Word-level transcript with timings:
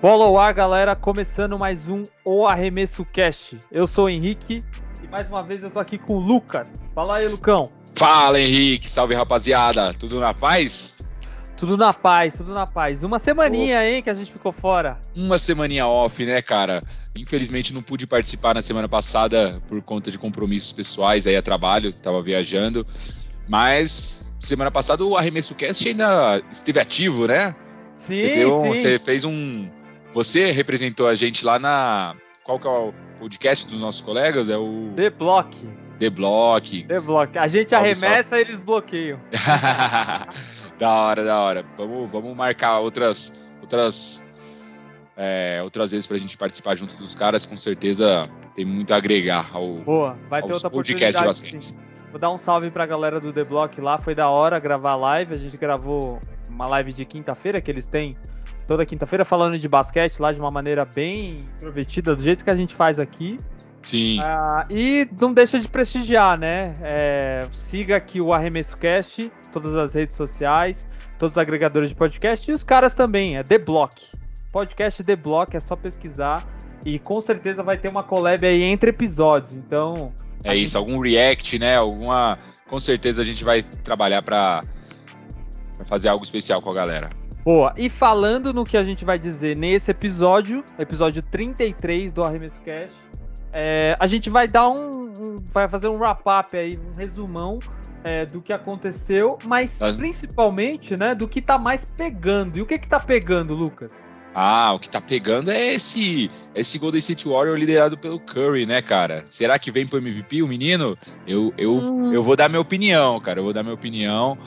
Bola 0.00 0.26
ao 0.26 0.38
ar, 0.38 0.54
galera, 0.54 0.94
começando 0.94 1.58
mais 1.58 1.88
um 1.88 2.04
O 2.24 2.46
Arremesso 2.46 3.04
Cast. 3.04 3.58
Eu 3.70 3.88
sou 3.88 4.04
o 4.04 4.08
Henrique 4.08 4.62
e 5.02 5.08
mais 5.08 5.28
uma 5.28 5.40
vez 5.40 5.64
eu 5.64 5.70
tô 5.70 5.80
aqui 5.80 5.98
com 5.98 6.14
o 6.14 6.20
Lucas. 6.20 6.68
Fala 6.94 7.16
aí, 7.16 7.26
Lucão. 7.26 7.72
Fala, 7.96 8.40
Henrique. 8.40 8.88
Salve, 8.88 9.16
rapaziada. 9.16 9.92
Tudo 9.94 10.20
na 10.20 10.32
paz? 10.32 10.98
Tudo 11.56 11.76
na 11.76 11.92
paz, 11.92 12.34
tudo 12.34 12.54
na 12.54 12.64
paz. 12.64 13.02
Uma 13.02 13.18
semaninha, 13.18 13.84
hein, 13.84 14.00
que 14.00 14.08
a 14.08 14.14
gente 14.14 14.30
ficou 14.30 14.52
fora. 14.52 15.00
Uma 15.16 15.36
semaninha 15.36 15.88
off, 15.88 16.24
né, 16.24 16.40
cara? 16.40 16.80
Infelizmente 17.18 17.74
não 17.74 17.82
pude 17.82 18.06
participar 18.06 18.54
na 18.54 18.62
semana 18.62 18.88
passada 18.88 19.60
por 19.66 19.82
conta 19.82 20.12
de 20.12 20.18
compromissos 20.18 20.70
pessoais 20.70 21.26
aí 21.26 21.34
a 21.34 21.42
trabalho, 21.42 21.92
tava 21.92 22.20
viajando. 22.20 22.86
Mas 23.48 24.32
semana 24.38 24.70
passada 24.70 25.04
o 25.04 25.16
Arremesso 25.16 25.56
Cast 25.56 25.88
ainda 25.88 26.40
esteve 26.52 26.78
ativo, 26.78 27.26
né? 27.26 27.56
Sim, 27.96 28.20
você, 28.20 28.34
deu, 28.36 28.62
sim. 28.62 28.68
você 28.74 28.98
fez 29.00 29.24
um. 29.24 29.68
Você 30.12 30.50
representou 30.50 31.06
a 31.06 31.14
gente 31.14 31.44
lá 31.44 31.58
na. 31.58 32.14
Qual 32.44 32.58
que 32.58 32.66
é 32.66 32.70
o 32.70 32.92
podcast 33.18 33.66
dos 33.68 33.80
nossos 33.80 34.00
colegas? 34.00 34.48
É 34.48 34.56
o. 34.56 34.92
The 34.96 35.10
Block. 35.10 35.56
The 35.98 36.10
Block. 36.10 36.84
The 36.84 37.00
Block. 37.00 37.38
A 37.38 37.48
gente 37.48 37.74
arremessa 37.74 38.38
e 38.38 38.40
eles 38.42 38.58
bloqueiam. 38.58 39.20
da 40.78 40.90
hora, 40.90 41.24
da 41.24 41.40
hora. 41.40 41.64
Vamos, 41.76 42.10
vamos 42.10 42.36
marcar 42.36 42.78
outras. 42.78 43.44
outras 43.60 44.28
é, 45.20 45.60
outras 45.64 45.90
vezes 45.90 46.06
pra 46.06 46.16
gente 46.16 46.38
participar 46.38 46.76
junto 46.76 46.96
dos 46.96 47.16
caras, 47.16 47.44
com 47.44 47.56
certeza 47.56 48.22
tem 48.54 48.64
muito 48.64 48.94
a 48.94 48.96
agregar 48.96 49.50
ao, 49.52 49.78
Boa, 49.78 50.16
vai 50.30 50.40
ter 50.40 50.52
outra 50.52 50.70
podcasts 50.70 51.20
de 51.20 51.26
basquete. 51.26 51.64
sim. 51.66 51.74
Vou 52.10 52.20
dar 52.20 52.30
um 52.30 52.38
salve 52.38 52.70
pra 52.70 52.86
galera 52.86 53.20
do 53.20 53.32
The 53.32 53.44
Block 53.44 53.80
lá, 53.80 53.98
foi 53.98 54.14
da 54.14 54.30
hora 54.30 54.58
gravar 54.58 54.94
live. 54.94 55.34
A 55.34 55.38
gente 55.38 55.56
gravou 55.56 56.20
uma 56.48 56.66
live 56.66 56.92
de 56.92 57.04
quinta-feira 57.04 57.60
que 57.60 57.70
eles 57.70 57.84
têm 57.84 58.16
toda 58.68 58.84
quinta-feira 58.84 59.24
falando 59.24 59.58
de 59.58 59.66
basquete 59.66 60.20
lá 60.20 60.30
de 60.30 60.38
uma 60.38 60.50
maneira 60.50 60.84
bem 60.84 61.36
introvertida, 61.56 62.14
do 62.14 62.22
jeito 62.22 62.44
que 62.44 62.50
a 62.50 62.54
gente 62.54 62.74
faz 62.74 63.00
aqui. 63.00 63.38
Sim, 63.80 64.20
Ah, 64.20 64.66
e 64.68 65.08
não 65.18 65.32
deixa 65.32 65.58
de 65.58 65.66
prestigiar, 65.66 66.38
né? 66.38 66.74
É, 66.82 67.48
siga 67.52 67.96
aqui 67.96 68.20
o 68.20 68.34
Arremesso 68.34 68.76
Cast, 68.76 69.32
todas 69.52 69.74
as 69.74 69.94
redes 69.94 70.16
sociais, 70.16 70.86
todos 71.18 71.36
os 71.36 71.38
agregadores 71.38 71.88
de 71.88 71.94
podcast 71.94 72.50
e 72.50 72.52
os 72.52 72.62
caras 72.62 72.92
também, 72.92 73.38
é 73.38 73.42
The 73.42 73.56
Block. 73.56 73.94
Podcast 74.52 75.02
The 75.02 75.16
Block, 75.16 75.56
é 75.56 75.60
só 75.60 75.74
pesquisar 75.74 76.46
e 76.84 76.98
com 76.98 77.20
certeza 77.20 77.62
vai 77.62 77.78
ter 77.78 77.88
uma 77.88 78.02
collab 78.02 78.44
aí 78.44 78.62
entre 78.64 78.90
episódios. 78.90 79.54
Então, 79.54 80.12
é 80.44 80.54
isso. 80.54 80.76
Algum 80.76 81.00
react, 81.00 81.58
né? 81.58 81.76
Alguma. 81.76 82.38
Com 82.68 82.78
certeza 82.78 83.22
a 83.22 83.24
gente 83.24 83.42
vai 83.44 83.62
trabalhar 83.62 84.22
pra 84.22 84.60
fazer 85.84 86.08
algo 86.08 86.22
especial 86.24 86.60
com 86.60 86.70
a 86.70 86.74
galera. 86.74 87.08
Boa. 87.48 87.72
E 87.78 87.88
falando 87.88 88.52
no 88.52 88.62
que 88.64 88.76
a 88.76 88.82
gente 88.82 89.04
vai 89.06 89.18
dizer 89.18 89.56
nesse 89.56 89.90
episódio, 89.90 90.62
episódio 90.78 91.22
33 91.22 92.12
do 92.12 92.22
Arremesso 92.22 92.60
Cast, 92.60 92.98
é, 93.52 93.96
a 93.98 94.06
gente 94.06 94.28
vai 94.28 94.46
dar 94.46 94.68
um, 94.68 95.10
um- 95.18 95.36
vai 95.52 95.66
fazer 95.66 95.88
um 95.88 95.96
wrap-up 95.96 96.54
aí, 96.56 96.78
um 96.78 96.94
resumão 96.98 97.58
é, 98.04 98.26
do 98.26 98.40
que 98.42 98.52
aconteceu, 98.52 99.38
mas 99.46 99.78
Mas- 99.80 99.96
principalmente, 99.96 100.94
né, 100.98 101.14
do 101.14 101.26
que 101.26 101.40
tá 101.40 101.56
mais 101.58 101.84
pegando. 101.96 102.58
E 102.58 102.62
o 102.62 102.66
que 102.66 102.78
que 102.78 102.86
tá 102.86 103.00
pegando, 103.00 103.54
Lucas? 103.54 103.90
Ah, 104.34 104.72
o 104.74 104.78
que 104.78 104.88
tá 104.88 105.00
pegando 105.00 105.50
é 105.50 105.72
esse 105.74 106.30
esse 106.54 106.78
Golden 106.78 106.98
State 107.00 107.26
Warrior 107.26 107.56
liderado 107.56 107.96
pelo 107.98 108.20
Curry, 108.20 108.66
né, 108.66 108.80
cara? 108.82 109.24
Será 109.24 109.58
que 109.58 109.70
vem 109.70 109.86
pro 109.86 109.98
MVP 109.98 110.42
o 110.42 110.46
menino? 110.46 110.96
Eu, 111.26 111.52
eu, 111.56 111.72
Hum. 111.72 112.12
eu 112.12 112.22
vou 112.22 112.36
dar 112.36 112.48
minha 112.48 112.60
opinião, 112.60 113.18
cara. 113.20 113.40
Eu 113.40 113.44
vou 113.44 113.52
dar 113.54 113.62
minha 113.64 113.74
opinião. 113.74 114.38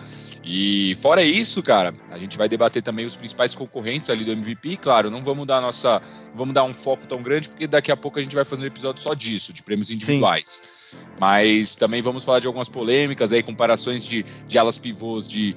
E 0.44 0.96
fora 1.02 1.24
isso, 1.24 1.62
cara, 1.62 1.94
a 2.10 2.18
gente 2.18 2.38
vai 2.38 2.50
debater 2.50 2.82
também 2.82 3.06
os 3.06 3.16
principais 3.16 3.54
concorrentes 3.54 4.10
ali 4.10 4.26
do 4.26 4.32
MVP. 4.32 4.78
Claro, 4.78 5.12
não 5.12 5.24
vamos 5.24 5.46
dar 5.46 5.62
nossa, 5.62 6.02
vamos 6.34 6.54
dar 6.54 6.64
um 6.64 6.74
foco 6.74 7.06
tão 7.06 7.22
grande 7.22 7.48
porque 7.50 7.68
daqui 7.68 7.92
a 7.92 7.98
pouco 7.98 8.18
a 8.18 8.22
gente 8.22 8.34
vai 8.34 8.44
fazer 8.44 8.64
um 8.64 8.66
episódio 8.66 9.04
só 9.04 9.14
disso, 9.14 9.54
de 9.54 9.62
prêmios 9.62 9.92
individuais. 9.92 10.64
Mas 11.20 11.76
também 11.76 12.02
vamos 12.02 12.26
falar 12.26 12.40
de 12.40 12.48
algumas 12.48 12.68
polêmicas 12.68 13.32
aí, 13.32 13.44
comparações 13.44 14.04
de, 14.04 14.26
de 14.48 14.58
alas 14.58 14.78
pivôs 14.80 15.28
de, 15.28 15.56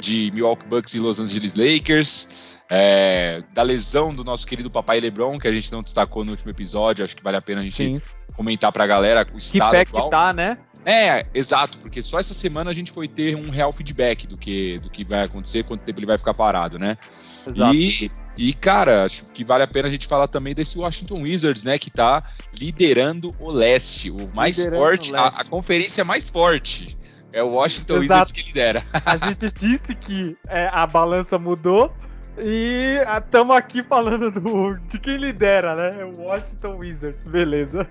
de 0.00 0.30
Milwaukee 0.32 0.66
Bucks 0.66 0.94
e 0.94 1.00
Los 1.00 1.18
Angeles 1.18 1.54
Lakers. 1.54 2.54
É, 2.70 3.42
da 3.52 3.62
lesão 3.62 4.14
do 4.14 4.24
nosso 4.24 4.46
querido 4.46 4.70
papai 4.70 4.98
LeBron, 4.98 5.38
que 5.38 5.46
a 5.46 5.52
gente 5.52 5.70
não 5.70 5.82
destacou 5.82 6.24
no 6.24 6.30
último 6.30 6.50
episódio, 6.50 7.04
acho 7.04 7.14
que 7.14 7.22
vale 7.22 7.36
a 7.36 7.40
pena 7.42 7.60
a 7.60 7.62
gente 7.62 7.76
Sim. 7.76 8.00
comentar 8.34 8.72
pra 8.72 8.86
galera 8.86 9.20
o 9.20 9.36
Que 9.36 9.36
estado 9.36 9.70
pé 9.70 9.80
atual. 9.82 10.04
que 10.06 10.10
tá, 10.10 10.32
né? 10.32 10.56
É, 10.84 11.24
exato, 11.32 11.78
porque 11.78 12.02
só 12.02 12.18
essa 12.18 12.34
semana 12.34 12.70
a 12.70 12.74
gente 12.74 12.90
foi 12.90 13.08
ter 13.08 13.36
um 13.36 13.50
real 13.50 13.72
feedback 13.72 14.26
do 14.26 14.36
que, 14.36 14.76
do 14.78 14.90
que 14.90 15.04
vai 15.04 15.22
acontecer, 15.22 15.64
quanto 15.64 15.82
tempo 15.82 15.98
ele 15.98 16.06
vai 16.06 16.18
ficar 16.18 16.34
parado, 16.34 16.78
né? 16.78 16.98
Exato. 17.46 17.74
E, 17.74 18.10
e, 18.36 18.52
cara, 18.54 19.04
acho 19.04 19.24
que 19.32 19.44
vale 19.44 19.62
a 19.62 19.66
pena 19.66 19.88
a 19.88 19.90
gente 19.90 20.06
falar 20.06 20.28
também 20.28 20.54
desse 20.54 20.78
Washington 20.78 21.22
Wizards, 21.22 21.64
né? 21.64 21.78
Que 21.78 21.90
tá 21.90 22.22
liderando 22.58 23.34
o 23.38 23.50
leste, 23.50 24.10
o 24.10 24.28
mais 24.34 24.56
Liderando 24.56 24.82
forte, 24.82 25.14
a, 25.14 25.26
a 25.26 25.44
conferência 25.44 26.04
mais 26.04 26.28
forte. 26.28 26.98
É 27.32 27.42
o 27.42 27.48
Washington 27.48 27.94
Exato. 27.94 28.02
Wizards 28.02 28.32
que 28.32 28.42
lidera. 28.42 28.84
A 29.04 29.16
gente 29.16 29.50
disse 29.50 29.94
que 29.94 30.36
é, 30.48 30.68
a 30.70 30.86
balança 30.86 31.38
mudou 31.38 31.92
e 32.38 32.98
estamos 33.18 33.56
aqui 33.56 33.82
falando 33.82 34.30
do, 34.30 34.76
de 34.88 34.98
quem 34.98 35.16
lidera, 35.16 35.74
né? 35.74 36.00
É 36.00 36.04
o 36.04 36.22
Washington 36.22 36.78
Wizards, 36.78 37.24
beleza. 37.24 37.88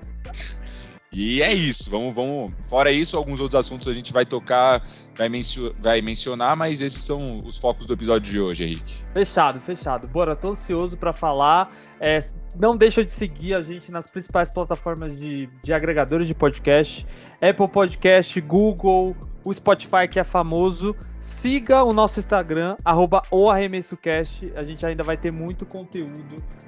E 1.13 1.41
é 1.43 1.53
isso, 1.53 1.89
vamos, 1.91 2.13
vamos. 2.13 2.51
Fora 2.65 2.91
isso, 2.91 3.15
alguns 3.15 3.39
outros 3.39 3.59
assuntos 3.59 3.87
a 3.87 3.93
gente 3.93 4.11
vai 4.11 4.25
tocar, 4.25 4.83
vai, 5.15 5.29
mencio- 5.29 5.75
vai 5.79 6.01
mencionar, 6.01 6.55
mas 6.55 6.81
esses 6.81 7.03
são 7.03 7.37
os 7.45 7.57
focos 7.59 7.85
do 7.85 7.93
episódio 7.93 8.31
de 8.31 8.39
hoje, 8.39 8.63
Henrique. 8.63 8.95
Fechado, 9.13 9.59
fechado. 9.59 10.07
Bora, 10.07 10.35
tô 10.35 10.49
ansioso 10.49 10.97
pra 10.97 11.13
falar. 11.13 11.71
É, 11.99 12.17
não 12.59 12.75
deixa 12.75 13.05
de 13.05 13.11
seguir 13.11 13.53
a 13.53 13.61
gente 13.61 13.91
nas 13.91 14.09
principais 14.09 14.49
plataformas 14.49 15.15
de, 15.15 15.47
de 15.63 15.71
agregadores 15.71 16.27
de 16.27 16.33
podcast. 16.33 17.05
Apple 17.41 17.69
Podcast, 17.69 18.41
Google, 18.41 19.15
o 19.45 19.53
Spotify 19.53 20.07
que 20.09 20.19
é 20.19 20.23
famoso. 20.23 20.95
Siga 21.43 21.83
o 21.83 21.91
nosso 21.91 22.21
Instagram, 22.21 22.77
arroba 22.85 23.21
o 23.29 23.51
ArremessoCast. 23.51 24.53
A 24.55 24.63
gente 24.63 24.85
ainda 24.85 25.03
vai 25.03 25.17
ter 25.17 25.29
muito 25.29 25.65
conteúdo. 25.65 26.23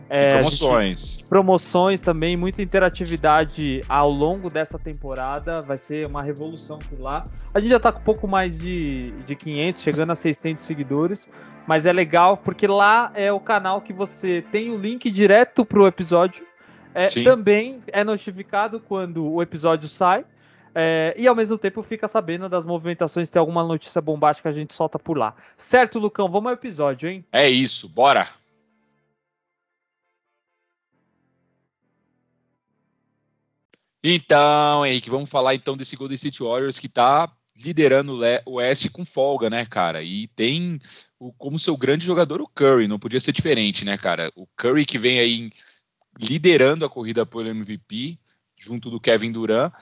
É, 0.10 0.28
a 0.28 0.44
gente- 0.44 0.60
promoções. 0.60 1.22
promoções 1.30 2.02
também, 2.02 2.36
muita 2.36 2.62
interatividade 2.62 3.80
ao 3.88 4.10
longo 4.10 4.50
dessa 4.50 4.78
temporada. 4.78 5.60
Vai 5.62 5.78
ser 5.78 6.06
uma 6.10 6.22
revolução 6.22 6.78
por 6.78 7.00
lá. 7.00 7.24
A 7.54 7.62
gente 7.62 7.70
já 7.70 7.80
tá 7.80 7.90
com 7.90 8.00
um 8.00 8.04
pouco 8.04 8.28
mais 8.28 8.60
de, 8.60 9.04
de 9.26 9.34
500, 9.34 9.82
chegando 9.82 10.12
a 10.12 10.16
600 10.16 10.62
seguidores. 10.66 11.30
Mas 11.66 11.86
é 11.86 11.94
legal 11.94 12.36
porque 12.36 12.68
lá 12.68 13.14
é 13.16 13.32
o 13.32 13.40
canal 13.40 13.80
que 13.80 13.94
você 13.94 14.44
tem 14.52 14.72
o 14.72 14.78
link 14.78 15.10
direto 15.10 15.64
pro 15.64 15.88
episódio. 15.88 16.46
É, 16.94 17.06
também 17.24 17.82
é 17.94 18.04
notificado 18.04 18.82
quando 18.82 19.26
o 19.26 19.42
episódio 19.42 19.88
sai. 19.88 20.26
É, 20.76 21.16
e 21.18 21.26
ao 21.26 21.34
mesmo 21.34 21.58
tempo 21.58 21.82
fica 21.82 22.08
sabendo 22.08 22.50
das 22.50 22.66
movimentações, 22.66 23.30
tem 23.30 23.40
alguma 23.40 23.64
notícia 23.64 24.02
bombástica 24.02 24.50
a 24.50 24.52
gente 24.52 24.74
solta 24.74 25.00
por 25.00 25.18
lá. 25.18 25.34
Certo, 25.58 25.98
Lucão? 25.98 26.30
Vamos 26.30 26.48
ao 26.50 26.54
episódio, 26.54 27.10
hein? 27.10 27.24
É 27.32 27.50
isso, 27.50 27.90
bora! 27.90 28.28
Então, 34.04 34.86
Henrique, 34.86 35.10
vamos 35.10 35.30
falar 35.30 35.56
então 35.56 35.76
desse 35.76 35.96
Golden 35.96 36.16
State 36.16 36.44
Warriors 36.44 36.78
que 36.80 36.88
tá 36.88 37.32
liderando 37.64 38.20
o 38.46 38.54
Oeste 38.56 38.90
com 38.90 39.06
folga, 39.06 39.50
né, 39.50 39.66
cara? 39.66 40.04
E 40.04 40.28
tem 40.28 40.80
o- 41.18 41.34
como 41.34 41.58
seu 41.58 41.76
grande 41.78 42.06
jogador 42.06 42.42
o 42.42 42.48
Curry, 42.48 42.88
não 42.88 43.00
podia 43.00 43.20
ser 43.20 43.32
diferente, 43.32 43.86
né, 43.86 43.98
cara? 43.98 44.32
O 44.36 44.46
Curry 44.56 44.86
que 44.86 44.98
vem 44.98 45.20
aí 45.20 45.52
liderando 46.20 46.86
a 46.86 46.90
corrida 46.90 47.26
pelo 47.26 47.48
MVP, 47.48 48.20
junto 48.58 48.90
do 48.92 49.00
Kevin 49.00 49.32
Durant, 49.32 49.74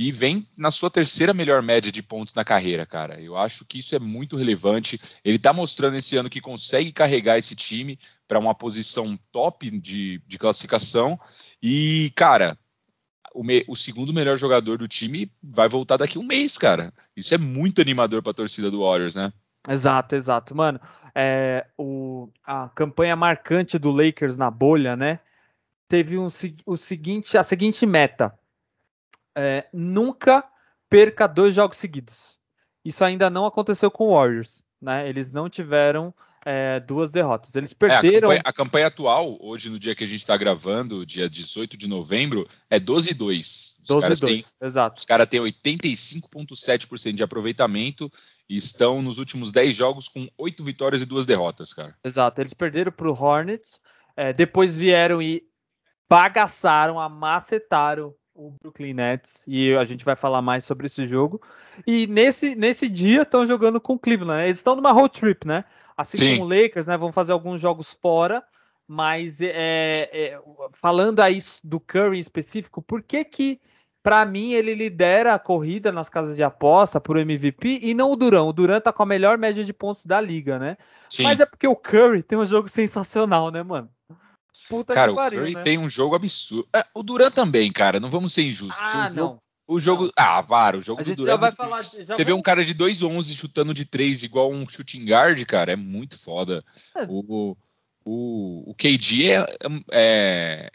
e 0.00 0.10
vem 0.10 0.42
na 0.56 0.70
sua 0.70 0.88
terceira 0.88 1.34
melhor 1.34 1.60
média 1.60 1.92
de 1.92 2.02
pontos 2.02 2.32
na 2.32 2.42
carreira, 2.42 2.86
cara. 2.86 3.20
Eu 3.20 3.36
acho 3.36 3.66
que 3.66 3.80
isso 3.80 3.94
é 3.94 3.98
muito 3.98 4.34
relevante. 4.34 4.98
Ele 5.22 5.38
tá 5.38 5.52
mostrando 5.52 5.94
esse 5.94 6.16
ano 6.16 6.30
que 6.30 6.40
consegue 6.40 6.90
carregar 6.90 7.36
esse 7.36 7.54
time 7.54 7.98
para 8.26 8.38
uma 8.38 8.54
posição 8.54 9.14
top 9.30 9.70
de, 9.78 10.22
de 10.26 10.38
classificação. 10.38 11.20
E, 11.62 12.10
cara, 12.16 12.56
o, 13.34 13.44
me- 13.44 13.62
o 13.68 13.76
segundo 13.76 14.10
melhor 14.10 14.38
jogador 14.38 14.78
do 14.78 14.88
time 14.88 15.30
vai 15.42 15.68
voltar 15.68 15.98
daqui 15.98 16.18
um 16.18 16.22
mês, 16.22 16.56
cara. 16.56 16.94
Isso 17.14 17.34
é 17.34 17.38
muito 17.38 17.82
animador 17.82 18.22
para 18.22 18.30
a 18.30 18.34
torcida 18.34 18.70
do 18.70 18.80
Warriors, 18.80 19.16
né? 19.16 19.30
Exato, 19.68 20.16
exato. 20.16 20.54
Mano, 20.56 20.80
é, 21.14 21.66
o, 21.76 22.30
a 22.42 22.70
campanha 22.70 23.14
marcante 23.16 23.78
do 23.78 23.90
Lakers 23.90 24.38
na 24.38 24.50
bolha, 24.50 24.96
né? 24.96 25.20
Teve 25.86 26.16
um, 26.16 26.28
o 26.64 26.76
seguinte, 26.78 27.36
a 27.36 27.42
seguinte 27.42 27.84
meta. 27.84 28.32
É, 29.36 29.66
nunca 29.72 30.44
perca 30.88 31.26
dois 31.26 31.54
jogos 31.54 31.76
seguidos. 31.76 32.38
Isso 32.84 33.04
ainda 33.04 33.28
não 33.30 33.46
aconteceu 33.46 33.90
com 33.90 34.08
o 34.08 34.14
Warriors, 34.14 34.62
né? 34.80 35.08
Eles 35.08 35.30
não 35.32 35.48
tiveram 35.48 36.12
é, 36.44 36.80
duas 36.80 37.10
derrotas. 37.10 37.54
Eles 37.54 37.72
É, 37.72 37.74
a, 37.74 37.78
perderam. 38.00 38.20
campanha, 38.28 38.42
a 38.44 38.52
campanha 38.52 38.86
atual, 38.86 39.36
hoje 39.40 39.68
no 39.68 39.78
dia 39.78 39.94
que 39.94 40.02
a 40.02 40.06
gente 40.06 40.20
está 40.20 40.36
gravando, 40.36 41.04
dia 41.04 41.28
18 41.28 41.76
de 41.76 41.86
novembro, 41.86 42.48
é 42.70 42.80
12 42.80 43.10
e 43.10 43.14
2. 43.14 43.76
Os 43.80 43.86
12 43.86 44.00
caras 44.02 44.20
2, 44.20 44.32
têm 44.32 44.44
exato. 44.66 44.98
Os 44.98 45.04
caras 45.04 45.26
têm 45.26 45.40
85,7% 45.40 47.12
de 47.14 47.22
aproveitamento 47.22 48.10
e 48.48 48.56
estão 48.56 49.02
nos 49.02 49.18
últimos 49.18 49.52
10 49.52 49.74
jogos 49.76 50.08
com 50.08 50.26
8 50.38 50.64
vitórias 50.64 51.02
e 51.02 51.06
2 51.06 51.26
derrotas, 51.26 51.72
cara. 51.72 51.94
Exato, 52.02 52.40
eles 52.40 52.54
perderam 52.54 52.90
para 52.92 53.08
o 53.10 53.12
Hornets 53.12 53.78
É, 54.16 54.32
depois 54.32 54.76
vieram 54.76 55.22
e 55.22 55.42
bagaçaram, 56.08 56.98
amacetaram 56.98 58.14
o 58.40 58.54
Brooklyn 58.62 58.94
Nets 58.94 59.44
e 59.46 59.74
a 59.74 59.84
gente 59.84 60.04
vai 60.04 60.16
falar 60.16 60.40
mais 60.40 60.64
sobre 60.64 60.86
esse 60.86 61.04
jogo. 61.04 61.42
E 61.86 62.06
nesse, 62.06 62.54
nesse 62.54 62.88
dia 62.88 63.22
estão 63.22 63.46
jogando 63.46 63.80
com 63.80 63.92
o 63.92 63.98
Cleveland. 63.98 64.38
Né? 64.38 64.46
Eles 64.46 64.58
estão 64.58 64.74
numa 64.74 64.92
road 64.92 65.20
trip, 65.20 65.46
né? 65.46 65.64
Assim 65.96 66.16
Sim. 66.16 66.38
como 66.38 66.46
o 66.46 66.48
Lakers, 66.48 66.86
né? 66.86 66.96
Vão 66.96 67.12
fazer 67.12 67.32
alguns 67.32 67.60
jogos 67.60 67.92
fora. 68.00 68.42
Mas 68.88 69.40
é, 69.40 69.92
é, 70.12 70.40
falando 70.72 71.20
aí 71.20 71.38
do 71.62 71.78
Curry 71.78 72.16
em 72.16 72.20
específico, 72.20 72.82
por 72.82 73.02
que 73.02 73.24
que 73.24 73.60
para 74.02 74.24
mim 74.24 74.52
ele 74.52 74.74
lidera 74.74 75.34
a 75.34 75.38
corrida 75.38 75.92
nas 75.92 76.08
casas 76.08 76.34
de 76.34 76.42
aposta 76.42 77.00
por 77.00 77.16
MVP 77.16 77.80
e 77.82 77.94
não 77.94 78.10
o 78.10 78.16
Durant? 78.16 78.48
O 78.48 78.52
Durant 78.52 78.82
tá 78.82 78.92
com 78.92 79.02
a 79.02 79.06
melhor 79.06 79.38
média 79.38 79.62
de 79.62 79.72
pontos 79.72 80.04
da 80.04 80.20
liga, 80.20 80.58
né? 80.58 80.76
Sim. 81.08 81.22
Mas 81.22 81.38
é 81.38 81.46
porque 81.46 81.68
o 81.68 81.76
Curry 81.76 82.22
tem 82.22 82.38
um 82.38 82.46
jogo 82.46 82.68
sensacional, 82.68 83.50
né, 83.50 83.62
mano? 83.62 83.88
Puta 84.70 84.94
cara, 84.94 85.12
pariu, 85.12 85.40
o 85.40 85.42
Curry 85.42 85.54
né? 85.56 85.62
tem 85.62 85.78
um 85.78 85.90
jogo 85.90 86.14
absurdo. 86.14 86.68
É, 86.74 86.86
o 86.94 87.02
Durant 87.02 87.34
também, 87.34 87.72
cara, 87.72 87.98
não 87.98 88.08
vamos 88.08 88.32
ser 88.32 88.44
injustos. 88.44 88.80
Ah, 88.80 89.08
o 89.08 89.10
jogo, 89.10 89.20
não. 89.20 89.40
O 89.66 89.80
jogo. 89.80 90.04
Não. 90.04 90.12
Ah, 90.16 90.40
Varo, 90.40 90.78
o 90.78 90.80
jogo 90.80 91.02
do 91.02 91.16
Durant. 91.16 91.32
Já 91.32 91.36
vai 91.36 91.52
falar, 91.52 91.82
já 91.82 92.14
você 92.14 92.24
vê 92.24 92.32
um 92.32 92.40
cara 92.40 92.64
de 92.64 92.72
2,11 92.72 93.36
chutando 93.36 93.74
de 93.74 93.84
3 93.84 94.22
igual 94.22 94.52
um 94.52 94.66
shooting 94.68 95.04
guard, 95.04 95.44
cara, 95.44 95.72
é 95.72 95.76
muito 95.76 96.16
foda. 96.16 96.64
É. 96.96 97.04
O, 97.08 97.56
o, 98.04 98.70
o 98.70 98.74
KD 98.76 99.32
é, 99.32 99.46
é, 99.90 100.70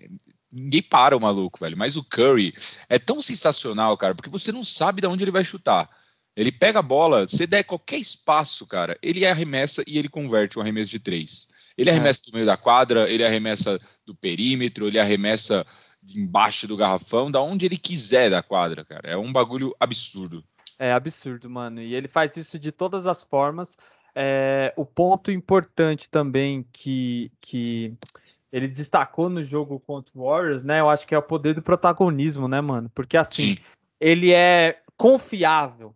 Ninguém 0.52 0.82
para 0.82 1.16
o 1.16 1.20
maluco, 1.20 1.60
velho. 1.60 1.78
Mas 1.78 1.96
o 1.96 2.04
Curry 2.04 2.54
é 2.90 3.00
tão 3.00 3.22
sensacional, 3.22 3.98
cara, 3.98 4.14
porque 4.14 4.30
você 4.30 4.52
não 4.52 4.64
sabe 4.64 5.02
de 5.02 5.08
onde 5.08 5.24
ele 5.24 5.32
vai 5.32 5.44
chutar. 5.44 5.90
Ele 6.36 6.52
pega 6.52 6.80
a 6.80 6.84
bola, 6.84 7.28
você 7.28 7.48
der 7.48 7.64
qualquer 7.64 7.98
espaço, 7.98 8.68
cara, 8.68 8.98
ele 9.02 9.26
arremessa 9.26 9.84
e 9.88 9.98
ele 9.98 10.10
converte 10.10 10.60
um 10.60 10.62
arremesso 10.62 10.92
de 10.92 11.00
três. 11.00 11.48
Ele 11.78 11.90
é. 11.90 11.94
arremessa 11.94 12.24
é. 12.28 12.32
do 12.32 12.36
meio 12.36 12.46
da 12.46 12.58
quadra, 12.58 13.10
ele 13.10 13.26
arremessa 13.26 13.80
do 14.06 14.16
perímetro, 14.16 14.88
ele 14.88 15.00
arremessa 15.00 15.66
embaixo 16.14 16.68
do 16.68 16.78
garrafão, 16.78 17.32
da 17.32 17.42
onde 17.42 17.66
ele 17.66 17.78
quiser 17.78 18.30
da 18.30 18.44
quadra, 18.44 18.86
cara. 18.86 19.10
É 19.10 19.18
um 19.18 19.32
bagulho 19.32 19.76
absurdo. 19.80 20.44
É 20.78 20.92
absurdo, 20.92 21.50
mano. 21.50 21.82
E 21.82 21.96
ele 21.96 22.08
faz 22.08 22.36
isso 22.38 22.60
de 22.60 22.72
todas 22.72 23.08
as 23.08 23.24
formas. 23.24 23.78
É, 24.14 24.74
o 24.78 24.86
ponto 24.86 25.32
importante 25.32 26.10
também 26.10 26.66
que, 26.72 27.32
que 27.42 27.94
ele 28.52 28.68
destacou 28.68 29.30
no 29.30 29.44
jogo 29.44 29.80
contra 29.80 30.12
o 30.16 30.24
Warriors, 30.24 30.64
né? 30.64 30.80
Eu 30.80 30.90
acho 30.90 31.06
que 31.06 31.16
é 31.16 31.18
o 31.18 31.24
poder 31.24 31.54
do 31.54 31.62
protagonismo, 31.62 32.48
né, 32.48 32.62
mano? 32.62 32.90
Porque 32.94 33.18
assim, 33.18 33.56
Sim. 33.56 33.58
ele 34.00 34.32
é 34.32 34.80
confiável. 34.96 35.94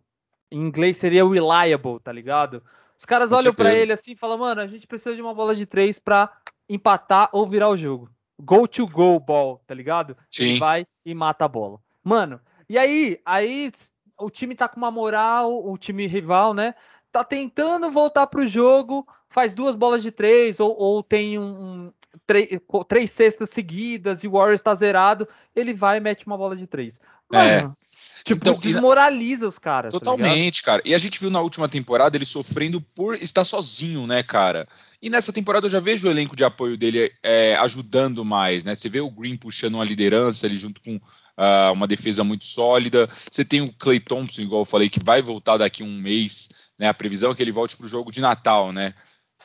Em 0.50 0.60
inglês 0.60 0.96
seria 0.96 1.26
reliable, 1.26 2.00
tá 2.00 2.12
ligado? 2.12 2.62
Os 3.00 3.06
caras 3.06 3.30
Com 3.30 3.36
olham 3.36 3.54
para 3.54 3.74
ele 3.74 3.92
assim 3.92 4.12
e 4.12 4.16
falam, 4.16 4.36
mano, 4.36 4.60
a 4.60 4.66
gente 4.66 4.86
precisa 4.86 5.16
de 5.16 5.22
uma 5.22 5.32
bola 5.32 5.54
de 5.54 5.64
três 5.64 5.98
para 5.98 6.30
empatar 6.68 7.30
ou 7.32 7.46
virar 7.46 7.70
o 7.70 7.76
jogo. 7.76 8.10
Go 8.38 8.68
to 8.68 8.86
go 8.86 9.18
ball, 9.18 9.62
tá 9.66 9.74
ligado? 9.74 10.14
Sim. 10.30 10.50
Ele 10.50 10.58
vai 10.58 10.86
e 11.04 11.14
mata 11.14 11.46
a 11.46 11.48
bola. 11.48 11.80
Mano, 12.04 12.38
e 12.68 12.78
aí, 12.78 13.18
aí 13.24 13.72
o 14.18 14.28
time 14.28 14.54
tá 14.54 14.68
com 14.68 14.76
uma 14.76 14.90
moral, 14.90 15.66
o 15.66 15.78
time 15.78 16.06
rival, 16.06 16.52
né? 16.52 16.74
Tá 17.10 17.24
tentando 17.24 17.90
voltar 17.90 18.26
pro 18.26 18.46
jogo, 18.46 19.08
faz 19.30 19.54
duas 19.54 19.74
bolas 19.74 20.02
de 20.02 20.12
três, 20.12 20.60
ou, 20.60 20.76
ou 20.78 21.02
tem 21.02 21.38
um, 21.38 21.42
um 21.42 21.92
três, 22.26 22.48
três 22.86 23.10
cestas 23.10 23.48
seguidas 23.48 24.22
e 24.22 24.28
o 24.28 24.32
Warriors 24.32 24.60
tá 24.60 24.74
zerado, 24.74 25.26
ele 25.56 25.72
vai 25.72 25.96
e 25.96 26.00
mete 26.00 26.26
uma 26.26 26.36
bola 26.36 26.54
de 26.54 26.66
três. 26.66 27.00
É. 27.32 27.36
Mano, 27.36 27.50
é. 27.50 27.86
Tipo, 28.24 28.40
então, 28.40 28.58
desmoraliza 28.58 29.48
os 29.48 29.58
caras. 29.58 29.92
Tá 29.92 29.98
Totalmente, 29.98 30.62
tá 30.62 30.66
cara. 30.66 30.82
E 30.84 30.94
a 30.94 30.98
gente 30.98 31.18
viu 31.18 31.30
na 31.30 31.40
última 31.40 31.68
temporada 31.68 32.16
ele 32.16 32.26
sofrendo 32.26 32.80
por 32.80 33.14
estar 33.16 33.44
sozinho, 33.44 34.06
né, 34.06 34.22
cara? 34.22 34.68
E 35.00 35.08
nessa 35.08 35.32
temporada 35.32 35.66
eu 35.66 35.70
já 35.70 35.80
vejo 35.80 36.06
o 36.06 36.10
elenco 36.10 36.36
de 36.36 36.44
apoio 36.44 36.76
dele 36.76 37.12
é, 37.22 37.56
ajudando 37.56 38.24
mais, 38.24 38.64
né? 38.64 38.74
Você 38.74 38.88
vê 38.88 39.00
o 39.00 39.10
Green 39.10 39.36
puxando 39.36 39.74
uma 39.74 39.84
liderança 39.84 40.46
ali 40.46 40.58
junto 40.58 40.80
com 40.82 40.96
uh, 40.96 41.72
uma 41.72 41.86
defesa 41.86 42.22
muito 42.22 42.44
sólida. 42.44 43.08
Você 43.30 43.44
tem 43.44 43.62
o 43.62 43.72
Clay 43.72 44.00
Thompson, 44.00 44.42
igual 44.42 44.62
eu 44.62 44.66
falei, 44.66 44.90
que 44.90 45.02
vai 45.02 45.22
voltar 45.22 45.56
daqui 45.56 45.82
um 45.82 45.98
mês. 45.98 46.50
Né? 46.78 46.88
A 46.88 46.94
previsão 46.94 47.30
é 47.30 47.34
que 47.34 47.42
ele 47.42 47.52
volte 47.52 47.76
para 47.76 47.86
o 47.86 47.88
jogo 47.88 48.12
de 48.12 48.20
Natal, 48.20 48.72
né? 48.72 48.94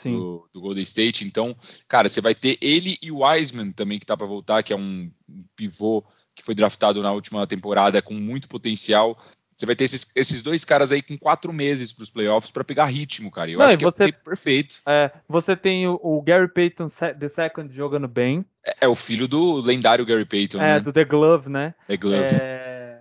Do, 0.04 0.50
do, 0.54 0.60
Golden 0.60 0.84
State. 0.84 1.24
Então, 1.24 1.56
cara, 1.88 2.10
você 2.10 2.20
vai 2.20 2.36
ter 2.36 2.58
ele 2.60 2.98
e 3.02 3.12
o 3.12 3.26
Wiseman 3.26 3.72
também 3.72 3.98
que 3.98 4.06
tá 4.06 4.18
para 4.18 4.28
voltar, 4.28 4.62
que 4.62 4.74
é 4.74 4.76
um 4.76 5.10
pivô 5.56 6.04
que 6.36 6.44
foi 6.44 6.54
draftado 6.54 7.02
na 7.02 7.12
última 7.12 7.48
temporada 7.48 8.02
com 8.02 8.14
muito 8.14 8.48
potencial. 8.48 9.18
Você 9.56 9.66
vai 9.66 9.76
ter 9.76 9.86
esses, 9.86 10.12
esses 10.18 10.44
dois 10.44 10.66
caras 10.66 10.92
aí 10.92 11.02
com 11.02 11.18
quatro 11.18 11.54
meses 11.54 11.94
para 11.94 12.04
os 12.04 12.10
playoffs 12.10 12.52
para 12.52 12.64
pegar 12.64 12.86
ritmo, 12.86 13.32
cara. 13.32 13.50
Eu 13.50 13.60
Não, 13.60 13.66
acho 13.66 13.78
que 13.78 13.86
você, 13.86 14.06
é 14.06 14.12
perfeito. 14.12 14.82
É, 14.86 15.10
você 15.30 15.56
tem 15.56 15.88
o, 15.88 15.98
o, 16.04 16.22
Gary 16.22 16.50
Payton 16.50 16.88
the 17.18 17.30
second 17.30 17.74
jogando 17.74 18.08
bem. 18.08 18.46
É, 18.66 18.76
é, 18.82 18.88
o 18.88 18.96
filho 18.96 19.30
do 19.30 19.62
lendário 19.62 20.06
Gary 20.06 20.26
Payton. 20.26 20.58
É, 20.58 20.74
né? 20.74 20.80
do 20.82 20.92
The 20.92 21.06
Glove, 21.06 21.50
né? 21.50 21.74
The 21.88 21.96
Glove. 21.96 22.36
É... 22.36 23.00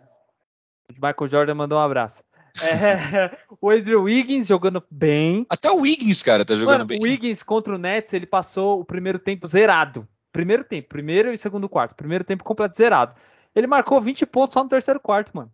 Michael 0.92 1.28
Jordan 1.28 1.54
mandou 1.54 1.76
um 1.76 1.82
abraço. 1.82 2.22
É, 2.62 3.36
o 3.60 3.69
Andrew 3.69 4.04
Wiggins 4.04 4.46
jogando 4.46 4.81
bem. 4.88 5.44
Até 5.50 5.69
o 5.72 5.81
Wiggins, 5.81 6.22
cara, 6.22 6.44
tá 6.44 6.54
jogando 6.54 6.78
Mano, 6.78 6.86
bem. 6.86 7.00
O 7.00 7.02
Wiggins 7.02 7.42
contra 7.42 7.75
o 7.75 7.78
Nets, 7.78 8.12
ele 8.12 8.26
passou 8.26 8.81
o 8.81 8.84
primeiro 8.84 9.19
tempo 9.19 9.48
zerado. 9.48 10.06
Primeiro 10.34 10.64
tempo, 10.64 10.88
primeiro 10.88 11.32
e 11.32 11.38
segundo 11.38 11.69
quarto. 11.69 11.94
Primeiro 11.94 12.25
tempo 12.25 12.42
completo 12.42 12.76
zerado. 12.76 13.14
Ele 13.54 13.69
marcou 13.69 14.00
20 14.02 14.26
pontos 14.26 14.54
só 14.54 14.64
no 14.64 14.69
terceiro 14.69 14.98
quarto, 14.98 15.31
mano. 15.32 15.48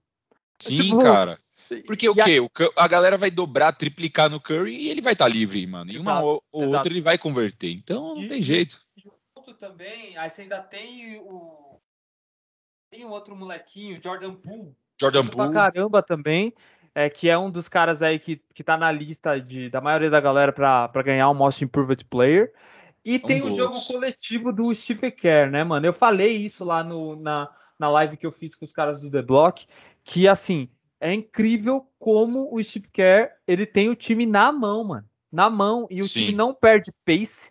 Sim, 0.58 0.84
tipo, 0.84 1.02
cara. 1.02 1.38
Porque 1.86 2.08
o 2.08 2.14
quê? 2.14 2.38
A... 2.78 2.84
a... 2.84 2.88
galera 2.88 3.18
vai 3.18 3.30
dobrar, 3.30 3.72
triplicar 3.72 4.30
no 4.30 4.40
Curry 4.40 4.74
e 4.74 4.88
ele 4.88 5.02
vai 5.02 5.12
estar 5.12 5.26
tá 5.26 5.30
livre, 5.30 5.66
mano. 5.66 5.92
E 5.92 5.96
exato, 5.96 6.10
uma 6.10 6.22
ou 6.22 6.42
exato. 6.54 6.76
outra 6.76 6.90
ele 6.90 7.02
vai 7.02 7.18
converter. 7.18 7.70
Então 7.70 8.14
não 8.14 8.22
e, 8.22 8.28
tem 8.28 8.42
jeito. 8.42 8.80
E 8.96 9.06
o 9.06 9.12
ponto 9.34 9.52
também, 9.52 10.16
aí 10.16 10.30
você 10.30 10.42
ainda 10.42 10.62
tem 10.62 11.18
o. 11.18 11.78
Tem 12.90 13.04
um 13.04 13.10
outro 13.10 13.36
molequinho, 13.36 14.02
Jordan 14.02 14.34
Poole. 14.34 14.74
Jordan 14.98 15.26
Poole. 15.26 15.52
Pra 15.52 15.70
caramba 15.70 16.02
também. 16.02 16.54
É, 16.94 17.10
que 17.10 17.28
é 17.28 17.36
um 17.36 17.50
dos 17.50 17.68
caras 17.68 18.00
aí 18.00 18.18
que, 18.18 18.42
que 18.54 18.64
tá 18.64 18.78
na 18.78 18.90
lista 18.90 19.38
de, 19.38 19.68
da 19.68 19.80
maioria 19.80 20.08
da 20.08 20.20
galera 20.20 20.52
para 20.52 21.02
ganhar 21.02 21.28
o 21.28 21.34
Most 21.34 21.62
Improved 21.62 22.02
Player. 22.06 22.50
E 23.04 23.16
um 23.16 23.18
tem 23.20 23.42
o 23.42 23.56
jogo 23.56 23.76
coletivo 23.86 24.52
do 24.52 24.74
Steve 24.74 25.10
Kerr, 25.10 25.50
né, 25.50 25.64
mano? 25.64 25.86
Eu 25.86 25.92
falei 25.92 26.36
isso 26.36 26.64
lá 26.64 26.84
no, 26.84 27.16
na, 27.16 27.50
na 27.78 27.88
live 27.90 28.16
que 28.16 28.26
eu 28.26 28.32
fiz 28.32 28.54
com 28.54 28.64
os 28.64 28.72
caras 28.72 29.00
do 29.00 29.10
The 29.10 29.22
Block, 29.22 29.66
que 30.04 30.28
assim, 30.28 30.68
é 31.00 31.12
incrível 31.12 31.86
como 31.98 32.54
o 32.54 32.62
Steve 32.62 32.88
Kerr, 32.88 33.30
ele 33.46 33.64
tem 33.64 33.88
o 33.88 33.96
time 33.96 34.26
na 34.26 34.52
mão, 34.52 34.84
mano. 34.84 35.08
Na 35.32 35.48
mão, 35.48 35.86
e 35.90 36.00
o 36.00 36.02
Sim. 36.02 36.20
time 36.24 36.36
não 36.36 36.52
perde 36.52 36.92
pace, 37.04 37.50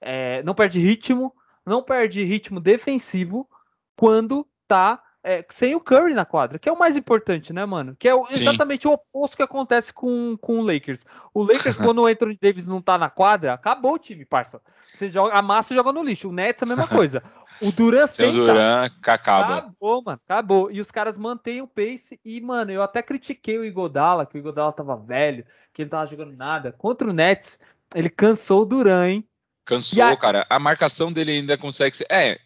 é, 0.00 0.42
não 0.42 0.54
perde 0.54 0.78
ritmo, 0.78 1.34
não 1.64 1.82
perde 1.82 2.22
ritmo 2.22 2.60
defensivo 2.60 3.48
quando 3.96 4.46
tá 4.68 5.02
é, 5.24 5.42
sem 5.48 5.74
o 5.74 5.80
Curry 5.80 6.12
na 6.12 6.26
quadra, 6.26 6.58
que 6.58 6.68
é 6.68 6.72
o 6.72 6.78
mais 6.78 6.98
importante, 6.98 7.50
né, 7.50 7.64
mano? 7.64 7.96
Que 7.98 8.10
é 8.10 8.12
exatamente 8.30 8.82
Sim. 8.82 8.88
o 8.88 8.92
oposto 8.92 9.38
que 9.38 9.42
acontece 9.42 9.90
com, 9.90 10.36
com 10.38 10.58
o 10.58 10.62
Lakers. 10.62 11.02
O 11.32 11.42
Lakers, 11.42 11.76
quando 11.78 12.02
o 12.02 12.06
Anthony 12.06 12.38
Davis 12.40 12.66
não 12.66 12.82
tá 12.82 12.98
na 12.98 13.08
quadra, 13.08 13.54
acabou 13.54 13.94
o 13.94 13.98
time, 13.98 14.26
parça. 14.26 14.60
Você 14.82 15.08
joga, 15.08 15.32
a 15.32 15.40
massa 15.40 15.74
joga 15.74 15.90
no 15.92 16.02
lixo. 16.02 16.28
O 16.28 16.32
Nets 16.32 16.60
é 16.60 16.66
a 16.66 16.68
mesma 16.68 16.86
coisa. 16.86 17.22
O 17.62 17.72
Duran 17.72 18.06
sem 18.06 18.28
o 18.28 18.32
Duran 18.32 18.90
acaba. 19.02 19.56
Acabou, 19.56 20.02
mano. 20.04 20.20
Acabou. 20.28 20.70
E 20.70 20.78
os 20.78 20.90
caras 20.90 21.16
mantêm 21.16 21.62
o 21.62 21.66
pace. 21.66 22.20
E, 22.22 22.38
mano, 22.42 22.70
eu 22.70 22.82
até 22.82 23.00
critiquei 23.00 23.56
o 23.58 23.64
Igodala, 23.64 24.26
que 24.26 24.36
o 24.36 24.38
Igodala 24.38 24.72
tava 24.72 24.94
velho, 24.94 25.46
que 25.72 25.80
ele 25.80 25.90
tava 25.90 26.06
jogando 26.06 26.36
nada. 26.36 26.70
Contra 26.72 27.08
o 27.08 27.12
Nets, 27.14 27.58
ele 27.94 28.10
cansou 28.10 28.62
o 28.62 28.66
Duran, 28.66 29.08
hein? 29.08 29.28
Cansou, 29.64 30.04
a... 30.04 30.16
cara. 30.16 30.46
A 30.50 30.58
marcação 30.58 31.10
dele 31.10 31.32
ainda 31.32 31.56
consegue 31.56 31.96
ser. 31.96 32.06
É, 32.10 32.38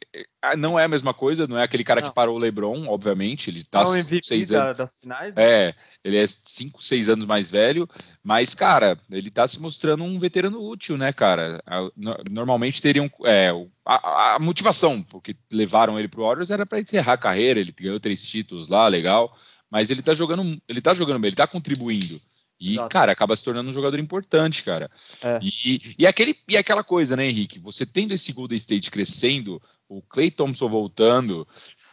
é, 0.43 0.57
não 0.57 0.79
é 0.79 0.85
a 0.85 0.89
mesma 0.89 1.13
coisa, 1.13 1.49
não 1.49 1.59
é 1.59 1.65
aquele 1.65 1.83
cara 1.83 2.01
não. 2.01 2.09
que 2.09 2.15
parou 2.15 2.37
o 2.37 2.39
LeBron, 2.39 2.87
obviamente. 2.89 3.51
Ele 3.51 3.65
tá 3.65 3.85
6 3.85 4.53
anos. 4.53 4.77
Das 4.77 5.01
finais, 5.01 5.35
né? 5.35 5.43
É, 5.43 5.75
ele 6.05 6.17
é 6.17 6.25
5, 6.27 6.81
6 6.81 7.09
anos 7.09 7.27
mais 7.27 7.51
velho, 7.51 7.89
mas, 8.23 8.55
cara, 8.55 8.97
ele 9.11 9.31
tá 9.31 9.49
se 9.49 9.61
mostrando 9.61 10.05
um 10.05 10.19
veterano 10.19 10.63
útil, 10.65 10.97
né, 10.97 11.13
cara? 11.13 11.63
Normalmente 12.31 12.81
teriam. 12.81 13.11
É, 13.25 13.51
a, 13.85 14.37
a 14.37 14.39
motivação, 14.39 15.03
porque 15.03 15.35
levaram 15.53 15.99
ele 15.99 16.09
pro 16.09 16.23
Warriors 16.23 16.53
era 16.53 16.65
para 16.65 16.81
encerrar 16.81 17.15
a 17.15 17.19
carreira, 17.19 17.59
ele 17.59 17.73
ganhou 17.73 17.99
três 17.99 18.23
títulos 18.23 18.69
lá, 18.69 18.87
legal. 18.87 19.37
Mas 19.69 19.91
ele 19.91 20.03
tá 20.03 20.15
jogando, 20.15 20.61
ele 20.69 20.81
tá 20.81 20.95
jogando 20.95 21.19
bem, 21.19 21.29
ele 21.29 21.37
tá 21.37 21.47
contribuindo. 21.47 22.21
E, 22.61 22.75
Exato. 22.75 22.89
cara, 22.89 23.13
acaba 23.13 23.37
se 23.37 23.45
tornando 23.45 23.71
um 23.71 23.73
jogador 23.73 23.99
importante, 23.99 24.65
cara. 24.65 24.91
É. 25.23 25.39
E, 25.41 25.95
e, 25.99 26.07
aquele, 26.07 26.37
e 26.49 26.57
aquela 26.57 26.83
coisa, 26.83 27.15
né, 27.15 27.27
Henrique? 27.27 27.59
Você 27.61 27.87
tendo 27.87 28.13
esse 28.13 28.33
Golden 28.33 28.59
State 28.59 28.91
crescendo, 28.91 29.63
o 29.89 30.03
Clay 30.03 30.31
Thompson 30.31 30.69
voltando, 30.69 31.47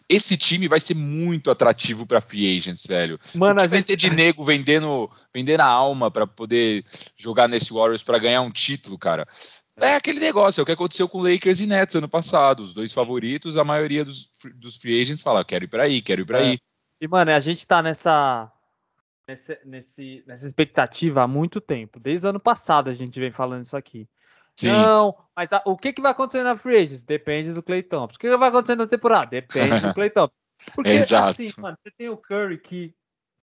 esse 0.09 0.35
time 0.35 0.67
vai 0.67 0.79
ser 0.79 0.95
muito 0.95 1.51
atrativo 1.51 2.05
para 2.05 2.19
free 2.19 2.57
agents, 2.57 2.85
velho. 2.87 3.19
Mano, 3.35 3.59
a 3.59 3.63
gente 3.63 3.71
vai 3.73 3.83
ter 3.83 3.95
de 3.95 4.09
nego 4.09 4.43
vendendo, 4.43 5.09
vendendo 5.33 5.61
a 5.61 5.67
alma 5.67 6.09
para 6.09 6.25
poder 6.25 6.83
jogar 7.15 7.47
nesse 7.47 7.71
Warriors 7.71 8.03
para 8.03 8.19
ganhar 8.19 8.41
um 8.41 8.51
título, 8.51 8.97
cara. 8.97 9.27
É 9.77 9.95
aquele 9.95 10.19
negócio, 10.19 10.61
é 10.61 10.63
o 10.63 10.65
que 10.65 10.71
aconteceu 10.71 11.07
com 11.07 11.21
Lakers 11.21 11.59
e 11.59 11.65
Nets 11.65 11.95
ano 11.95 12.07
passado. 12.07 12.63
Os 12.63 12.73
dois 12.73 12.93
favoritos, 12.93 13.57
a 13.57 13.63
maioria 13.63 14.05
dos, 14.05 14.29
dos 14.55 14.77
free 14.77 15.01
agents 15.01 15.21
fala, 15.21 15.43
quero 15.43 15.65
ir 15.65 15.67
para 15.67 15.83
aí, 15.83 16.01
quero 16.01 16.21
ir 16.21 16.25
para 16.25 16.39
é. 16.39 16.43
aí. 16.43 16.59
E, 17.01 17.07
mano, 17.07 17.31
a 17.31 17.39
gente 17.39 17.67
tá 17.67 17.83
nessa 17.83 18.49
nesse, 19.27 19.59
nesse, 19.65 20.23
nessa 20.27 20.45
expectativa 20.45 21.23
há 21.23 21.27
muito 21.27 21.59
tempo. 21.59 21.99
Desde 21.99 22.25
o 22.25 22.29
ano 22.29 22.39
passado 22.39 22.89
a 22.89 22.93
gente 22.93 23.19
vem 23.19 23.31
falando 23.31 23.65
isso 23.65 23.77
aqui. 23.77 24.07
Sim. 24.55 24.69
Não, 24.69 25.15
mas 25.35 25.51
a, 25.51 25.61
o 25.65 25.77
que, 25.77 25.91
que 25.91 26.01
vai 26.01 26.11
acontecer 26.11 26.43
na 26.43 26.55
Free 26.55 26.77
Agents? 26.77 27.03
Depende 27.03 27.51
do 27.51 27.61
Clay 27.61 27.83
Thompson. 27.83 28.15
O 28.15 28.19
que, 28.19 28.29
que 28.29 28.37
vai 28.37 28.49
acontecer 28.49 28.75
na 28.75 28.87
temporada? 28.87 29.29
Depende 29.29 29.81
do 29.81 29.93
Clay 29.93 30.09
Thompson. 30.09 30.35
Porque, 30.73 30.91
Exato. 30.91 31.29
assim, 31.41 31.51
mano, 31.57 31.77
você 31.83 31.91
tem 31.97 32.09
o 32.09 32.17
Curry 32.17 32.57
que 32.57 32.95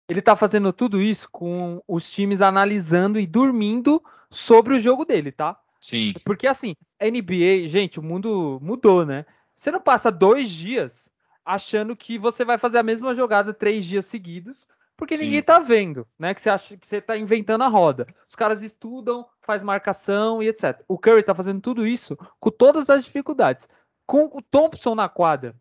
ele 0.08 0.22
tá 0.22 0.36
fazendo 0.36 0.72
tudo 0.72 1.02
isso 1.02 1.28
com 1.32 1.82
os 1.88 2.10
times 2.10 2.42
analisando 2.42 3.20
e 3.20 3.28
dormindo 3.28 4.04
sobre 4.30 4.76
o 4.76 4.80
jogo 4.80 5.06
dele, 5.06 5.32
tá? 5.32 5.60
Sim. 5.80 6.14
Porque 6.26 6.48
assim, 6.48 6.76
NBA, 7.02 7.68
gente, 7.68 8.00
o 8.00 8.04
mundo 8.04 8.60
mudou, 8.62 9.06
né? 9.06 9.26
Você 9.56 9.72
não 9.72 9.82
passa 9.82 10.12
dois 10.12 10.50
dias 10.50 11.10
achando 11.46 11.96
que 11.96 12.18
você 12.18 12.44
vai 12.44 12.58
fazer 12.58 12.78
a 12.80 12.84
mesma 12.84 13.16
jogada 13.16 13.54
três 13.54 13.86
dias 13.86 14.06
seguidos, 14.06 14.68
porque 15.00 15.16
Sim. 15.16 15.24
ninguém 15.24 15.42
tá 15.42 15.60
vendo, 15.60 16.06
né? 16.20 16.34
Que 16.34 16.42
você 16.42 16.50
acha 16.50 16.76
que 16.76 16.86
você 16.86 17.00
tá 17.00 17.18
inventando 17.18 17.64
a 17.64 17.70
roda. 17.70 18.06
Os 18.28 18.36
caras 18.36 18.62
estudam, 18.62 19.26
faz 19.42 19.64
marcação 19.64 20.44
e 20.44 20.50
etc. 20.50 20.84
O 20.90 20.98
Curry 20.98 21.24
tá 21.24 21.34
fazendo 21.34 21.62
tudo 21.62 21.88
isso 21.88 22.18
com 22.38 22.52
todas 22.52 22.90
as 22.90 23.06
dificuldades. 23.06 23.66
Com 24.06 24.26
o 24.26 24.42
Thompson 24.42 24.96
na 24.96 25.08
quadra 25.08 25.56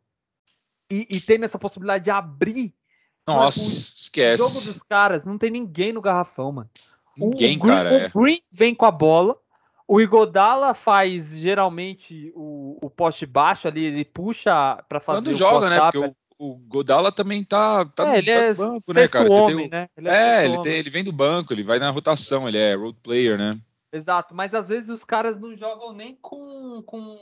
e, 0.91 1.07
e 1.09 1.21
tendo 1.21 1.45
essa 1.45 1.57
possibilidade 1.57 2.03
de 2.03 2.11
abrir 2.11 2.75
nossa, 3.25 3.61
o, 3.61 3.63
esquece. 3.63 4.43
O 4.43 4.49
jogo 4.49 4.61
dos 4.61 4.83
caras, 4.83 5.25
não 5.25 5.39
tem 5.39 5.51
ninguém 5.51 5.93
no 5.93 6.03
garrafão, 6.03 6.51
mano. 6.51 6.71
Ninguém, 7.17 7.57
o, 7.59 7.61
cara. 7.61 7.93
O 7.93 7.95
é. 7.95 8.09
Green 8.09 8.41
vem 8.51 8.75
com 8.75 8.87
a 8.87 8.91
bola. 8.91 9.37
O 9.87 10.01
Igodala 10.01 10.75
faz 10.75 11.31
geralmente 11.31 12.33
o, 12.35 12.77
o 12.83 12.91
poste 12.91 13.25
baixo 13.25 13.69
ali, 13.69 13.85
ele 13.85 14.05
puxa 14.05 14.83
para 14.89 14.99
fazer 14.99 15.23
Quando 15.23 15.33
joga, 15.33 15.71
né? 15.71 15.81
Porque 15.81 15.99
o, 15.99 16.17
o 16.39 16.55
Godala 16.55 17.11
também 17.11 17.43
tá, 17.43 17.85
tá, 17.85 18.15
é, 18.15 18.19
ele 18.19 18.31
é 18.31 18.55
banco, 18.55 18.93
né, 18.95 19.09
cara? 19.09 19.31
Homem, 19.31 19.67
o... 19.67 19.71
né? 19.71 19.89
Ele 19.97 20.09
é, 20.09 20.13
é 20.13 20.45
ele, 20.45 20.63
tem, 20.63 20.73
ele 20.75 20.91
vem 20.91 21.03
do 21.03 21.13
banco, 21.13 21.53
ele 21.53 21.65
vai 21.65 21.79
na 21.79 21.91
rotação, 21.91 22.49
ele 22.49 22.57
é 22.57 22.75
road 22.75 22.97
player, 23.03 23.37
né? 23.37 23.59
Exato, 23.93 24.35
mas 24.35 24.55
às 24.55 24.69
vezes 24.69 24.89
os 24.89 25.03
caras 25.03 25.37
não 25.39 25.57
jogam 25.57 25.93
nem 25.93 26.15
com, 26.21 26.83
com, 26.87 27.19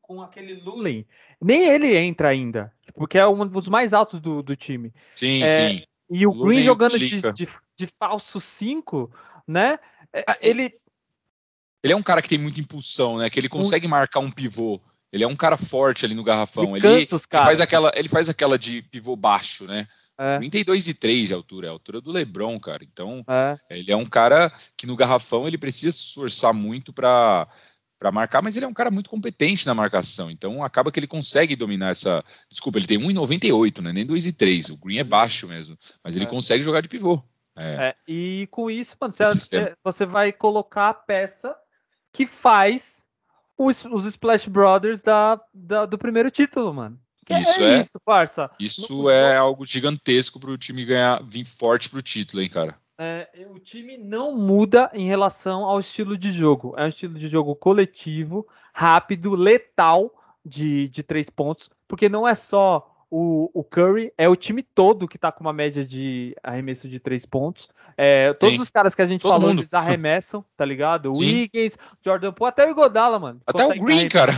com 0.00 0.22
aquele 0.22 0.54
Lulin. 0.54 1.04
Nem 1.40 1.66
ele 1.66 1.96
entra 1.96 2.28
ainda, 2.28 2.72
porque 2.94 3.18
é 3.18 3.26
um 3.26 3.46
dos 3.46 3.68
mais 3.68 3.92
altos 3.92 4.20
do, 4.20 4.42
do 4.42 4.54
time. 4.54 4.94
Sim, 5.14 5.42
é, 5.42 5.48
sim. 5.48 5.84
E 6.10 6.26
o 6.26 6.32
Green 6.32 6.62
jogando 6.62 6.98
de, 6.98 7.08
de, 7.08 7.48
de, 7.76 7.86
falso 7.86 8.40
5, 8.40 9.10
né? 9.46 9.78
É, 10.12 10.24
ah, 10.26 10.38
ele. 10.40 10.74
Ele 11.82 11.92
é 11.94 11.96
um 11.96 12.02
cara 12.02 12.20
que 12.20 12.28
tem 12.28 12.38
muita 12.38 12.60
impulsão, 12.60 13.18
né? 13.18 13.30
Que 13.30 13.38
ele 13.40 13.48
consegue 13.48 13.86
um... 13.86 13.90
marcar 13.90 14.20
um 14.20 14.30
pivô. 14.30 14.80
Ele 15.12 15.24
é 15.24 15.28
um 15.28 15.36
cara 15.36 15.56
forte 15.56 16.04
ali 16.04 16.14
no 16.14 16.24
garrafão. 16.24 16.76
Ele, 16.76 16.86
ele, 16.86 16.96
ele 16.98 17.18
faz 17.30 17.60
aquela, 17.60 17.92
ele 17.94 18.08
faz 18.08 18.28
aquela 18.28 18.58
de 18.58 18.82
pivô 18.82 19.16
baixo, 19.16 19.66
né? 19.66 19.88
É. 20.18 20.36
32 20.36 20.88
e 20.88 20.94
3 20.94 21.28
de 21.28 21.34
altura, 21.34 21.66
é 21.66 21.70
a 21.70 21.72
altura 21.72 22.00
do 22.00 22.12
LeBron, 22.12 22.60
cara. 22.60 22.84
Então, 22.84 23.24
é. 23.26 23.58
ele 23.70 23.90
é 23.90 23.96
um 23.96 24.04
cara 24.04 24.52
que 24.76 24.86
no 24.86 24.94
garrafão 24.94 25.48
ele 25.48 25.56
precisa 25.56 25.92
se 25.92 26.04
esforçar 26.04 26.52
muito 26.52 26.92
para 26.92 27.48
para 27.98 28.10
marcar, 28.10 28.40
mas 28.40 28.56
ele 28.56 28.64
é 28.64 28.68
um 28.68 28.72
cara 28.72 28.90
muito 28.90 29.10
competente 29.10 29.66
na 29.66 29.74
marcação, 29.74 30.30
então 30.30 30.64
acaba 30.64 30.90
que 30.90 30.98
ele 30.98 31.06
consegue 31.06 31.54
dominar 31.54 31.90
essa. 31.90 32.24
Desculpa, 32.48 32.78
ele 32.78 32.86
tem 32.86 32.98
1,98, 32.98 33.82
né? 33.82 33.92
Nem 33.92 34.06
2,3. 34.06 34.72
O 34.72 34.78
Green 34.78 34.96
é 34.96 35.04
baixo 35.04 35.46
mesmo, 35.46 35.76
mas 36.02 36.16
ele 36.16 36.24
é. 36.24 36.28
consegue 36.28 36.64
jogar 36.64 36.80
de 36.80 36.88
pivô. 36.88 37.22
É. 37.58 37.88
é 37.88 37.96
e 38.08 38.48
com 38.50 38.70
isso, 38.70 38.96
mano, 38.98 39.12
você, 39.12 39.74
você, 39.84 40.06
vai 40.06 40.32
colocar 40.32 40.88
a 40.88 40.94
peça 40.94 41.54
que 42.10 42.24
faz 42.24 43.04
os, 43.66 43.84
os 43.84 44.04
Splash 44.06 44.48
Brothers 44.48 45.02
da, 45.02 45.40
da, 45.52 45.86
do 45.86 45.98
primeiro 45.98 46.30
título, 46.30 46.72
mano. 46.72 46.98
isso 47.28 47.62
é, 47.62 47.78
é, 47.78 47.80
isso, 47.82 48.00
parça. 48.04 48.50
Isso 48.58 49.02
no, 49.02 49.10
é 49.10 49.36
algo 49.36 49.64
gigantesco 49.64 50.40
para 50.40 50.50
o 50.50 50.58
time 50.58 50.84
ganhar, 50.84 51.22
vir 51.22 51.44
forte 51.44 51.88
pro 51.88 52.02
título, 52.02 52.42
hein, 52.42 52.48
cara 52.48 52.78
é, 53.02 53.26
o 53.48 53.58
time 53.58 53.96
não 53.96 54.36
muda 54.36 54.90
em 54.92 55.08
relação 55.08 55.64
ao 55.64 55.80
estilo 55.80 56.18
de 56.18 56.30
jogo. 56.30 56.74
É 56.76 56.84
um 56.84 56.88
estilo 56.88 57.18
de 57.18 57.28
jogo 57.28 57.56
coletivo, 57.56 58.46
rápido, 58.74 59.34
letal 59.34 60.12
de, 60.44 60.86
de 60.88 61.02
três 61.02 61.30
pontos, 61.30 61.70
porque 61.88 62.10
não 62.10 62.28
é 62.28 62.34
só 62.34 62.99
o, 63.10 63.50
o, 63.52 63.64
Curry, 63.64 64.12
é 64.16 64.28
o 64.28 64.36
time 64.36 64.62
todo 64.62 65.08
que 65.08 65.18
tá 65.18 65.32
com 65.32 65.40
uma 65.40 65.52
média 65.52 65.84
de 65.84 66.34
arremesso 66.42 66.88
de 66.88 67.00
três 67.00 67.26
pontos. 67.26 67.68
É, 67.96 68.32
todos 68.34 68.56
Sim. 68.56 68.62
os 68.62 68.70
caras 68.70 68.94
que 68.94 69.02
a 69.02 69.06
gente 69.06 69.22
Todo 69.22 69.32
falou, 69.32 69.48
mundo. 69.48 69.60
eles 69.60 69.74
arremessam, 69.74 70.44
tá 70.56 70.64
ligado? 70.64 71.12
O 71.12 71.18
Wiggins, 71.18 71.76
Jordan 72.04 72.32
Poole, 72.32 72.50
até 72.50 72.66
o 72.66 72.70
Igodala, 72.70 73.18
mano. 73.18 73.40
Até 73.46 73.66
o 73.66 73.84
Green, 73.84 74.08
cara. 74.08 74.32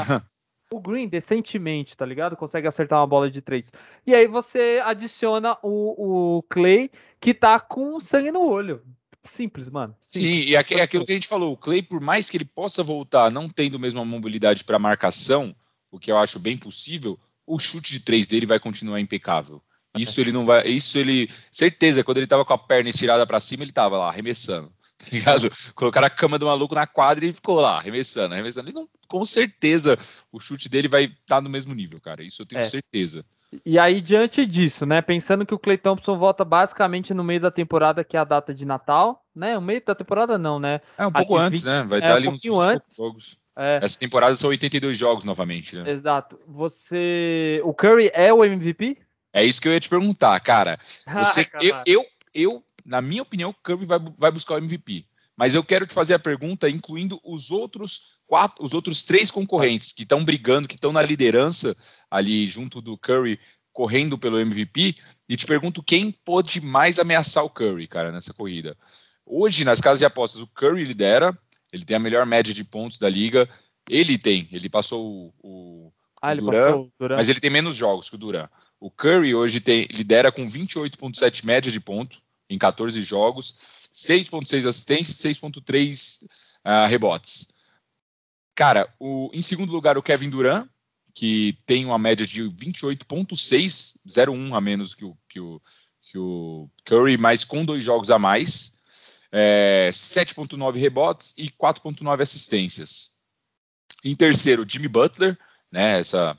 O 0.71 0.81
Green, 0.81 1.07
decentemente, 1.07 1.95
tá 1.95 2.07
ligado? 2.07 2.35
Consegue 2.35 2.67
acertar 2.67 2.99
uma 2.99 3.07
bola 3.07 3.31
de 3.31 3.43
três. 3.43 3.71
E 4.07 4.15
aí 4.15 4.27
você 4.27 4.81
adiciona 4.83 5.55
o, 5.63 6.39
o 6.39 6.43
Clay, 6.45 6.91
que 7.21 7.35
tá 7.35 7.61
com 7.61 8.01
sangue 8.01 8.33
no 8.33 8.41
olho. 8.41 8.83
Simples, 9.23 9.69
mano. 9.69 9.95
Simples. 10.01 10.31
Sim, 10.31 10.51
e 10.51 10.55
é 10.55 10.59
aquilo 10.59 11.05
que 11.05 11.13
a 11.13 11.15
gente 11.15 11.29
falou, 11.29 11.53
o 11.53 11.57
Clay, 11.59 11.83
por 11.83 12.01
mais 12.01 12.31
que 12.31 12.39
ele 12.39 12.47
possa 12.47 12.83
voltar 12.83 13.31
não 13.31 13.51
tendo 13.51 13.79
mesmo 13.79 14.01
a 14.01 14.05
mobilidade 14.05 14.65
para 14.65 14.79
marcação, 14.79 15.55
o 15.91 15.99
que 15.99 16.11
eu 16.11 16.17
acho 16.17 16.41
bem 16.41 16.57
possível, 16.57 17.19
o 17.53 17.59
chute 17.59 17.93
de 17.93 18.01
três 18.01 18.27
dele 18.27 18.47
vai 18.47 18.59
continuar 18.59 18.99
impecável. 18.99 19.63
Isso 19.95 20.19
ele 20.23 20.33
não 20.33 20.47
vai. 20.47 20.67
Isso 20.69 20.97
ele. 20.97 21.29
Certeza, 21.51 22.03
quando 22.03 22.17
ele 22.17 22.27
tava 22.27 22.47
com 22.47 22.55
a 22.55 22.59
perna 22.59 22.89
estirada 22.89 23.27
para 23.27 23.41
cima, 23.41 23.63
ele 23.63 23.73
tava 23.73 23.99
lá 23.99 24.09
arremessando. 24.09 24.73
Tá 25.03 25.09
ligado? 25.11 25.51
Colocaram 25.75 26.07
a 26.07 26.11
cama 26.11 26.39
do 26.39 26.47
maluco 26.47 26.77
na 26.77 26.87
quadra 26.87 27.25
e 27.25 27.27
ele 27.27 27.35
ficou 27.35 27.59
lá, 27.59 27.77
arremessando, 27.77 28.35
arremessando. 28.35 28.69
Ele 28.69 28.77
não, 28.77 28.89
com 29.09 29.25
certeza 29.25 29.99
o 30.31 30.39
chute 30.39 30.69
dele 30.69 30.87
vai 30.87 31.07
estar 31.07 31.17
tá 31.27 31.41
no 31.41 31.51
mesmo 31.51 31.75
nível, 31.75 32.01
cara. 32.01 32.23
Isso 32.23 32.43
eu 32.43 32.47
tenho 32.47 32.61
é. 32.61 32.65
certeza. 32.65 33.25
E 33.67 33.81
aí, 33.81 34.01
diante 34.01 34.47
disso, 34.47 34.87
né? 34.87 35.03
Pensando 35.03 35.45
que 35.45 35.53
o 35.53 35.59
Clay 35.59 35.77
Thompson 35.77 36.17
volta 36.17 36.45
basicamente 36.45 37.13
no 37.13 37.25
meio 37.25 37.41
da 37.41 37.51
temporada, 37.51 38.05
que 38.05 38.17
é 38.17 38.21
a 38.21 38.25
data 38.25 38.55
de 38.55 38.65
Natal, 38.65 39.27
né? 39.35 39.59
O 39.59 39.61
meio 39.61 39.83
da 39.85 39.95
temporada 39.97 40.39
não, 40.39 40.61
né? 40.61 40.81
É 40.97 41.05
um 41.05 41.11
pouco 41.11 41.37
Aqui, 41.37 41.47
antes, 41.47 41.63
20, 41.65 41.73
né? 41.73 41.83
Vai 41.83 41.99
é, 41.99 42.03
dar 42.03 42.15
ali 42.15 42.29
um 42.29 42.33
uns 42.35 42.45
antes. 42.47 42.95
jogos. 42.95 43.42
É. 43.57 43.81
Essa 43.83 43.99
temporada 43.99 44.37
são 44.37 44.51
82 44.51 44.97
jogos 44.97 45.25
novamente, 45.25 45.77
né? 45.77 45.91
Exato. 45.91 46.39
Você. 46.47 47.61
O 47.65 47.75
Curry 47.75 48.11
é 48.15 48.33
o 48.33 48.45
MVP? 48.45 48.99
É 49.33 49.45
isso 49.45 49.61
que 49.61 49.69
eu 49.69 49.73
ia 49.73 49.81
te 49.81 49.89
perguntar, 49.89 50.39
cara. 50.41 50.79
Você, 51.07 51.47
ah, 51.55 51.59
eu, 51.63 51.83
eu, 51.87 52.07
eu, 52.35 52.65
na 52.85 53.01
minha 53.01 53.23
opinião, 53.23 53.51
o 53.51 53.55
Curry 53.55 53.87
vai, 53.87 53.99
vai 54.19 54.31
buscar 54.31 54.55
o 54.55 54.59
MVP. 54.59 55.07
Mas 55.37 55.55
eu 55.55 55.65
quero 55.65 55.87
te 55.87 55.95
fazer 55.95 56.15
a 56.15 56.19
pergunta 56.19 56.69
incluindo 56.69 57.21
os 57.25 57.51
outros 57.51 58.21
quatro, 58.27 58.63
os 58.65 58.75
outros 58.75 59.03
três 59.03 59.31
concorrentes 59.31 59.93
que 59.93 60.03
estão 60.03 60.25
brigando, 60.25 60.69
que 60.69 60.75
estão 60.75 60.93
na 60.93 61.03
liderança 61.03 61.75
ali 62.11 62.47
junto 62.47 62.81
do 62.81 62.99
Curry, 62.99 63.41
correndo 63.73 64.19
pelo 64.19 64.39
MVP, 64.39 64.95
e 65.29 65.37
te 65.37 65.47
pergunto 65.47 65.83
quem 65.83 66.11
pode 66.11 66.61
mais 66.61 66.99
ameaçar 66.99 67.45
o 67.45 67.51
Curry, 67.51 67.87
cara, 67.87 68.13
nessa 68.13 68.35
corrida. 68.35 68.77
Hoje, 69.25 69.65
nas 69.65 69.81
casas 69.81 69.99
de 69.99 70.05
apostas, 70.05 70.43
o 70.43 70.47
Curry 70.47 70.85
lidera, 70.85 71.37
ele 71.73 71.85
tem 71.85 71.97
a 71.97 72.01
melhor 72.01 72.27
média 72.27 72.53
de 72.53 72.65
pontos 72.65 72.99
da 72.99 73.09
liga. 73.09 73.49
Ele 73.89 74.19
tem, 74.19 74.49
ele 74.53 74.69
passou 74.69 75.33
o, 75.43 75.87
o, 75.87 75.93
ah, 76.21 76.35
Duran, 76.35 76.89
Duran, 76.99 77.17
mas 77.17 77.29
ele 77.29 77.41
tem 77.41 77.51
menos 77.51 77.77
jogos 77.77 78.09
que 78.09 78.17
o 78.17 78.19
Duran. 78.19 78.49
O 78.79 78.91
Curry 78.91 79.35
hoje 79.35 79.61
tem, 79.61 79.87
lidera 79.91 80.31
com 80.31 80.47
28,7 80.49 81.45
média 81.45 81.73
de 81.73 81.81
ponto 81.81 82.21
em 82.49 82.59
14 82.59 83.01
jogos 83.03 83.83
6.6 83.93 84.67
assistências, 84.67 85.17
6.3 85.17 86.25
uh, 86.25 86.89
rebotes. 86.89 87.55
Cara, 88.55 88.93
o, 88.99 89.31
em 89.33 89.43
segundo 89.43 89.73
lugar 89.73 89.97
o 89.97 90.03
Kevin 90.03 90.31
Durant, 90.31 90.69
que 91.15 91.59
tem 91.67 91.85
uma 91.85 91.99
média 91.99 92.27
de 92.27 92.43
28.6, 92.43 93.99
0.1 94.09 94.57
a 94.57 94.61
menos 94.61 94.95
que 94.95 95.05
o, 95.05 95.17
que 95.29 95.41
o, 95.41 95.61
que 96.01 96.19
o 96.19 96.71
Curry, 96.85 97.17
mas 97.17 97.45
com 97.45 97.65
dois 97.65 97.85
jogos 97.85 98.11
a 98.11 98.19
mais. 98.19 98.82
É, 99.33 99.89
7.9 99.93 100.77
rebotes 100.79 101.33
e 101.37 101.49
4.9 101.51 102.21
assistências. 102.21 103.13
Em 104.05 104.15
terceiro, 104.15 104.67
Jimmy 104.69 104.89
Butler, 104.89 105.39
né? 105.71 106.01
Essa 106.01 106.39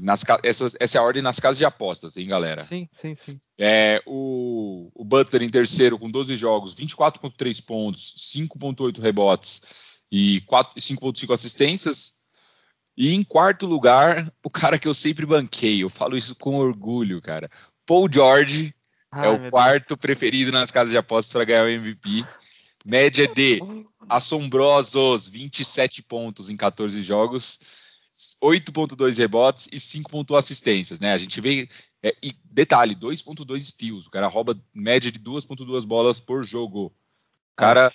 nas, 0.00 0.24
essa, 0.42 0.72
essa 0.80 0.98
é 0.98 1.00
a 1.00 1.04
ordem 1.04 1.22
nas 1.22 1.38
casas 1.38 1.58
de 1.58 1.64
apostas, 1.64 2.16
hein, 2.16 2.26
galera? 2.26 2.62
Sim, 2.62 2.88
sim, 3.00 3.14
sim. 3.14 3.40
É, 3.58 4.02
o, 4.06 4.90
o 4.94 5.04
Butler 5.04 5.42
em 5.42 5.48
terceiro 5.48 5.98
com 5.98 6.10
12 6.10 6.34
jogos, 6.36 6.74
24,3 6.74 7.64
pontos, 7.64 8.14
5,8 8.34 9.00
rebotes 9.00 9.98
e 10.10 10.42
5,5 10.76 11.32
assistências. 11.32 12.14
E 12.96 13.12
em 13.12 13.22
quarto 13.24 13.66
lugar, 13.66 14.32
o 14.42 14.50
cara 14.50 14.78
que 14.78 14.86
eu 14.86 14.94
sempre 14.94 15.26
banquei, 15.26 15.82
eu 15.82 15.90
falo 15.90 16.16
isso 16.16 16.34
com 16.36 16.56
orgulho, 16.56 17.20
cara. 17.20 17.50
Paul 17.86 18.08
George 18.12 18.74
Ai, 19.14 19.26
é 19.26 19.30
o 19.30 19.50
quarto 19.50 19.88
Deus. 19.88 20.00
preferido 20.00 20.50
nas 20.50 20.70
casas 20.70 20.90
de 20.90 20.98
apostas 20.98 21.32
para 21.32 21.44
ganhar 21.44 21.64
o 21.64 21.68
MVP. 21.68 22.24
Média 22.84 23.26
de 23.26 23.60
assombrosos 24.08 25.28
27 25.28 26.02
pontos 26.02 26.50
em 26.50 26.56
14 26.56 27.00
jogos 27.00 27.60
8.2 28.42 29.18
rebotes 29.18 29.68
e 29.72 29.76
5.1 29.76 30.38
assistências, 30.38 31.00
né? 31.00 31.12
A 31.12 31.18
gente 31.18 31.40
vê 31.40 31.68
é, 32.02 32.14
e 32.22 32.32
detalhe, 32.44 32.94
2.2 32.94 33.60
steals, 33.60 34.06
o 34.06 34.10
cara 34.10 34.28
rouba 34.28 34.60
média 34.72 35.10
de 35.10 35.18
2.2 35.18 35.84
bolas 35.84 36.20
por 36.20 36.44
jogo. 36.44 36.86
O 36.86 37.56
cara 37.56 37.92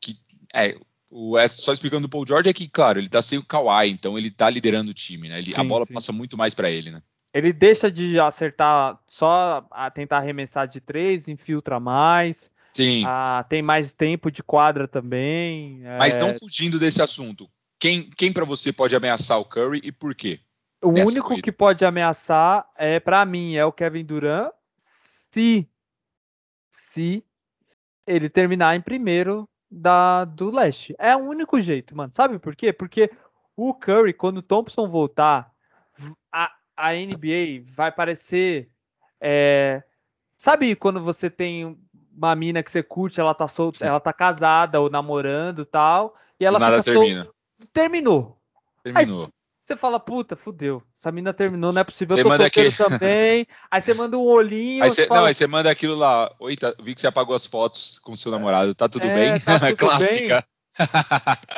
que 0.00 0.16
é 0.54 0.78
o 1.10 1.36
só 1.48 1.72
explicando 1.72 2.06
o 2.06 2.10
Paul 2.10 2.26
George 2.26 2.48
é 2.48 2.52
que, 2.52 2.68
claro, 2.68 2.98
ele 2.98 3.08
tá 3.08 3.22
sem 3.22 3.38
o 3.38 3.44
Kawhi, 3.44 3.90
então 3.90 4.18
ele 4.18 4.30
tá 4.30 4.48
liderando 4.48 4.90
o 4.90 4.94
time, 4.94 5.28
né? 5.28 5.38
Ele, 5.38 5.52
sim, 5.52 5.60
a 5.60 5.64
bola 5.64 5.84
sim. 5.84 5.94
passa 5.94 6.12
muito 6.12 6.36
mais 6.36 6.54
para 6.54 6.70
ele, 6.70 6.90
né? 6.90 7.02
Ele 7.38 7.52
deixa 7.52 7.90
de 7.90 8.18
acertar 8.18 8.98
só 9.06 9.66
a 9.70 9.90
tentar 9.90 10.18
arremessar 10.18 10.66
de 10.66 10.80
três, 10.80 11.28
infiltra 11.28 11.78
mais. 11.78 12.50
Sim. 12.72 13.04
Ah, 13.06 13.44
tem 13.48 13.62
mais 13.62 13.92
tempo 13.92 14.30
de 14.30 14.42
quadra 14.42 14.88
também. 14.88 15.80
Mas 15.98 16.16
é, 16.16 16.20
não 16.20 16.34
fugindo 16.34 16.78
desse 16.78 17.00
assunto. 17.00 17.48
Quem, 17.78 18.10
quem 18.10 18.32
para 18.32 18.44
você 18.44 18.72
pode 18.72 18.96
ameaçar 18.96 19.38
o 19.38 19.44
Curry 19.44 19.80
e 19.84 19.92
por 19.92 20.14
quê? 20.14 20.40
O 20.82 20.88
único 20.88 21.28
corrida. 21.28 21.42
que 21.42 21.52
pode 21.52 21.84
ameaçar 21.84 22.68
é 22.76 22.98
para 22.98 23.24
mim 23.24 23.54
é 23.54 23.64
o 23.64 23.72
Kevin 23.72 24.04
Durant 24.04 24.50
se 24.76 25.68
se 26.70 27.24
ele 28.06 28.28
terminar 28.28 28.74
em 28.74 28.80
primeiro 28.80 29.48
da 29.70 30.24
do 30.24 30.50
leste. 30.50 30.94
É 30.98 31.14
o 31.14 31.20
único 31.20 31.60
jeito, 31.60 31.96
mano. 31.96 32.12
Sabe 32.12 32.38
por 32.38 32.56
quê? 32.56 32.72
Porque 32.72 33.10
o 33.56 33.72
Curry 33.74 34.12
quando 34.12 34.38
o 34.38 34.42
Thompson 34.42 34.88
voltar, 34.88 35.52
a, 36.32 36.52
a 36.78 36.92
NBA 36.94 37.64
vai 37.74 37.90
parecer 37.92 38.70
é, 39.20 39.82
sabe 40.36 40.74
quando 40.76 41.02
você 41.02 41.28
tem 41.28 41.76
uma 42.16 42.34
mina 42.34 42.62
que 42.62 42.70
você 42.70 42.82
curte, 42.82 43.20
ela 43.20 43.34
tá 43.34 43.46
solta, 43.48 43.84
ela 43.84 44.00
tá 44.00 44.12
casada 44.12 44.80
ou 44.80 44.88
namorando, 44.88 45.64
tal, 45.64 46.14
e 46.38 46.44
ela 46.44 46.58
nada 46.58 46.82
fica 46.82 46.94
sol- 46.94 47.04
termina. 47.04 47.28
terminou. 47.72 48.38
Terminou. 48.82 49.28
Você 49.64 49.76
fala, 49.76 50.00
puta, 50.00 50.34
fudeu. 50.34 50.82
Essa 50.96 51.12
mina 51.12 51.34
terminou, 51.34 51.70
não 51.72 51.80
é 51.82 51.84
possível. 51.84 52.16
Você 52.16 52.22
eu 52.22 52.24
tô 52.24 52.36
solteiro 52.36 52.70
aquele- 52.70 52.98
também. 52.98 53.46
Aí 53.70 53.80
você 53.82 53.92
manda 53.92 54.16
um 54.16 54.22
olhinho. 54.24 54.82
Aí 54.82 54.88
você, 54.88 55.06
fala, 55.06 55.20
não, 55.20 55.26
aí 55.26 55.34
você 55.34 55.46
manda 55.46 55.70
aquilo 55.70 55.94
lá. 55.94 56.34
Oi, 56.40 56.56
tá- 56.56 56.74
vi 56.80 56.94
que 56.94 57.00
você 57.02 57.06
apagou 57.06 57.36
as 57.36 57.44
fotos 57.44 57.98
com 57.98 58.16
seu 58.16 58.32
namorado. 58.32 58.74
Tá 58.74 58.88
tudo 58.88 59.06
É, 59.06 59.14
bem? 59.14 59.38
tá 59.38 59.58
tudo 59.60 59.76
Clássica. 59.76 60.46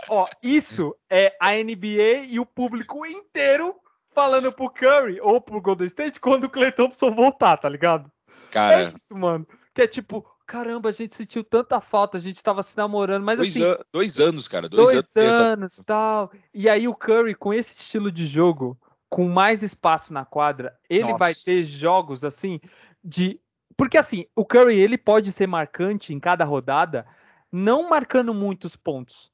Ó, 0.09 0.27
isso 0.43 0.97
é 1.09 1.37
a 1.41 1.53
NBA 1.55 2.25
e 2.29 2.41
o 2.41 2.47
público 2.47 3.07
inteiro 3.07 3.77
falando 4.21 4.53
pro 4.53 4.71
Curry 4.71 5.21
ou 5.21 5.41
pro 5.41 5.61
Golden 5.61 5.87
State 5.87 6.21
quando 6.21 6.45
o 6.45 6.51
Clay 6.51 6.73
Thompson 6.73 7.15
voltar, 7.15 7.57
tá 7.57 7.69
ligado? 7.69 8.11
É 8.29 8.53
Cara, 8.53 8.83
isso, 8.85 9.17
mano. 9.17 9.47
Que 9.75 9.83
é 9.83 9.87
tipo, 9.87 10.27
caramba, 10.47 10.89
a 10.89 10.93
gente 10.93 11.15
sentiu 11.15 11.43
tanta 11.45 11.81
falta, 11.81 12.19
a 12.19 12.21
gente 12.21 12.43
tava 12.43 12.63
se 12.63 12.77
namorando, 12.77 13.25
mas 13.25 13.39
dois, 13.39 13.55
assim, 13.57 13.65
an- 13.65 13.79
dois 13.93 14.21
anos, 14.21 14.49
cara. 14.49 14.69
Dois, 14.69 14.83
dois 14.93 14.95
anos. 14.97 15.13
tem 15.13 15.27
essa- 15.27 15.41
anos 15.43 15.79
e 15.79 15.85
tal. 15.85 16.33
E 16.53 16.69
aí 16.69 16.89
o 16.89 16.95
Curry, 16.95 17.35
com 17.35 17.55
esse 17.55 17.75
estilo 17.79 18.11
de 18.11 18.27
jogo, 18.27 18.79
com 19.09 19.29
mais 19.29 19.63
espaço 19.63 20.13
na 20.13 20.25
quadra, 20.25 20.77
ele 20.89 21.05
Nossa. 21.13 21.19
vai 21.19 21.33
ter 21.35 21.63
jogos 21.65 22.25
assim 22.25 22.61
de. 23.03 23.41
Porque 23.77 23.97
assim, 23.97 24.27
o 24.37 24.45
Curry 24.45 24.79
ele 24.79 24.99
pode 24.99 25.33
ser 25.33 25.47
marcante 25.47 26.13
em 26.13 26.21
cada 26.21 26.45
rodada, 26.45 27.07
não 27.51 27.89
marcando 27.89 28.35
muitos 28.35 28.77
pontos, 28.77 29.31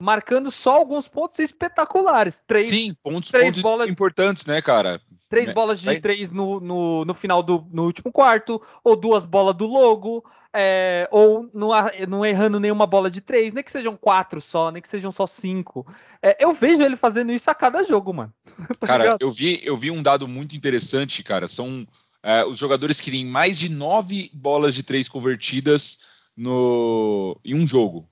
marcando 0.00 0.50
só 0.50 0.76
alguns 0.76 1.08
pontos 1.08 1.38
espetaculares. 1.38 2.42
Três, 2.46 2.68
Sim, 2.68 2.94
pontos, 3.02 3.30
três 3.30 3.46
pontos 3.46 3.62
bolas- 3.62 3.88
importantes, 3.90 4.46
né, 4.46 4.62
cara? 4.62 5.00
três 5.28 5.48
né? 5.48 5.52
bolas 5.52 5.80
de 5.80 6.00
três 6.00 6.30
no, 6.30 6.58
no, 6.60 7.04
no 7.04 7.14
final 7.14 7.42
do 7.42 7.66
no 7.70 7.84
último 7.84 8.10
quarto, 8.10 8.60
ou 8.82 8.96
duas 8.96 9.24
bolas 9.24 9.54
do 9.54 9.66
logo, 9.66 10.24
é, 10.54 11.06
ou 11.10 11.48
não, 11.52 11.68
não 12.08 12.24
errando 12.24 12.58
nenhuma 12.58 12.86
bola 12.86 13.10
de 13.10 13.20
três, 13.20 13.52
nem 13.52 13.62
que 13.62 13.70
sejam 13.70 13.96
quatro 13.96 14.40
só, 14.40 14.70
nem 14.70 14.80
que 14.80 14.88
sejam 14.88 15.12
só 15.12 15.26
cinco. 15.26 15.86
É, 16.22 16.42
eu 16.42 16.52
vejo 16.52 16.82
ele 16.82 16.96
fazendo 16.96 17.30
isso 17.30 17.50
a 17.50 17.54
cada 17.54 17.82
jogo, 17.84 18.12
mano. 18.14 18.32
Tá 18.80 18.86
Cara, 18.86 19.04
ligado? 19.04 19.18
eu 19.20 19.30
vi, 19.30 19.60
eu 19.62 19.76
vi 19.76 19.90
um 19.90 20.02
dado 20.02 20.26
muito 20.26 20.56
interessante, 20.56 21.22
cara. 21.22 21.48
São 21.48 21.86
é, 22.22 22.44
os 22.44 22.56
jogadores 22.56 23.00
que 23.00 23.10
têm 23.10 23.26
mais 23.26 23.58
de 23.58 23.68
nove 23.68 24.30
bolas 24.32 24.74
de 24.74 24.82
três 24.82 25.08
convertidas 25.08 26.06
no, 26.36 27.38
em 27.44 27.54
um 27.54 27.66
jogo. 27.66 28.08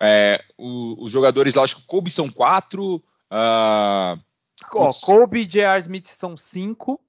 É, 0.00 0.42
o- 0.58 1.02
os 1.04 1.10
jogadores 1.10 1.54
lá, 1.54 1.62
acho 1.62 1.76
que 1.76 1.82
o 1.82 1.86
Kobe 1.86 2.10
são 2.10 2.28
quatro. 2.28 3.02
ah, 3.30 4.16
Ó. 4.74 4.90
Kobe 5.04 5.40
e 5.40 5.46
J.R. 5.46 5.80
Smith 5.80 6.06
são 6.06 6.36
cinco. 6.36 7.00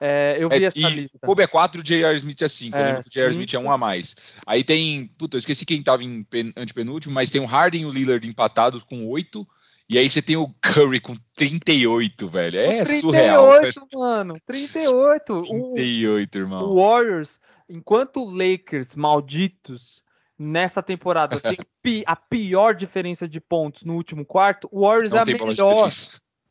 É, 0.00 0.36
eu 0.38 0.48
vi 0.48 0.64
é, 0.64 0.66
essa 0.66 0.78
e 0.78 0.82
lista. 0.82 1.16
o 1.16 1.26
Kobe 1.26 1.42
é 1.42 1.46
quatro, 1.46 1.80
o 1.80 1.84
J.R. 1.84 2.14
Smith 2.16 2.42
é 2.42 2.48
cinco. 2.48 2.76
É, 2.76 2.80
eu 2.80 2.84
lembro 2.86 3.02
que 3.04 3.08
o 3.08 3.12
J.R. 3.12 3.30
Smith 3.32 3.54
é 3.54 3.58
um 3.58 3.70
a 3.72 3.78
mais. 3.78 4.16
Aí 4.46 4.62
tem. 4.64 5.06
Puta, 5.18 5.36
eu 5.36 5.38
esqueci 5.38 5.64
quem 5.64 5.82
tava 5.82 6.02
em 6.04 6.22
pen- 6.24 6.52
antepenúltimo, 6.56 7.14
mas 7.14 7.30
tem 7.30 7.40
o 7.40 7.46
Harden 7.46 7.82
e 7.82 7.86
o 7.86 7.90
Lillard 7.90 8.26
empatados 8.28 8.82
com 8.84 9.06
oito. 9.08 9.46
E 9.88 9.98
aí 9.98 10.08
você 10.08 10.20
tem 10.22 10.36
o 10.36 10.48
Curry 10.62 10.98
com 11.00 11.14
38, 11.36 12.26
velho. 12.28 12.58
É 12.58 12.84
38, 12.84 13.00
surreal. 13.00 13.50
velho. 13.60 13.72
mano. 13.94 14.34
38. 14.46 15.32
O, 15.50 15.74
38, 15.74 16.38
irmão. 16.38 16.64
o 16.68 16.76
Warriors, 16.76 17.38
enquanto 17.68 18.20
o 18.22 18.30
Lakers, 18.30 18.94
malditos, 18.94 20.02
nessa 20.38 20.82
temporada 20.82 21.38
tem 21.40 21.56
pi- 21.82 22.04
a 22.06 22.16
pior 22.16 22.74
diferença 22.74 23.26
de 23.28 23.40
pontos 23.40 23.84
no 23.84 23.94
último 23.94 24.24
quarto, 24.24 24.68
o 24.70 24.82
Warriors 24.86 25.12
é 25.12 25.16
Não 25.16 25.22
a 25.22 25.24
bola 25.24 25.54
de 25.54 25.62
melhor. 25.62 25.90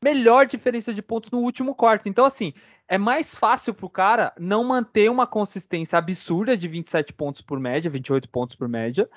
melhor 0.04 0.46
diferença 0.46 0.94
de 0.94 1.02
pontos 1.02 1.32
no 1.32 1.40
último 1.40 1.74
quarto. 1.76 2.08
Então, 2.10 2.26
assim, 2.26 2.54
é 2.88 2.98
mais 2.98 3.34
fácil 3.34 3.74
pro 3.74 3.90
cara 3.90 4.34
não 4.40 4.64
manter 4.64 5.10
uma 5.10 5.26
consistência 5.26 5.98
absurda 5.98 6.58
de 6.58 6.68
27 6.68 7.14
pontos 7.14 7.42
por 7.42 7.60
média, 7.60 7.90
28 7.90 8.30
pontos 8.30 8.56
por 8.56 8.68
média, 8.68 9.10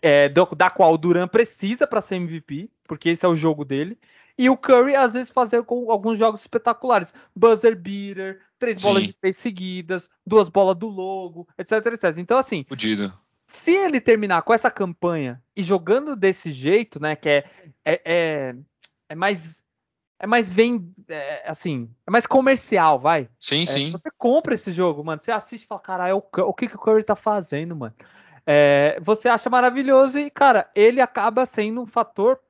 é, 0.00 0.28
da 0.28 0.70
qual 0.70 0.92
o 0.94 0.98
Duran 0.98 1.28
precisa 1.28 1.86
para 1.86 2.00
ser 2.00 2.16
MVP, 2.16 2.68
porque 2.88 3.10
esse 3.10 3.24
é 3.24 3.28
o 3.28 3.36
jogo 3.36 3.64
dele. 3.64 3.96
E 4.38 4.48
o 4.48 4.56
Curry, 4.56 4.96
às 4.96 5.12
vezes, 5.12 5.30
fazer 5.30 5.62
com 5.62 5.90
alguns 5.90 6.18
jogos 6.18 6.40
espetaculares. 6.40 7.12
Buzzer 7.36 7.76
beater, 7.76 8.40
três 8.58 8.80
Sim. 8.80 8.88
bolas 8.88 9.02
de 9.04 9.12
três 9.12 9.36
seguidas, 9.36 10.08
duas 10.26 10.48
bolas 10.48 10.74
do 10.74 10.88
logo, 10.88 11.46
etc, 11.58 11.72
etc. 11.86 12.16
Então, 12.16 12.38
assim, 12.38 12.64
Fudido. 12.66 13.12
Se 13.52 13.72
ele 13.72 14.00
terminar 14.00 14.42
com 14.42 14.54
essa 14.54 14.70
campanha 14.70 15.42
e 15.54 15.62
jogando 15.62 16.16
desse 16.16 16.50
jeito, 16.50 16.98
né, 17.00 17.14
que 17.14 17.28
é 17.28 17.44
é, 17.84 18.00
é, 18.04 18.54
é 19.10 19.14
mais 19.14 19.62
é 20.18 20.26
mais 20.26 20.48
vem 20.48 20.92
é, 21.08 21.48
assim, 21.48 21.90
é 22.06 22.10
mais 22.10 22.26
comercial, 22.26 22.98
vai. 22.98 23.28
Sim, 23.38 23.64
É, 23.64 23.66
sim. 23.66 23.90
Você 23.92 24.08
compra 24.16 24.54
esse 24.54 24.72
jogo, 24.72 25.04
mano, 25.04 25.20
você 25.20 25.32
assiste 25.32 25.64
e 25.64 25.66
fala, 25.66 25.80
caralho, 25.80 26.16
o, 26.16 26.22
Cur- 26.22 26.48
o 26.48 26.54
que 26.54 26.68
que 26.68 26.76
o 26.76 26.78
Curry 26.78 27.02
tá 27.02 27.14
fazendo, 27.14 27.76
mano? 27.76 27.94
É, 28.46 28.98
você 29.02 29.28
acha 29.28 29.50
maravilhoso 29.50 30.18
e, 30.18 30.30
cara, 30.30 30.70
ele 30.74 31.00
acaba 31.00 31.44
sendo 31.44 31.82
um 31.82 31.86
fator 31.86 32.40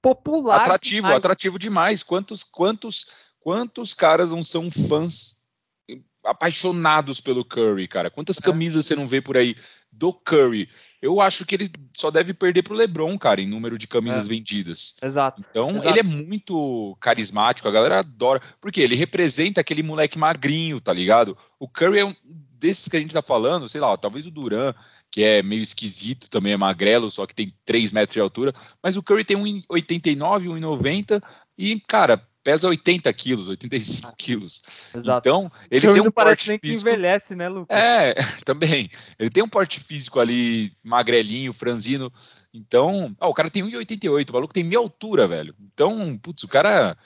popular. 0.00 0.60
Atrativo, 0.60 1.02
demais. 1.02 1.16
atrativo 1.16 1.58
demais. 1.58 2.02
Quantos, 2.02 2.44
quantos, 2.44 3.34
quantos 3.40 3.92
caras 3.94 4.30
não 4.30 4.44
são 4.44 4.70
fãs 4.70 5.44
apaixonados 6.24 7.20
pelo 7.20 7.44
Curry, 7.44 7.88
cara? 7.88 8.10
Quantas 8.10 8.38
É. 8.38 8.42
camisas 8.42 8.84
você 8.86 8.96
não 8.96 9.06
vê 9.06 9.20
por 9.20 9.36
aí 9.36 9.56
do 9.96 10.12
Curry? 10.12 10.68
Eu 11.00 11.20
acho 11.20 11.46
que 11.46 11.54
ele 11.54 11.70
só 11.96 12.10
deve 12.10 12.34
perder 12.34 12.62
pro 12.62 12.74
LeBron, 12.74 13.16
cara, 13.18 13.40
em 13.40 13.46
número 13.48 13.78
de 13.78 13.86
camisas 13.86 14.26
É. 14.26 14.28
vendidas. 14.28 14.96
Exato. 15.02 15.42
Então, 15.50 15.70
Exato. 15.70 15.88
ele 15.88 16.00
é 16.00 16.02
muito 16.02 16.96
carismático, 17.00 17.68
a 17.68 17.72
galera 17.72 18.00
adora. 18.00 18.40
Porque 18.60 18.80
ele 18.80 18.94
representa 18.94 19.60
aquele 19.60 19.82
moleque 19.82 20.18
magrinho, 20.18 20.80
tá 20.80 20.92
ligado? 20.92 21.36
O 21.58 21.68
Curry 21.68 21.98
é 22.00 22.04
um 22.04 22.14
desses 22.58 22.88
que 22.88 22.96
a 22.96 23.00
gente 23.00 23.12
tá 23.12 23.20
falando, 23.22 23.68
sei 23.68 23.80
lá, 23.80 23.88
ó, 23.92 23.96
talvez 23.96 24.26
o 24.26 24.30
Duran, 24.30 24.74
que 25.10 25.22
é 25.22 25.42
meio 25.42 25.62
esquisito, 25.62 26.28
também 26.30 26.52
é 26.54 26.56
magrelo, 26.56 27.10
só 27.10 27.26
que 27.26 27.34
tem 27.34 27.52
3 27.64 27.92
metros 27.92 28.14
de 28.14 28.20
altura. 28.20 28.54
Mas 28.82 28.96
o 28.96 29.02
Curry 29.02 29.24
tem 29.24 29.36
1,89, 29.36 30.48
1,90 30.48 31.22
e, 31.58 31.80
cara, 31.86 32.20
pesa 32.46 32.68
80 32.68 33.12
quilos, 33.12 33.48
85 33.48 34.14
quilos. 34.16 34.62
Exato. 34.94 35.28
Então, 35.28 35.50
ele 35.68 35.80
tem 35.80 36.00
um 36.00 36.04
não 36.04 36.12
parece 36.12 36.36
porte 36.36 36.48
nem 36.50 36.58
que 36.60 36.68
físico. 36.68 36.88
envelhece, 36.88 37.34
né, 37.34 37.48
Lucas? 37.48 37.76
É, 37.76 38.14
também. 38.46 38.88
Ele 39.18 39.30
tem 39.30 39.42
um 39.42 39.48
porte 39.48 39.80
físico 39.80 40.20
ali, 40.20 40.72
magrelinho, 40.84 41.52
franzino. 41.52 42.12
Então, 42.54 43.12
ó, 43.20 43.30
o 43.30 43.34
cara 43.34 43.50
tem 43.50 43.64
1,88, 43.64 44.30
o 44.30 44.32
maluco 44.32 44.54
tem 44.54 44.62
meia 44.62 44.78
altura, 44.78 45.26
velho. 45.26 45.56
Então, 45.60 46.16
putz, 46.18 46.44
o 46.44 46.48
cara 46.48 46.96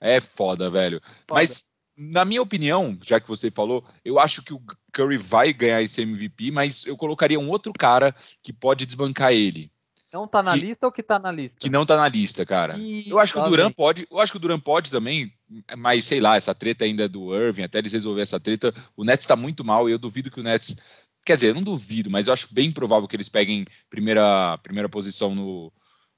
é 0.00 0.20
foda, 0.20 0.70
velho. 0.70 1.02
Foda. 1.02 1.38
Mas, 1.38 1.74
na 1.94 2.24
minha 2.24 2.40
opinião, 2.40 2.98
já 3.04 3.20
que 3.20 3.28
você 3.28 3.50
falou, 3.50 3.84
eu 4.02 4.18
acho 4.18 4.42
que 4.42 4.54
o 4.54 4.62
Curry 4.90 5.18
vai 5.18 5.52
ganhar 5.52 5.82
esse 5.82 6.00
MVP, 6.00 6.50
mas 6.50 6.86
eu 6.86 6.96
colocaria 6.96 7.38
um 7.38 7.50
outro 7.50 7.74
cara 7.74 8.16
que 8.42 8.54
pode 8.54 8.86
desbancar 8.86 9.34
ele, 9.34 9.70
Não 10.12 10.26
tá 10.26 10.42
na 10.42 10.56
E- 10.56 10.60
lista 10.60 10.86
ou 10.86 10.92
que 10.92 11.02
tá 11.02 11.18
na 11.18 11.30
lista? 11.30 11.58
que 11.60 11.68
não 11.68 11.84
tá 11.84 11.96
na 11.96 12.08
lista, 12.08 12.46
cara. 12.46 12.76
Ih, 12.78 13.08
Eu 13.10 13.18
acho 13.18 13.32
que 13.34 13.38
o 13.38 13.48
Duran 13.48 13.70
pode, 13.70 14.06
eu 14.10 14.18
acho 14.20 14.32
que 14.32 14.38
o 14.38 14.40
Duran 14.40 14.58
pode 14.58 14.90
também, 14.90 15.32
mas 15.76 16.04
sei 16.04 16.18
lá, 16.20 16.36
essa 16.36 16.54
treta 16.54 16.84
ainda 16.84 17.04
é 17.04 17.08
do 17.08 17.34
Irving, 17.34 17.62
até 17.64 17.78
eles 17.78 17.92
resolver 17.92 18.22
essa 18.22 18.40
treta, 18.40 18.72
o 18.96 19.04
Nets 19.04 19.26
tá 19.26 19.36
muito 19.36 19.64
mal 19.64 19.88
e 19.88 19.92
eu 19.92 19.98
duvido 19.98 20.30
que 20.30 20.40
o 20.40 20.42
Nets, 20.42 20.80
quer 21.26 21.34
dizer, 21.34 21.48
eu 21.48 21.54
não 21.54 21.62
duvido, 21.62 22.10
mas 22.10 22.26
eu 22.26 22.32
acho 22.32 22.52
bem 22.54 22.72
provável 22.72 23.06
que 23.06 23.14
eles 23.16 23.28
peguem 23.28 23.66
primeira 23.90 24.56
primeira 24.62 24.88
posição 24.88 25.34
no, 25.34 25.70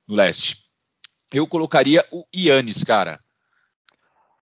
no 0.06 0.14
leste. 0.14 0.58
Eu 1.32 1.46
colocaria 1.46 2.04
o 2.12 2.24
Yannis, 2.34 2.84
cara. 2.84 3.20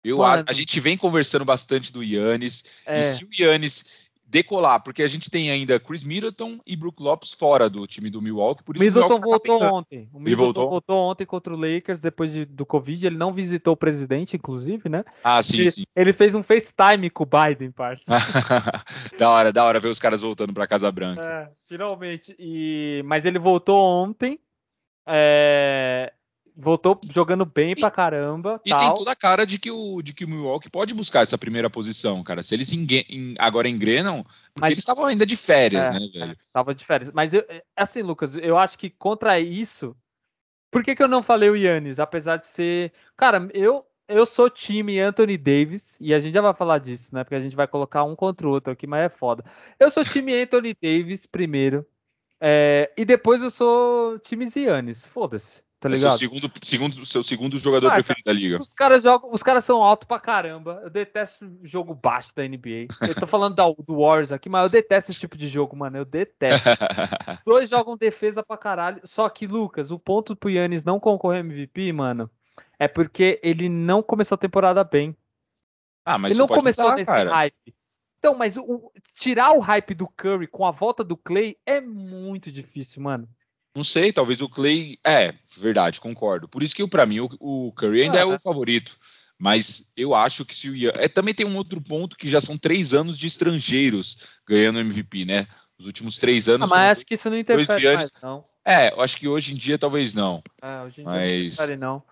Eu 0.05 0.23
a, 0.23 0.29
Mano. 0.29 0.45
a 0.47 0.53
gente 0.53 0.79
vem 0.81 0.97
conversando 0.97 1.45
bastante 1.45 1.93
do 1.93 2.03
Yannis 2.03 2.65
É. 2.87 3.01
e 3.01 3.05
se 3.05 3.25
o 3.25 3.29
Yannis 3.39 3.85
decolar, 4.31 4.83
porque 4.83 5.03
a 5.03 5.07
gente 5.07 5.31
tem 5.31 5.51
ainda 5.51 5.81
Chris 5.81 6.05
Middleton 6.05 6.59
e 6.67 6.77
Brook 6.77 7.03
Lopes 7.03 7.33
fora 7.33 7.71
do 7.71 7.87
time 7.87 8.11
do 8.11 8.21
Milwaukee, 8.21 8.62
por 8.62 8.77
O 8.77 8.79
isso 8.79 8.83
o 8.91 8.95
Middleton 8.95 9.19
Milwaukee 9.21 9.31
tá 9.49 9.53
voltou 9.55 9.59
pegando. 9.59 9.75
ontem. 9.75 10.11
O 10.12 10.19
Middleton 10.21 10.45
voltou? 10.45 10.71
voltou? 10.71 11.11
ontem 11.11 11.25
contra 11.25 11.55
o 11.55 11.57
Lakers 11.57 12.01
depois 12.01 12.31
de- 12.31 12.45
do 12.45 12.67
Covid. 12.67 13.07
Ele 13.07 13.17
não 13.17 13.33
visitou 13.33 13.73
o 13.73 13.77
presidente, 13.77 14.37
inclusive, 14.37 14.88
né? 14.88 15.03
Ah, 15.25 15.43
sim, 15.43 15.61
ele, 15.61 15.71
sim. 15.71 15.83
ele 15.97 16.12
fez 16.12 16.35
um 16.35 16.43
FaceTime 16.43 17.09
com 17.09 17.25
o 17.25 17.27
Biden, 17.27 17.71
parça. 17.71 18.12
da 19.19 19.31
hora, 19.31 19.53
da 19.53 19.64
hora 19.64 19.81
ver 19.81 19.88
os 19.88 19.99
caras 19.99 20.21
voltando 20.21 20.53
pra 20.53 20.67
Casa 20.67 20.93
Branca. 20.93 21.23
É, 21.27 21.51
finalmente. 21.67 22.37
E... 22.38 23.03
Mas 23.07 23.25
ele 23.25 23.38
voltou 23.38 23.79
ontem. 23.83 24.38
é, 25.07 26.12
voltou 26.59 27.01
jogando 27.09 27.47
bem 27.47 27.77
pra 27.77 27.90
caramba. 27.90 28.61
E 28.64 28.71
tal. 28.71 28.79
tem 28.81 28.94
toda 28.94 29.12
a 29.12 29.16
cara 29.16 29.47
de 29.47 29.59
que, 29.59 29.71
o, 29.71 30.03
de 30.03 30.12
que 30.12 30.25
o 30.25 30.29
Milwaukee 30.29 30.68
pode 30.68 30.92
buscar 30.92 31.21
essa 31.21 31.38
primeira 31.38 31.71
posição, 31.71 32.23
cara. 32.25 32.42
Se 32.42 32.55
eles 32.55 32.68
agora 33.38 33.68
engrenam, 33.68 34.25
porque 34.25 34.61
Mas, 34.61 34.71
eles 34.73 34.81
estavam 34.81 35.05
ainda 35.05 35.25
de 35.25 35.37
férias, 35.37 35.88
é, 35.88 35.92
né, 35.92 36.01
velho? 36.12 36.33
É, 36.33 36.37
tava 36.53 36.75
de 36.75 36.85
férias. 36.85 37.12
Mas, 37.12 37.33
eu, 37.33 37.44
é, 37.49 37.62
assim, 37.77 38.03
Lucas, 38.03 38.37
eu 38.37 38.59
acho 38.59 38.77
que 38.77 38.90
contra 38.90 39.38
isso. 39.38 39.97
Por 40.71 40.83
que, 40.83 40.97
que 40.97 41.03
eu 41.03 41.09
não 41.09 41.23
falei 41.23 41.49
o 41.49 41.57
Yannis? 41.57 42.01
Apesar 42.01 42.37
de 42.37 42.47
ser. 42.47 42.92
Cara, 43.16 43.49
eu, 43.55 43.87
eu 44.09 44.27
sou 44.27 44.51
time 44.51 44.99
Anthony 44.99 45.38
Davis, 45.38 45.97
e 46.01 46.12
a 46.12 46.18
gente 46.18 46.35
já 46.35 46.42
vai 46.42 46.55
falar 46.55 46.79
disso, 46.79 47.14
né? 47.14 47.23
Porque 47.23 47.37
a 47.37 47.40
gente 47.40 47.55
vai 47.55 47.68
colocar 47.68 48.03
um 48.03 48.16
contra 48.16 48.47
o 48.49 48.51
outro 48.51 48.73
aqui, 48.73 48.87
mas 48.87 49.05
é 49.05 49.09
foda. 49.09 49.44
Eu 49.79 49.90
sou 49.90 50.03
time 50.03 50.35
Anthony 50.42 50.75
Davis 50.75 51.25
primeiro, 51.25 51.87
é, 52.40 52.92
e 52.97 53.05
depois 53.05 53.42
eu 53.42 53.51
sou 53.51 54.18
time 54.18 54.51
Giannis. 54.51 55.07
Foda-se. 55.07 55.68
Tá 55.81 55.88
ligado? 55.88 56.09
É 56.09 56.11
seu 56.11 56.19
segundo, 56.19 56.51
segundo, 56.61 57.07
seu 57.07 57.23
segundo 57.23 57.57
jogador 57.57 57.88
ah, 57.88 57.93
preferido 57.93 58.25
da 58.25 58.33
liga. 58.33 58.61
Os 58.61 58.75
caras 58.75 59.05
jogam, 59.05 59.33
os 59.33 59.43
caras 59.45 59.64
são 59.64 59.81
altos 59.81 60.09
pra 60.09 60.19
caramba. 60.19 60.81
Eu 60.83 60.91
detesto 60.91 61.49
jogo 61.62 61.95
baixo 61.95 62.33
da 62.35 62.43
NBA. 62.43 62.88
Eu 63.07 63.14
tô 63.14 63.29
falando 63.29 63.55
da, 63.55 63.64
do 63.64 64.01
Warriors 64.01 64.33
aqui, 64.33 64.49
mas 64.49 64.64
eu 64.64 64.69
detesto 64.69 65.12
esse 65.12 65.21
tipo 65.21 65.37
de 65.38 65.47
jogo, 65.47 65.77
mano. 65.77 65.97
Eu 65.97 66.05
detesto. 66.05 66.69
Os 67.31 67.38
dois 67.45 67.71
jogam 67.71 67.97
defesa 67.97 68.43
pra 68.43 68.57
caralho. 68.57 69.01
Só 69.05 69.29
que, 69.29 69.47
Lucas, 69.47 69.93
o 69.93 70.01
ponto 70.01 70.35
pro 70.35 70.51
Yannis 70.51 70.83
não 70.83 70.99
concorrer 70.99 71.41
MVP, 71.41 71.93
mano, 71.93 72.29
é 72.77 72.88
porque 72.88 73.38
ele 73.41 73.69
não 73.69 74.03
começou 74.03 74.35
a 74.35 74.38
temporada 74.38 74.83
bem. 74.83 75.17
Ah, 76.05 76.19
mas 76.19 76.33
ele 76.33 76.41
não 76.41 76.49
começou 76.49 76.87
mudar, 76.87 76.97
nesse 76.97 77.11
cara. 77.11 77.31
hype. 77.31 77.75
Então, 78.19 78.35
mas 78.35 78.57
o, 78.57 78.91
tirar 79.14 79.53
o 79.53 79.61
hype 79.61 79.95
do 79.95 80.09
Curry 80.09 80.49
com 80.49 80.67
a 80.67 80.73
volta 80.73 81.05
do 81.05 81.17
Clay 81.17 81.57
é 81.64 81.81
muito 81.81 82.51
difícil, 82.51 83.01
mano. 83.01 83.29
Não 83.79 83.85
sei, 83.85 84.12
talvez 84.12 84.41
o 84.43 84.49
Clay. 84.49 84.99
É, 85.07 85.33
verdade, 85.57 86.01
concordo. 86.01 86.49
Por 86.49 86.64
isso 86.64 86.75
que 86.75 86.85
para 86.88 87.07
mim 87.07 87.21
o, 87.21 87.29
o, 87.38 87.73
Curry 87.75 88.03
ainda 88.03 88.19
ah, 88.19 88.23
é 88.23 88.25
o 88.25 88.37
favorito. 88.37 88.99
Mas 89.38 89.93
eu 89.97 90.17
acho 90.17 90.45
que 90.45 90.53
se 90.53 90.69
o 90.69 90.75
Ian. 90.75 90.91
É, 90.97 91.07
também 91.07 91.33
tem 91.33 91.47
um 91.47 91.57
outro 91.57 91.81
ponto 91.81 92.17
que 92.17 92.27
já 92.27 92.41
são 92.41 92.59
três 92.59 92.93
anos 92.93 93.17
de 93.17 93.29
estrangeiros 93.29 94.25
ganhando 94.45 94.81
MVP, 94.81 95.25
né? 95.25 95.47
Os 95.79 95.87
últimos 95.87 96.19
três 96.19 96.49
anos. 96.49 96.73
Ah, 96.73 96.75
mas 96.75 96.99
acho 96.99 97.07
que 97.07 97.14
isso 97.14 97.31
não 97.31 97.38
interfere 97.38 97.95
mais, 97.95 98.11
não. 98.21 98.45
É, 98.64 98.93
eu 98.93 99.01
acho 99.01 99.17
que 99.17 99.29
hoje 99.29 99.53
em 99.53 99.57
dia 99.57 99.79
talvez 99.79 100.12
não. 100.12 100.43
É, 100.61 100.83
hoje 100.83 101.03
em 101.03 101.05
dia 101.05 101.14
mas... 101.14 101.31
não 101.31 101.47
interfere, 101.47 101.77
não. 101.77 102.03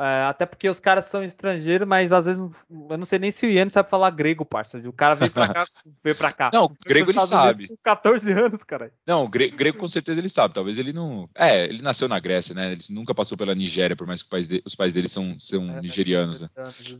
É, 0.00 0.24
até 0.24 0.46
porque 0.46 0.66
os 0.66 0.80
caras 0.80 1.04
são 1.04 1.22
estrangeiros, 1.22 1.86
mas 1.86 2.10
às 2.10 2.24
vezes 2.24 2.40
eu 2.40 2.96
não 2.96 3.04
sei 3.04 3.18
nem 3.18 3.30
se 3.30 3.44
o 3.44 3.50
Ian 3.50 3.68
sabe 3.68 3.90
falar 3.90 4.10
grego, 4.10 4.46
parça. 4.46 4.78
O 4.78 4.92
cara 4.94 5.14
veio 5.14 5.30
pra 5.30 5.48
cá, 5.52 5.66
veio 6.02 6.16
pra 6.16 6.32
cá. 6.32 6.50
Não, 6.54 6.64
o 6.64 6.76
grego 6.86 7.10
ele 7.10 7.20
sabe. 7.20 7.68
Com 7.68 7.76
14 7.84 8.32
anos, 8.32 8.64
cara. 8.64 8.90
Não, 9.06 9.24
o 9.24 9.28
grego, 9.28 9.54
grego, 9.54 9.76
com 9.76 9.86
certeza 9.86 10.18
ele 10.18 10.30
sabe. 10.30 10.54
Talvez 10.54 10.78
ele 10.78 10.94
não. 10.94 11.28
É, 11.34 11.64
ele 11.64 11.82
nasceu 11.82 12.08
na 12.08 12.18
Grécia, 12.18 12.54
né? 12.54 12.72
Ele 12.72 12.82
nunca 12.88 13.14
passou 13.14 13.36
pela 13.36 13.54
Nigéria, 13.54 13.94
por 13.94 14.06
mais 14.06 14.22
que 14.22 14.30
pais 14.30 14.48
de... 14.48 14.62
os 14.64 14.74
pais 14.74 14.94
dele 14.94 15.08
são, 15.08 15.36
são 15.38 15.76
é, 15.76 15.82
nigerianos. 15.82 16.40
Né? 16.40 16.48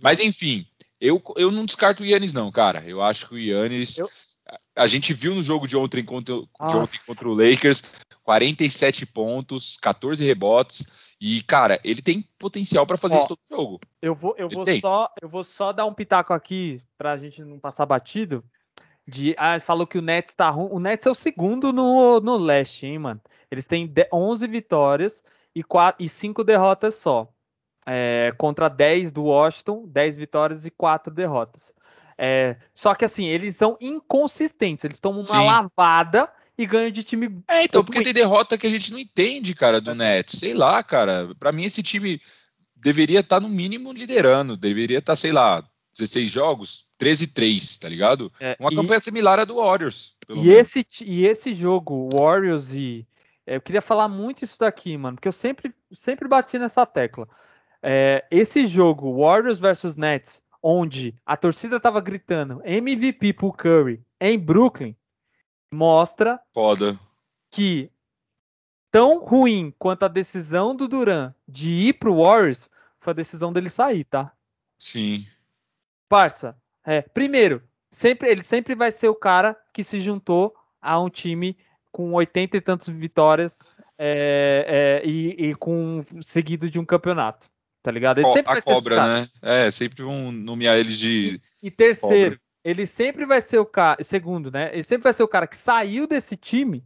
Mas 0.03 0.21
enfim, 0.21 0.67
eu, 1.01 1.23
eu 1.37 1.51
não 1.51 1.65
descarto 1.65 2.03
o 2.03 2.07
Yannis, 2.07 2.35
não, 2.35 2.53
cara. 2.53 2.85
Eu 2.85 3.03
acho 3.03 3.29
que 3.29 3.35
o 3.35 3.39
Yannis. 3.39 3.97
Eu... 3.97 4.09
A 4.75 4.87
gente 4.87 5.13
viu 5.13 5.35
no 5.35 5.43
jogo 5.43 5.69
de 5.69 5.77
ontem 5.77 6.05
contra, 6.05 6.35
de 6.35 6.77
ontem 6.77 6.99
contra 7.07 7.29
o 7.29 7.35
Lakers 7.35 7.83
47 8.31 9.07
pontos, 9.07 9.77
14 9.77 10.25
rebotes. 10.25 11.11
E, 11.21 11.43
cara, 11.43 11.81
ele 11.85 12.01
tem 12.01 12.23
potencial 12.39 12.87
para 12.87 12.97
fazer 12.97 13.17
Ó, 13.17 13.19
isso 13.19 13.29
todo 13.29 13.41
jogo. 13.51 13.81
Eu 14.01 14.15
vou, 14.15 14.35
eu 14.39 14.49
vou 14.49 14.65
só, 14.81 15.13
eu 15.21 15.29
vou 15.29 15.45
só 15.45 15.73
dar 15.73 15.85
um 15.85 15.93
pitaco 15.93 16.33
aqui 16.33 16.81
pra 16.97 17.19
gente 17.19 17.43
não 17.43 17.59
passar 17.59 17.85
batido. 17.87 18.45
De, 19.07 19.35
ah, 19.37 19.59
falou 19.61 19.87
que 19.87 19.99
o 19.99 20.03
Nets 20.03 20.33
tá 20.33 20.49
ruim. 20.49 20.69
O 20.71 20.79
Nets 20.79 21.07
é 21.07 21.11
o 21.11 21.15
segundo 21.15 21.73
no, 21.73 22.21
no 22.21 22.37
leste, 22.37 22.87
hein, 22.87 23.01
mano. 23.01 23.21
Eles 23.51 23.67
têm 23.67 23.93
11 24.13 24.47
vitórias 24.47 25.25
e, 25.55 25.65
4, 25.65 26.03
e 26.03 26.09
5 26.09 26.45
derrotas 26.45 26.95
só. 26.95 27.29
É, 27.85 28.33
contra 28.39 28.69
10 28.69 29.11
do 29.11 29.25
Washington, 29.25 29.85
10 29.89 30.17
vitórias 30.17 30.65
e 30.65 30.71
4 30.71 31.13
derrotas. 31.13 31.73
É, 32.23 32.57
só 32.75 32.95
que 32.95 33.03
assim, 33.03 33.25
eles 33.25 33.57
são 33.57 33.79
inconsistentes, 33.81 34.85
eles 34.85 34.99
tomam 34.99 35.21
uma 35.21 35.27
Sim. 35.27 35.47
lavada 35.47 36.31
e 36.59 36.67
ganha 36.67 36.93
de 36.93 37.03
time. 37.03 37.43
É, 37.49 37.65
então, 37.65 37.83
porque 37.83 38.03
tem 38.03 38.13
derrota 38.13 38.59
que 38.59 38.67
a 38.67 38.71
gente 38.71 38.93
não 38.93 38.99
entende, 38.99 39.55
cara, 39.55 39.81
do 39.81 39.95
Nets. 39.95 40.39
Sei 40.39 40.53
lá, 40.53 40.83
cara. 40.83 41.31
Para 41.39 41.51
mim, 41.51 41.65
esse 41.65 41.83
time 41.83 42.21
deveria 42.77 43.21
estar, 43.21 43.41
tá, 43.41 43.41
no 43.41 43.49
mínimo, 43.49 43.91
liderando. 43.91 44.55
Deveria 44.55 44.99
estar, 44.99 45.13
tá, 45.13 45.17
sei 45.17 45.33
lá, 45.33 45.65
16 45.97 46.31
jogos, 46.31 46.85
13-3, 47.01 47.81
tá 47.81 47.89
ligado? 47.89 48.31
É, 48.39 48.55
Uma 48.61 48.71
e... 48.71 48.77
campanha 48.77 49.01
similar 49.01 49.39
à 49.39 49.47
do 49.47 49.57
Warriors. 49.57 50.15
e, 50.29 50.51
esse, 50.51 50.85
e 51.01 51.27
esse 51.27 51.55
jogo, 51.55 52.11
Warriors 52.13 52.75
e. 52.75 53.07
É, 53.47 53.57
eu 53.57 53.63
queria 53.63 53.81
falar 53.81 54.09
muito 54.09 54.45
isso 54.45 54.59
daqui, 54.59 54.95
mano, 54.99 55.17
porque 55.17 55.29
eu 55.29 55.33
sempre, 55.33 55.75
sempre 55.95 56.29
bati 56.29 56.59
nessa 56.59 56.85
tecla. 56.85 57.27
É, 57.83 58.27
esse 58.31 58.67
jogo, 58.67 59.17
Warriors 59.19 59.59
versus 59.59 59.97
Nets, 59.97 60.43
onde 60.63 61.15
a 61.25 61.37
torcida 61.37 61.81
tava 61.81 62.01
gritando 62.01 62.61
MVP 62.65 63.33
pro 63.33 63.53
Curry 63.53 64.03
em 64.21 64.39
Brooklyn, 64.39 64.95
mostra 65.71 66.41
Foda. 66.53 66.99
que 67.51 67.91
tão 68.91 69.21
ruim 69.25 69.73
quanto 69.79 70.05
a 70.05 70.09
decisão 70.09 70.75
do 70.75 70.89
Duran 70.89 71.35
de 71.47 71.71
ir 71.71 71.95
pro 71.95 72.23
Warriors 72.23 72.69
foi 73.01 73.13
a 73.13 73.15
decisão 73.15 73.53
dele 73.53 73.71
sair, 73.71 74.05
tá? 74.05 74.33
Sim. 74.79 75.27
Parça, 76.09 76.57
é, 76.85 77.01
primeiro, 77.03 77.63
sempre 77.91 78.29
ele 78.29 78.43
sempre 78.43 78.75
vai 78.75 78.91
ser 78.91 79.09
o 79.09 79.15
cara 79.15 79.57
que 79.73 79.85
se 79.85 80.01
juntou 80.01 80.55
a 80.81 81.01
um 81.01 81.09
time 81.09 81.57
com 81.93 82.13
80 82.13 82.57
e 82.57 82.61
tantas 82.61 82.89
vitórias 82.89 83.61
é, 83.99 85.01
é, 85.05 85.09
e, 85.09 85.51
e, 85.51 85.55
com 85.55 86.05
seguido 86.23 86.71
de 86.71 86.79
um 86.79 86.85
campeonato, 86.85 87.51
tá 87.83 87.91
ligado? 87.91 88.19
Ele 88.19 88.33
sempre 88.33 88.51
a 88.51 88.55
vai 88.55 88.63
cobra, 88.63 89.07
né? 89.07 89.29
É, 89.43 89.71
sempre 89.71 90.03
vão 90.03 90.31
nomear 90.33 90.77
eles 90.77 90.99
de. 90.99 91.41
E, 91.63 91.69
e 91.69 91.71
terceiro, 91.71 92.37
cobra 92.37 92.51
ele 92.65 92.87
sempre 92.87 93.25
vai 93.25 93.41
ser 93.41 93.59
o 93.59 93.67
cara, 93.67 94.03
segundo, 94.05 94.51
né? 94.51 94.71
Ele 94.73 94.85
sempre 94.85 95.05
vai 95.05 95.13
ser 95.13 95.23
o 95.23 95.29
cara 95.29 95.47
que 95.47 95.57
saiu 95.57 96.07
desse 96.07 96.37
time 96.37 96.85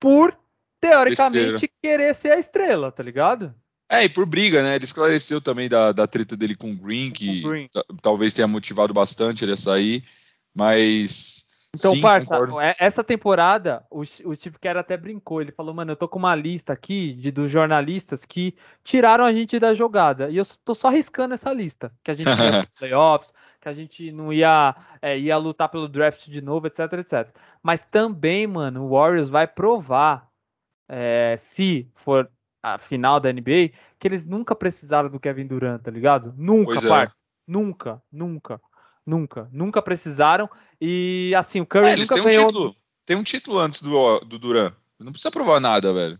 por 0.00 0.38
teoricamente 0.80 1.70
querer 1.82 2.14
ser 2.14 2.32
a 2.32 2.38
estrela, 2.38 2.92
tá 2.92 3.02
ligado? 3.02 3.54
É, 3.90 4.04
e 4.04 4.08
por 4.08 4.26
briga, 4.26 4.62
né? 4.62 4.76
Ele 4.76 4.84
esclareceu 4.84 5.40
também 5.40 5.68
da, 5.68 5.92
da 5.92 6.06
treta 6.06 6.36
dele 6.36 6.54
com 6.54 6.70
o 6.70 6.76
Green, 6.76 7.10
que 7.10 7.42
Green. 7.42 7.68
talvez 8.02 8.34
tenha 8.34 8.46
motivado 8.46 8.92
bastante 8.94 9.44
ele 9.44 9.52
a 9.52 9.56
sair, 9.56 10.04
mas. 10.54 11.45
Então, 11.78 11.94
Sim, 11.94 12.00
parça, 12.00 12.34
concordo. 12.34 12.60
É, 12.60 12.74
essa 12.78 13.04
temporada, 13.04 13.84
o, 13.90 14.00
o 14.00 14.34
Steve 14.34 14.58
Kerr 14.58 14.78
até 14.78 14.96
brincou. 14.96 15.40
Ele 15.40 15.52
falou, 15.52 15.74
mano, 15.74 15.92
eu 15.92 15.96
tô 15.96 16.08
com 16.08 16.18
uma 16.18 16.34
lista 16.34 16.72
aqui 16.72 17.12
de, 17.14 17.30
dos 17.30 17.50
jornalistas 17.50 18.24
que 18.24 18.56
tiraram 18.82 19.24
a 19.24 19.32
gente 19.32 19.58
da 19.58 19.74
jogada. 19.74 20.30
E 20.30 20.36
eu 20.36 20.44
tô 20.64 20.74
só 20.74 20.88
riscando 20.88 21.34
essa 21.34 21.52
lista. 21.52 21.92
Que 22.02 22.10
a 22.10 22.14
gente 22.14 22.28
ia 22.28 22.66
playoffs, 22.78 23.32
que 23.60 23.68
a 23.68 23.72
gente 23.72 24.10
não 24.10 24.32
ia, 24.32 24.74
é, 25.02 25.18
ia 25.18 25.36
lutar 25.36 25.68
pelo 25.68 25.88
draft 25.88 26.28
de 26.28 26.40
novo, 26.40 26.66
etc, 26.66 26.92
etc. 26.94 27.28
Mas 27.62 27.80
também, 27.80 28.46
mano, 28.46 28.84
o 28.84 28.90
Warriors 28.90 29.28
vai 29.28 29.46
provar, 29.46 30.28
é, 30.88 31.36
se 31.38 31.90
for 31.94 32.30
a 32.62 32.78
final 32.78 33.20
da 33.20 33.32
NBA, 33.32 33.70
que 33.98 34.08
eles 34.08 34.26
nunca 34.26 34.54
precisaram 34.54 35.08
do 35.08 35.20
Kevin 35.20 35.46
Durant, 35.46 35.82
tá 35.82 35.90
ligado? 35.90 36.34
Nunca, 36.36 36.72
pois 36.72 36.84
é. 36.84 36.88
parça. 36.88 37.22
Nunca, 37.46 38.02
nunca, 38.10 38.60
nunca, 39.06 39.48
nunca 39.52 39.80
precisaram. 39.80 40.50
E 40.80 41.32
assim, 41.36 41.60
o 41.60 41.66
Curry 41.66 41.90
é, 41.90 41.96
nunca 41.96 42.14
têm 42.14 42.22
um 42.22 42.46
Título, 42.46 42.76
tem 43.06 43.16
um 43.16 43.22
título 43.22 43.58
antes 43.58 43.80
do, 43.80 44.18
do 44.20 44.38
Durant. 44.38 44.74
Não 44.98 45.12
precisa 45.12 45.30
provar 45.30 45.60
nada, 45.60 45.92
velho. 45.94 46.18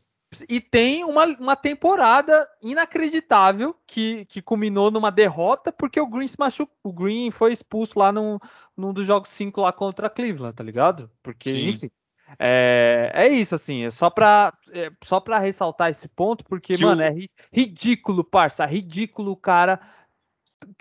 E 0.48 0.60
tem 0.60 1.04
uma, 1.04 1.24
uma 1.24 1.56
temporada 1.56 2.48
inacreditável 2.60 3.74
que, 3.86 4.24
que 4.26 4.42
culminou 4.42 4.90
numa 4.90 5.10
derrota 5.10 5.72
porque 5.72 6.00
o 6.00 6.06
Green 6.06 6.28
se 6.28 6.38
machucou. 6.38 6.74
O 6.84 6.92
Green 6.92 7.30
foi 7.30 7.52
expulso 7.52 7.98
lá 7.98 8.12
num, 8.12 8.38
num 8.76 8.92
dos 8.92 9.06
jogos 9.06 9.30
5 9.30 9.60
lá 9.60 9.72
contra 9.72 10.08
a 10.08 10.10
Cleveland, 10.10 10.54
tá 10.54 10.62
ligado? 10.62 11.10
Porque, 11.22 11.50
Sim. 11.50 11.68
enfim. 11.70 11.90
É, 12.38 13.12
é 13.14 13.28
isso, 13.28 13.54
assim, 13.54 13.84
é 13.84 13.90
só 13.90 14.10
pra, 14.10 14.52
é 14.72 14.90
só 15.04 15.20
pra 15.20 15.38
ressaltar 15.38 15.90
esse 15.90 16.08
ponto, 16.08 16.44
porque, 16.44 16.74
que 16.74 16.84
mano, 16.84 17.00
o... 17.00 17.04
é 17.04 17.10
ri, 17.10 17.30
ridículo, 17.52 18.24
parça, 18.24 18.66
ridículo 18.66 19.30
o 19.30 19.36
cara, 19.36 19.80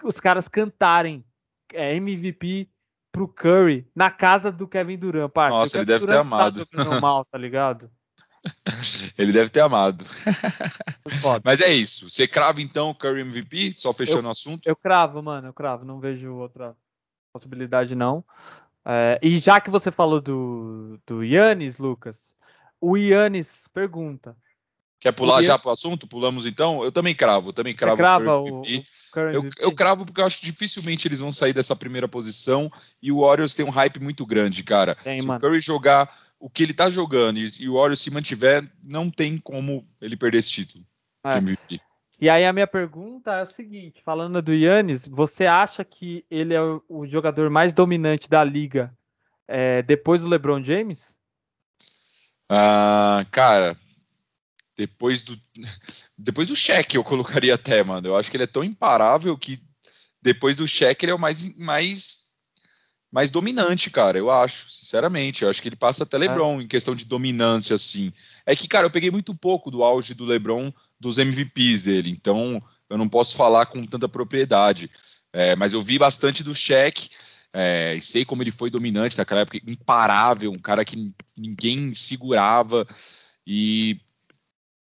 os 0.04 0.20
caras 0.20 0.48
cantarem 0.48 1.24
é, 1.74 1.96
MVP 1.96 2.70
pro 3.12 3.28
Curry 3.28 3.88
na 3.96 4.12
casa 4.12 4.52
do 4.52 4.68
Kevin 4.68 4.98
Durant, 4.98 5.32
parça. 5.32 5.58
Nossa, 5.58 5.78
ele 5.78 5.86
deve 5.86 6.06
Durant 6.06 6.16
ter 6.16 6.22
amado. 6.22 6.66
Tá 6.66 7.02
mal, 7.02 7.26
tá 7.26 7.38
ligado? 7.38 7.90
Ele 9.18 9.32
deve 9.32 9.50
ter 9.50 9.62
amado. 9.62 10.06
Mas 11.44 11.62
é 11.62 11.74
isso. 11.74 12.10
Você 12.10 12.28
crava 12.28 12.62
então 12.62 12.90
o 12.90 12.96
Curry 12.96 13.22
MVP, 13.22 13.74
só 13.76 13.92
fechando 13.92 14.24
eu, 14.24 14.28
o 14.28 14.32
assunto? 14.32 14.68
Eu 14.68 14.76
cravo, 14.76 15.22
mano, 15.24 15.48
eu 15.48 15.54
cravo. 15.54 15.84
Não 15.84 16.00
vejo 16.00 16.32
outra 16.34 16.76
possibilidade, 17.34 17.96
não. 17.96 18.24
É, 18.86 19.20
e 19.22 19.38
já 19.40 19.60
que 19.60 19.70
você 19.70 19.92
falou 19.92 20.22
do, 20.22 21.00
do 21.08 21.24
Yannis, 21.24 21.80
Lucas, 21.80 22.36
o 22.80 22.96
Yannis 22.96 23.68
pergunta. 23.74 24.38
Quer 25.00 25.12
pular 25.12 25.42
já 25.44 25.60
para 25.60 25.70
o 25.70 25.72
assunto? 25.72 26.08
Pulamos 26.08 26.46
então? 26.46 26.84
Eu 26.84 26.92
também 26.92 27.14
cravo, 27.14 27.50
eu 27.50 27.54
também 27.54 27.76
cravo. 27.76 27.96
Você 27.96 28.02
crava 28.02 28.38
o, 28.38 28.62
o 28.62 28.66
eu, 29.34 29.50
eu, 29.60 29.72
cravo 29.72 30.06
porque 30.06 30.20
eu 30.20 30.26
acho 30.26 30.40
que 30.40 30.46
dificilmente 30.46 31.08
eles 31.08 31.20
vão 31.20 31.32
sair 31.32 31.54
dessa 31.54 31.76
primeira 31.76 32.08
posição 32.08 32.72
e 33.02 33.12
o 33.12 33.22
Warriors 33.22 33.54
tem 33.54 33.66
um 33.66 33.70
hype 33.70 34.00
muito 34.00 34.26
grande, 34.26 34.64
cara. 34.64 34.96
Tem, 34.96 35.20
Se 35.20 35.28
mano. 35.28 35.38
o 35.38 35.42
Curry 35.42 35.60
jogar 35.60 36.12
o 36.40 36.50
que 36.50 36.64
ele 36.64 36.74
tá 36.74 36.90
jogando 36.90 37.38
e, 37.38 37.50
e 37.60 37.70
o 37.70 37.76
Warriors 37.76 38.02
se 38.02 38.12
mantiver, 38.12 38.70
não 38.86 39.10
tem 39.10 39.38
como 39.38 39.88
ele 40.02 40.18
perder 40.18 40.40
esse 40.40 40.52
título. 40.52 40.84
MVP. 41.24 41.80
E 42.20 42.30
aí 42.30 42.46
a 42.46 42.54
minha 42.54 42.68
pergunta 42.68 43.32
é 43.34 43.44
o 43.44 43.48
seguinte, 43.48 44.02
falando 44.04 44.42
do 44.42 44.54
Yannis, 44.54 45.08
você 45.08 45.46
acha 45.46 45.84
que 45.84 46.26
ele 46.32 46.54
é 46.54 46.62
o 46.88 47.06
jogador 47.06 47.50
mais 47.50 47.74
dominante 47.74 48.30
da 48.30 48.44
liga 48.44 48.94
é, 49.48 49.82
depois 49.82 50.22
do 50.22 50.28
LeBron 50.28 50.64
James? 50.64 51.18
Ah, 52.50 53.26
cara, 53.32 53.76
depois 54.76 55.22
do 55.22 55.40
depois 56.18 56.48
do 56.48 56.56
cheque 56.56 56.98
eu 56.98 57.04
colocaria 57.04 57.56
até, 57.56 57.84
mano. 57.84 58.08
Eu 58.08 58.16
acho 58.16 58.30
que 58.30 58.38
ele 58.38 58.44
é 58.44 58.48
tão 58.48 58.64
imparável 58.64 59.38
que 59.38 59.60
depois 60.22 60.56
do 60.56 60.68
cheque 60.68 61.06
ele 61.06 61.12
é 61.12 61.16
o 61.16 61.20
mais 61.20 61.56
mais 61.58 62.26
mais 63.12 63.32
dominante, 63.32 63.90
cara. 63.90 64.18
Eu 64.18 64.30
acho, 64.30 64.70
sinceramente. 64.70 65.44
Eu 65.44 65.50
acho 65.50 65.62
que 65.62 65.70
ele 65.70 65.76
passa 65.78 66.04
até 66.04 66.18
é. 66.18 66.20
LeBron 66.20 66.62
em 66.62 66.68
questão 66.68 66.94
de 66.94 67.06
dominância, 67.06 67.76
assim. 67.76 68.12
É 68.46 68.54
que, 68.56 68.68
cara, 68.68 68.86
eu 68.86 68.92
peguei 68.92 69.10
muito 69.10 69.34
pouco 69.34 69.72
do 69.72 69.84
auge 69.84 70.14
do 70.14 70.26
LeBron 70.26 70.70
dos 71.00 71.18
MVPs 71.18 71.84
dele, 71.84 72.10
então 72.10 72.62
eu 72.90 72.98
não 72.98 73.08
posso 73.08 73.36
falar 73.38 73.68
com 73.68 73.86
tanta 73.86 74.10
propriedade. 74.10 74.92
É, 75.32 75.56
mas 75.56 75.74
eu 75.74 75.82
vi 75.82 75.98
bastante 75.98 76.44
do 76.44 76.54
cheque. 76.54 77.10
É, 77.54 77.98
sei 78.02 78.26
como 78.26 78.44
ele 78.44 78.52
foi 78.52 78.70
dominante 78.70 79.18
naquela 79.18 79.42
época, 79.42 79.62
imparável, 79.66 80.52
um 80.52 80.60
cara 80.60 80.84
que 80.84 81.14
ninguém 81.38 81.94
segurava. 81.94 82.86
E 83.48 84.02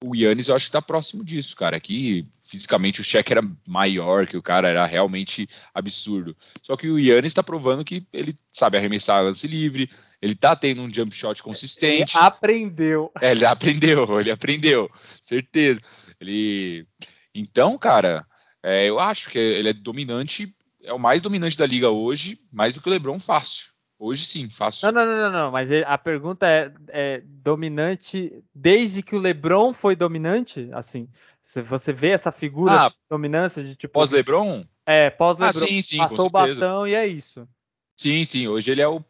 o 0.04 0.14
Yannis 0.14 0.50
eu 0.50 0.56
acho 0.56 0.66
que 0.66 0.72
tá 0.74 0.82
próximo 0.82 1.24
disso, 1.24 1.56
cara. 1.56 1.80
Que 1.80 2.28
fisicamente 2.42 3.00
o 3.00 3.04
cheque 3.04 3.32
era 3.32 3.42
maior, 3.66 4.28
que 4.28 4.36
o 4.36 4.42
cara 4.42 4.68
era 4.68 4.86
realmente 4.86 5.48
absurdo. 5.74 6.36
Só 6.62 6.76
que 6.76 6.90
o 6.90 7.00
Yannis 7.00 7.32
está 7.32 7.42
provando 7.42 7.86
que 7.86 8.06
ele 8.12 8.36
sabe 8.52 8.78
arremessar 8.78 9.24
lance 9.24 9.48
livre, 9.48 9.90
ele 10.22 10.36
tá 10.36 10.56
tendo 10.56 10.82
um 10.82 10.94
jump 10.94 11.16
shot 11.16 11.42
consistente. 11.42 12.18
Ele 12.18 12.26
aprendeu. 12.26 13.12
É, 13.22 13.32
ele 13.32 13.46
aprendeu, 13.46 14.20
ele 14.20 14.32
aprendeu, 14.32 14.92
certeza. 15.22 15.80
Ele. 16.20 16.86
Então, 17.34 17.78
cara, 17.78 18.26
é, 18.62 18.90
eu 18.90 19.00
acho 19.00 19.30
que 19.30 19.40
ele 19.40 19.70
é 19.70 19.74
dominante, 19.74 20.54
é 20.84 20.94
o 20.94 21.00
mais 21.00 21.22
dominante 21.22 21.58
da 21.58 21.66
liga 21.66 21.90
hoje, 21.90 22.38
mais 22.52 22.74
do 22.74 22.82
que 22.82 22.90
o 22.90 22.92
LeBron 22.92 23.18
fácil. 23.18 23.73
Hoje 24.06 24.26
sim, 24.26 24.50
fácil. 24.50 24.92
Não, 24.92 25.06
não, 25.06 25.16
não, 25.16 25.32
não, 25.32 25.52
mas 25.52 25.72
a 25.72 25.98
pergunta 25.98 26.46
é, 26.46 26.74
é 26.90 27.22
dominante 27.24 28.34
desde 28.54 29.02
que 29.02 29.16
o 29.16 29.18
LeBron 29.18 29.74
foi 29.74 29.96
dominante, 29.96 30.70
assim. 30.74 31.08
Se 31.42 31.62
você 31.62 31.94
vê 31.94 32.10
essa 32.10 32.30
figura 32.30 32.74
ah, 32.74 32.90
de 32.90 32.96
dominância 33.10 33.64
de 33.64 33.78
tipo 33.78 33.94
pós-LeBron? 33.94 34.66
É, 34.86 35.10
pós-LeBron. 35.10 35.64
Ah, 35.64 35.68
sim, 35.68 35.82
sim, 35.82 35.98
passou 36.00 36.26
o 36.28 36.30
bastão 36.30 36.86
e 36.86 36.94
é 36.94 37.08
isso. 37.08 37.48
Sim, 37.96 38.26
sim. 38.26 38.46
Hoje 38.46 38.72
ele 38.72 38.82
é 38.82 38.88
o 38.90 39.02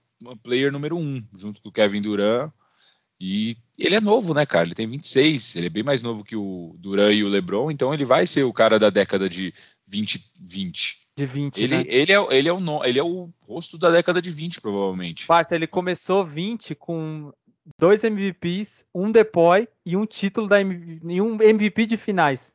player 0.43 0.71
número 0.71 0.95
um, 0.95 1.25
junto 1.33 1.59
com 1.59 1.69
o 1.69 1.71
Kevin 1.71 2.03
Durant. 2.03 2.51
E 3.19 3.57
ele 3.79 3.95
é 3.95 4.01
novo, 4.01 4.31
né, 4.35 4.45
cara? 4.45 4.67
Ele 4.67 4.75
tem 4.75 4.87
26. 4.87 5.55
Ele 5.55 5.65
é 5.65 5.71
bem 5.71 5.81
mais 5.81 6.03
novo 6.03 6.23
que 6.23 6.35
o 6.35 6.75
Durant 6.77 7.15
e 7.15 7.23
o 7.23 7.29
LeBron. 7.29 7.71
Então 7.71 7.91
ele 7.91 8.05
vai 8.05 8.27
ser 8.27 8.43
o 8.43 8.53
cara 8.53 8.77
da 8.77 8.91
década 8.91 9.27
de 9.27 9.55
2020. 9.87 11.02
De 11.15 11.25
20, 11.27 11.63
ele, 11.63 11.77
né? 11.77 11.83
ele, 11.87 12.11
é, 12.11 12.27
ele, 12.31 12.49
é 12.49 12.53
o, 12.53 12.83
ele 12.83 12.99
é 12.99 13.03
o 13.03 13.29
rosto 13.47 13.77
da 13.77 13.91
década 13.91 14.21
de 14.21 14.31
20, 14.31 14.59
provavelmente. 14.61 15.27
Parça, 15.27 15.55
ele 15.55 15.67
começou 15.67 16.25
20 16.25 16.73
com 16.73 17.31
dois 17.77 18.03
MVPs, 18.03 18.83
um 18.93 19.11
depoy 19.11 19.67
e 19.85 19.95
um 19.95 20.05
título 20.05 20.47
da 20.47 20.59
e 20.59 21.21
um 21.21 21.41
MVP 21.41 21.85
de 21.85 21.97
finais. 21.97 22.51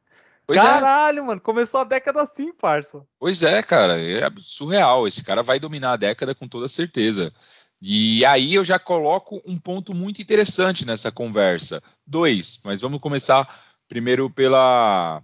Pois 0.47 0.59
é. 0.59 0.63
Caralho, 0.63 1.19
é. 1.19 1.23
mano, 1.23 1.41
começou 1.41 1.81
a 1.81 1.85
década 1.85 2.23
assim, 2.23 2.53
parça. 2.53 3.03
Pois 3.19 3.43
é, 3.43 3.63
cara, 3.63 4.01
é 4.01 4.29
surreal. 4.39 5.07
Esse 5.07 5.23
cara 5.23 5.43
vai 5.43 5.61
dominar 5.61 5.93
a 5.93 5.97
década 5.97 6.35
com 6.35 6.49
toda 6.49 6.69
certeza. 6.69 7.33
E 7.81 8.25
aí 8.25 8.55
eu 8.55 8.65
já 8.65 8.79
coloco 8.79 9.41
um 9.47 9.59
ponto 9.59 9.95
muito 9.95 10.21
interessante 10.21 10.85
nessa 10.87 11.13
conversa. 11.13 11.83
Dois, 12.07 12.61
mas 12.65 12.81
vamos 12.81 12.99
começar 12.99 13.47
primeiro 13.89 14.29
pela 14.31 15.23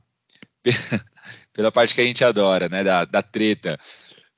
pela 1.55 1.73
parte 1.73 1.95
que 1.95 2.01
a 2.01 2.05
gente 2.05 2.23
adora, 2.23 2.69
né, 2.69 2.85
da, 2.85 3.07
da 3.07 3.23
treta. 3.23 3.79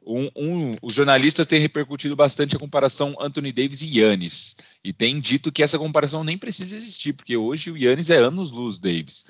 Um, 0.07 0.31
um, 0.37 0.76
os 0.83 0.94
jornalistas 0.94 1.48
têm 1.48 1.59
repercutido 1.59 2.14
bastante 2.14 2.55
a 2.55 2.61
comparação 2.61 3.16
Anthony 3.18 3.50
Davis 3.50 3.83
e 3.83 3.98
Yannis 3.98 4.57
e 4.85 4.92
têm 4.92 5.18
dito 5.18 5.50
que 5.50 5.64
essa 5.64 5.81
comparação 5.81 6.22
nem 6.22 6.38
precisa 6.38 6.76
existir, 6.76 7.12
porque 7.12 7.37
hoje 7.37 7.72
o 7.72 7.76
Yannis 7.76 8.11
é 8.11 8.18
anos-luz 8.18 8.79
Davis. 8.79 9.24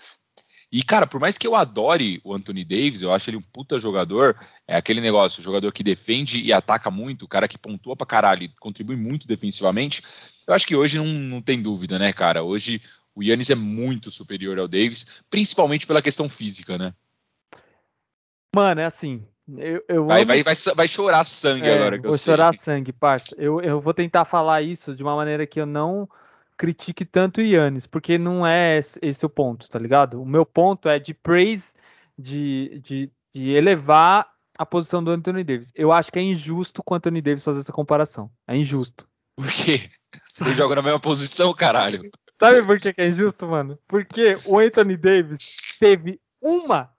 E, 0.71 0.83
cara, 0.83 1.07
por 1.07 1.21
mais 1.21 1.39
que 1.39 1.47
eu 1.47 1.55
adore 1.55 2.21
o 2.25 2.35
Anthony 2.35 2.65
Davis, 2.65 3.01
eu 3.01 3.13
acho 3.13 3.31
ele 3.31 3.37
um 3.37 3.43
puta 3.43 3.79
jogador, 3.79 4.37
é 4.67 4.77
aquele 4.77 5.01
negócio, 5.01 5.43
jogador 5.43 5.73
que 5.73 5.83
defende 5.83 6.43
e 6.43 6.53
ataca 6.53 6.91
muito, 6.91 7.25
o 7.25 7.29
cara 7.29 7.47
que 7.47 7.57
pontua 7.57 7.97
pra 7.97 8.07
caralho 8.07 8.43
e 8.43 8.53
contribui 8.61 8.97
muito 8.97 9.27
defensivamente, 9.27 10.03
eu 10.47 10.53
acho 10.53 10.67
que 10.67 10.77
hoje 10.77 10.99
não, 10.99 11.07
não 11.07 11.41
tem 11.41 11.63
dúvida, 11.63 11.99
né, 11.99 12.13
cara? 12.13 12.43
Hoje 12.43 12.83
o 13.15 13.23
Yannis 13.23 13.49
é 13.49 13.55
muito 13.55 14.11
superior 14.11 14.59
ao 14.59 14.69
Davis, 14.69 15.23
principalmente 15.31 15.87
pela 15.87 16.03
questão 16.03 16.29
física, 16.29 16.77
né? 16.77 16.93
Mano, 18.57 18.81
é 18.81 18.87
assim. 18.87 19.23
Eu, 19.47 19.85
eu 19.87 20.07
vai, 20.07 20.23
amo... 20.23 20.29
vai, 20.29 20.43
vai, 20.43 20.55
vai, 20.75 20.89
chorar 20.89 21.27
sangue 21.27 21.67
é, 21.67 21.75
agora 21.75 21.99
que 21.99 22.07
eu 22.07 22.11
vou 22.11 22.17
sei. 22.17 22.33
chorar 22.33 22.55
sangue, 22.55 22.91
parça. 22.91 23.37
Eu, 23.39 23.61
eu 23.61 23.81
vou 23.83 23.93
tentar 23.93 24.25
falar 24.25 24.63
isso 24.63 24.97
de 24.97 25.03
uma 25.03 25.15
maneira 25.15 25.47
que 25.47 25.61
eu 25.61 25.67
não 25.67 26.09
critique 26.57 27.05
tanto 27.05 27.43
o 27.43 27.45
Yannis, 27.45 27.87
porque 27.87 28.17
não 28.17 28.47
é 28.47 28.81
esse 29.03 29.27
o 29.27 29.29
ponto, 29.29 29.69
tá 29.69 29.79
ligado? 29.79 30.23
O 30.23 30.25
meu 30.25 30.47
ponto 30.47 30.89
é 30.89 30.99
de 30.99 31.13
praise, 31.13 31.71
de, 32.19 32.81
de, 32.83 33.13
de 33.35 33.51
elevar 33.51 34.27
a 34.59 34.65
posição 34.65 35.05
do 35.05 35.11
Anthony 35.11 35.45
Davis. 35.45 35.71
Eu 35.75 35.93
acho 35.93 36.11
que 36.11 36.19
é 36.19 36.23
injusto 36.23 36.83
com 36.83 36.95
o 36.95 36.97
Anthony 36.97 37.21
Davis 37.21 37.45
fazer 37.45 37.61
essa 37.61 37.75
comparação. 37.75 38.31
É 38.49 38.57
injusto. 38.57 39.07
Por 39.37 39.51
quê? 39.51 39.91
Você 40.27 40.55
joga 40.55 40.77
na 40.77 40.83
mesma 40.83 40.99
posição, 40.99 41.53
caralho. 41.53 42.11
Sabe 42.41 42.63
por 42.63 42.81
que 42.81 42.95
é 42.97 43.09
injusto, 43.09 43.47
mano? 43.47 43.79
Porque 43.87 44.39
o 44.47 44.59
Anthony 44.59 44.97
Davis 44.97 45.57
teve 45.79 46.19
uma 46.41 46.91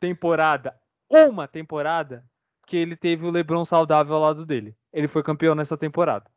temporada 0.00 0.74
uma 1.10 1.46
temporada 1.46 2.24
que 2.66 2.76
ele 2.76 2.96
teve 2.96 3.24
o 3.24 3.30
LeBron 3.30 3.64
saudável 3.64 4.16
ao 4.16 4.20
lado 4.20 4.44
dele. 4.44 4.76
Ele 4.92 5.08
foi 5.08 5.22
campeão 5.22 5.54
nessa 5.54 5.76
temporada. 5.76 6.30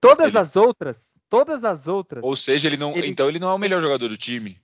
Todas 0.00 0.28
ele... 0.28 0.38
as 0.38 0.56
outras, 0.56 1.18
todas 1.28 1.64
as 1.64 1.86
outras. 1.86 2.24
Ou 2.24 2.34
seja, 2.34 2.68
ele 2.68 2.76
não, 2.76 2.96
ele... 2.96 3.06
então 3.06 3.28
ele 3.28 3.38
não 3.38 3.50
é 3.50 3.54
o 3.54 3.58
melhor 3.58 3.80
jogador 3.80 4.08
do 4.08 4.16
time. 4.16 4.60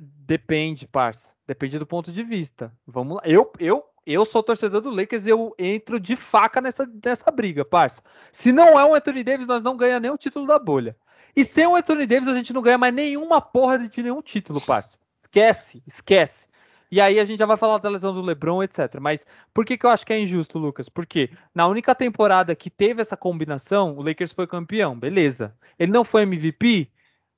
Depende, 0.00 0.86
parça. 0.86 1.34
Depende 1.46 1.78
do 1.78 1.86
ponto 1.86 2.12
de 2.12 2.22
vista. 2.22 2.72
Vamos 2.86 3.16
lá. 3.16 3.22
Eu, 3.24 3.52
eu, 3.58 3.84
eu 4.06 4.24
sou 4.24 4.42
torcedor 4.42 4.80
do 4.80 4.90
Lakers 4.90 5.26
e 5.26 5.30
eu 5.30 5.54
entro 5.58 5.98
de 5.98 6.16
faca 6.16 6.60
nessa, 6.60 6.88
nessa 7.04 7.30
briga, 7.30 7.64
parça. 7.64 8.02
Se 8.32 8.52
não 8.52 8.78
é 8.78 8.84
o 8.84 8.94
Anthony 8.94 9.24
Davis, 9.24 9.46
nós 9.46 9.62
não 9.62 9.76
ganhamos 9.76 10.02
nem 10.02 10.10
o 10.10 10.18
título 10.18 10.46
da 10.46 10.58
bolha. 10.58 10.96
E 11.34 11.44
sem 11.44 11.66
o 11.66 11.76
Anthony 11.76 12.06
Davis, 12.06 12.28
a 12.28 12.34
gente 12.34 12.52
não 12.52 12.62
ganha 12.62 12.78
mais 12.78 12.94
nenhuma 12.94 13.40
porra 13.40 13.78
de 13.78 14.02
nenhum 14.02 14.22
título, 14.22 14.60
parça. 14.60 14.98
Esquece, 15.20 15.82
esquece. 15.86 16.48
E 16.90 17.00
aí 17.00 17.20
a 17.20 17.24
gente 17.24 17.38
já 17.38 17.46
vai 17.46 17.56
falar 17.56 17.78
da 17.78 17.88
lesão 17.88 18.12
do 18.12 18.20
LeBron, 18.20 18.62
etc. 18.62 18.98
Mas 19.00 19.24
por 19.54 19.64
que, 19.64 19.78
que 19.78 19.86
eu 19.86 19.90
acho 19.90 20.04
que 20.04 20.12
é 20.12 20.20
injusto, 20.20 20.58
Lucas? 20.58 20.88
Porque 20.88 21.30
na 21.54 21.66
única 21.68 21.94
temporada 21.94 22.54
que 22.56 22.68
teve 22.68 23.00
essa 23.00 23.16
combinação, 23.16 23.96
o 23.96 24.02
Lakers 24.02 24.32
foi 24.32 24.46
campeão, 24.46 24.98
beleza. 24.98 25.54
Ele 25.78 25.92
não 25.92 26.04
foi 26.04 26.22
MVP, 26.22 26.90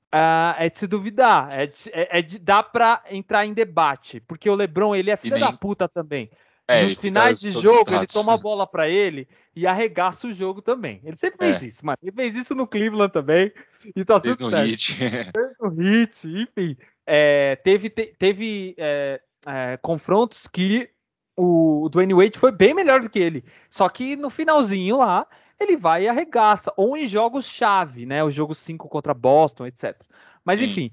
uh, 0.05 0.09
ah, 0.11 0.55
é 0.57 0.69
de 0.69 0.79
se 0.79 0.87
duvidar, 0.87 1.49
é 1.51 1.67
de, 1.67 1.89
é, 1.91 2.19
é 2.19 2.21
de, 2.21 2.39
dá 2.39 2.63
para 2.63 3.03
entrar 3.11 3.45
em 3.45 3.53
debate, 3.53 4.19
porque 4.21 4.49
o 4.49 4.55
LeBron 4.55 4.95
ele 4.95 5.11
é 5.11 5.17
filho 5.17 5.35
nem... 5.35 5.45
da 5.45 5.53
puta 5.53 5.87
também. 5.87 6.31
É, 6.67 6.83
Nos 6.83 6.93
finais 6.93 7.39
de 7.39 7.51
jogo, 7.51 7.93
ele 7.93 8.07
toma 8.07 8.35
a 8.35 8.37
bola 8.37 8.65
para 8.65 8.87
ele 8.87 9.27
e 9.53 9.67
arregaça 9.67 10.27
o 10.27 10.33
jogo 10.33 10.61
também. 10.61 11.01
Ele 11.03 11.17
sempre 11.17 11.45
fez 11.45 11.61
é. 11.61 11.65
isso, 11.65 11.85
mano. 11.85 11.97
Ele 12.01 12.11
fez 12.11 12.35
isso 12.35 12.55
no 12.55 12.65
Cleveland 12.65 13.11
também. 13.11 13.51
E 13.93 14.05
tá 14.05 14.19
fez 14.19 14.37
tudo 14.37 14.49
no 14.49 14.51
certo. 14.51 14.69
Hit. 14.69 14.95
Fez 15.35 15.55
no 15.59 15.69
hit, 15.69 16.27
enfim. 16.27 16.77
É, 17.05 17.57
teve 17.57 17.89
te, 17.89 18.15
teve 18.17 18.75
é, 19.45 19.77
confrontos 19.77 20.47
que 20.47 20.89
o 21.35 21.89
Dwayne 21.89 22.13
Wade 22.13 22.37
foi 22.37 22.51
bem 22.51 22.73
melhor 22.73 23.01
do 23.01 23.09
que 23.09 23.19
ele. 23.19 23.43
Só 23.69 23.89
que 23.89 24.15
no 24.15 24.29
finalzinho 24.29 24.97
lá, 24.97 25.27
ele 25.59 25.75
vai 25.75 26.03
e 26.03 26.07
arregaça. 26.07 26.71
Ou 26.77 26.95
em 26.95 27.07
jogos-chave, 27.07 28.05
né? 28.05 28.23
O 28.23 28.29
jogo 28.29 28.53
5 28.53 28.87
contra 28.87 29.13
Boston, 29.13 29.65
etc. 29.65 29.99
Mas 30.45 30.59
Sim. 30.59 30.65
enfim, 30.65 30.91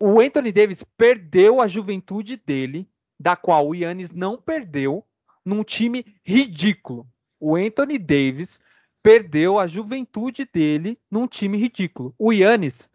o 0.00 0.20
Anthony 0.20 0.52
Davis 0.52 0.84
perdeu 0.96 1.60
a 1.60 1.66
juventude 1.66 2.36
dele, 2.36 2.88
da 3.18 3.36
qual 3.36 3.68
o 3.68 3.74
Yannis 3.74 4.10
não 4.10 4.36
perdeu, 4.36 5.04
num 5.44 5.62
time 5.62 6.04
ridículo. 6.24 7.06
O 7.38 7.56
Anthony 7.56 7.98
Davis 7.98 8.60
perdeu 9.02 9.58
a 9.58 9.66
juventude 9.66 10.48
dele 10.52 10.98
num 11.10 11.28
time 11.28 11.56
ridículo. 11.56 12.14
O 12.18 12.32
Yannis 12.32 12.90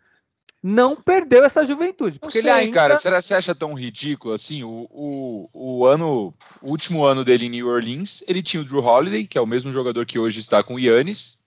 não 0.64 0.96
perdeu 0.96 1.44
essa 1.44 1.66
juventude. 1.66 2.20
Porque 2.20 2.38
não 2.40 2.44
sei, 2.44 2.52
ainda... 2.52 2.74
cara. 2.74 2.98
Será 2.98 3.20
que 3.20 3.28
você 3.28 3.34
acha 3.34 3.56
tão 3.56 3.74
ridículo 3.74 4.34
assim? 4.34 4.64
O, 4.64 4.88
o, 4.92 5.50
o, 5.54 5.86
ano, 5.86 6.34
o 6.62 6.70
último 6.70 7.04
ano 7.04 7.26
dele 7.26 7.48
em 7.48 7.50
New 7.50 7.68
Orleans, 7.68 8.24
ele 8.28 8.44
tinha 8.44 8.62
o 8.62 8.66
Drew 8.66 8.84
Holiday, 8.84 9.26
que 9.26 9.38
é 9.38 9.42
o 9.42 9.48
mesmo 9.48 9.74
jogador 9.74 10.06
que 10.06 10.20
hoje 10.20 10.40
está 10.40 10.62
com 10.62 10.76
o 10.76 10.80
Yannis, 10.80 11.42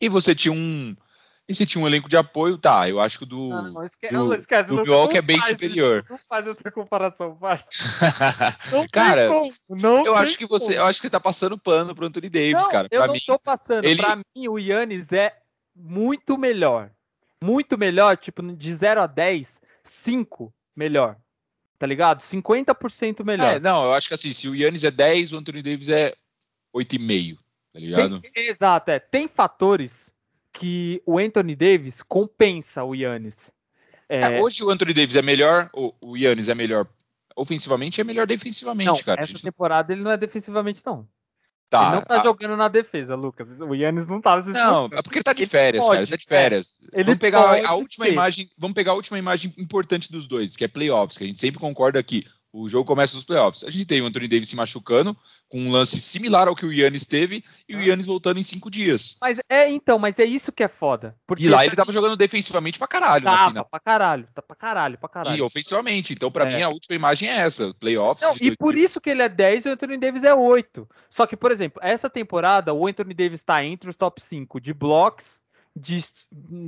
e 0.00 0.08
você 0.08 0.34
tinha 0.34 0.52
um. 0.52 0.96
E 1.48 1.54
você 1.54 1.64
tinha 1.64 1.82
um 1.82 1.86
elenco 1.86 2.08
de 2.08 2.16
apoio, 2.16 2.58
tá? 2.58 2.88
Eu 2.88 2.98
acho 2.98 3.18
que 3.18 3.24
o 3.24 3.26
do. 3.26 3.48
Não, 3.48 3.72
não 3.74 3.84
esquece, 3.84 4.12
do, 4.12 4.34
esquece, 4.34 4.68
do 4.68 4.82
Milwaukee 4.82 5.16
é 5.16 5.22
bem 5.22 5.40
superior. 5.40 6.04
Não 6.10 6.18
faz 6.28 6.44
essa 6.48 6.72
comparação, 6.72 7.36
faz. 7.38 7.68
não 8.72 8.84
cara, 8.88 9.28
não 9.68 10.04
eu 10.04 10.16
acho 10.16 10.36
que 10.36 10.44
você. 10.44 10.76
Eu 10.76 10.86
acho 10.86 10.98
que 10.98 11.06
você 11.06 11.10
tá 11.10 11.20
passando 11.20 11.56
pano 11.56 11.94
pro 11.94 12.06
Anthony 12.06 12.28
Davis, 12.28 12.62
não, 12.62 12.68
cara. 12.68 12.88
Pra 12.88 12.98
eu 12.98 13.06
não 13.06 13.14
mim, 13.14 13.20
tô 13.24 13.38
passando. 13.38 13.84
Ele... 13.84 14.02
Pra 14.02 14.16
mim, 14.16 14.48
o 14.48 14.58
Yannis 14.58 15.12
é 15.12 15.36
muito 15.72 16.36
melhor 16.36 16.90
muito 17.42 17.76
melhor, 17.78 18.16
tipo, 18.16 18.42
de 18.54 18.74
0 18.74 19.02
a 19.02 19.06
10, 19.06 19.60
5 19.84 20.52
melhor. 20.74 21.16
Tá 21.78 21.86
ligado? 21.86 22.22
50% 22.22 23.24
melhor. 23.24 23.56
É, 23.56 23.60
não, 23.60 23.84
eu 23.84 23.92
acho 23.92 24.08
que 24.08 24.14
assim, 24.14 24.32
se 24.32 24.48
o 24.48 24.54
Yannis 24.54 24.84
é 24.84 24.90
10, 24.90 25.32
o 25.32 25.38
Anthony 25.38 25.62
Davis 25.62 25.90
é 25.90 26.14
8,5, 26.74 27.36
tá 27.72 27.78
ligado? 27.78 28.20
Tem, 28.20 28.46
exato, 28.46 28.90
é. 28.90 28.98
Tem 28.98 29.28
fatores 29.28 30.10
que 30.52 31.02
o 31.04 31.18
Anthony 31.18 31.54
Davis 31.54 32.02
compensa 32.02 32.82
o 32.82 32.94
Yannis. 32.94 33.50
É, 34.08 34.20
é, 34.20 34.40
hoje 34.40 34.64
o 34.64 34.70
Anthony 34.70 34.94
Davis 34.94 35.16
é 35.16 35.22
melhor, 35.22 35.68
o, 35.74 35.92
o 36.00 36.16
Yannis 36.16 36.48
é 36.48 36.54
melhor 36.54 36.86
ofensivamente, 37.34 38.00
é 38.00 38.04
melhor 38.04 38.26
defensivamente, 38.26 38.86
não, 38.86 38.98
cara. 39.02 39.22
Essa 39.22 39.32
gente... 39.32 39.42
temporada 39.42 39.92
ele 39.92 40.02
não 40.02 40.10
é 40.10 40.16
defensivamente, 40.16 40.80
não. 40.84 41.06
Tá, 41.68 41.86
ele 41.86 41.94
não 41.96 42.02
tá 42.02 42.20
a... 42.20 42.22
jogando 42.22 42.56
na 42.56 42.68
defesa, 42.68 43.16
Lucas. 43.16 43.60
O 43.60 43.74
Yannis 43.74 44.06
não 44.06 44.20
tá 44.20 44.40
Não, 44.42 44.86
é 44.86 45.02
porque 45.02 45.18
ele 45.18 45.24
tá 45.24 45.32
de 45.32 45.46
férias, 45.46 45.82
ele 45.84 45.90
cara. 45.90 45.98
Pode, 45.98 46.00
ele 46.02 46.10
tá 46.10 46.16
de 46.16 46.26
férias. 46.26 46.78
É, 46.92 47.02
vamos 47.02 47.18
pegar 47.18 47.66
a 47.66 47.74
última 47.74 48.06
ser. 48.06 48.12
imagem, 48.12 48.48
vamos 48.56 48.74
pegar 48.74 48.92
a 48.92 48.94
última 48.94 49.18
imagem 49.18 49.52
importante 49.58 50.12
dos 50.12 50.28
dois, 50.28 50.56
que 50.56 50.64
é 50.64 50.68
playoffs, 50.68 51.18
que 51.18 51.24
a 51.24 51.26
gente 51.26 51.40
sempre 51.40 51.58
concorda 51.58 51.98
aqui. 51.98 52.24
O 52.58 52.70
jogo 52.70 52.86
começa 52.86 53.14
nos 53.14 53.24
playoffs. 53.24 53.64
A 53.64 53.70
gente 53.70 53.84
tem 53.84 54.00
o 54.00 54.06
Anthony 54.06 54.26
Davis 54.26 54.48
se 54.48 54.56
machucando, 54.56 55.14
com 55.46 55.60
um 55.60 55.70
lance 55.70 56.00
similar 56.00 56.48
ao 56.48 56.56
que 56.56 56.64
o 56.64 56.72
Yannis 56.72 57.04
teve, 57.04 57.44
e 57.68 57.76
o 57.76 57.78
ah. 57.78 57.82
Yannis 57.82 58.06
voltando 58.06 58.40
em 58.40 58.42
cinco 58.42 58.70
dias. 58.70 59.18
Mas 59.20 59.38
é, 59.46 59.70
então, 59.70 59.98
mas 59.98 60.18
é 60.18 60.24
isso 60.24 60.50
que 60.50 60.62
é 60.62 60.68
foda. 60.68 61.14
e 61.38 61.48
lá 61.50 61.66
ele 61.66 61.76
tava 61.76 61.92
jogando 61.92 62.16
defensivamente 62.16 62.78
pra 62.78 62.88
caralho 62.88 63.24
tava, 63.24 63.64
pra 63.64 63.78
caralho, 63.78 64.26
tá 64.34 64.40
pra 64.40 64.56
caralho, 64.56 64.98
pra 64.98 65.08
caralho. 65.08 65.36
E 65.36 65.42
ofensivamente. 65.42 66.14
Então, 66.14 66.30
pra 66.30 66.50
é. 66.50 66.56
mim, 66.56 66.62
a 66.62 66.70
última 66.70 66.96
imagem 66.96 67.28
é 67.28 67.36
essa, 67.36 67.74
playoffs. 67.74 68.26
Não, 68.26 68.34
e 68.40 68.56
por 68.56 68.74
isso 68.74 69.02
que 69.02 69.10
ele 69.10 69.20
é 69.20 69.28
10 69.28 69.66
e 69.66 69.68
o 69.68 69.72
Anthony 69.72 69.98
Davis 69.98 70.24
é 70.24 70.34
8. 70.34 70.88
Só 71.10 71.26
que, 71.26 71.36
por 71.36 71.52
exemplo, 71.52 71.78
essa 71.84 72.08
temporada, 72.08 72.72
o 72.72 72.86
Anthony 72.86 73.12
Davis 73.12 73.42
tá 73.42 73.62
entre 73.62 73.90
os 73.90 73.96
top 73.96 74.18
5 74.22 74.58
de 74.62 74.72
blocks, 74.72 75.42
de, 75.76 76.02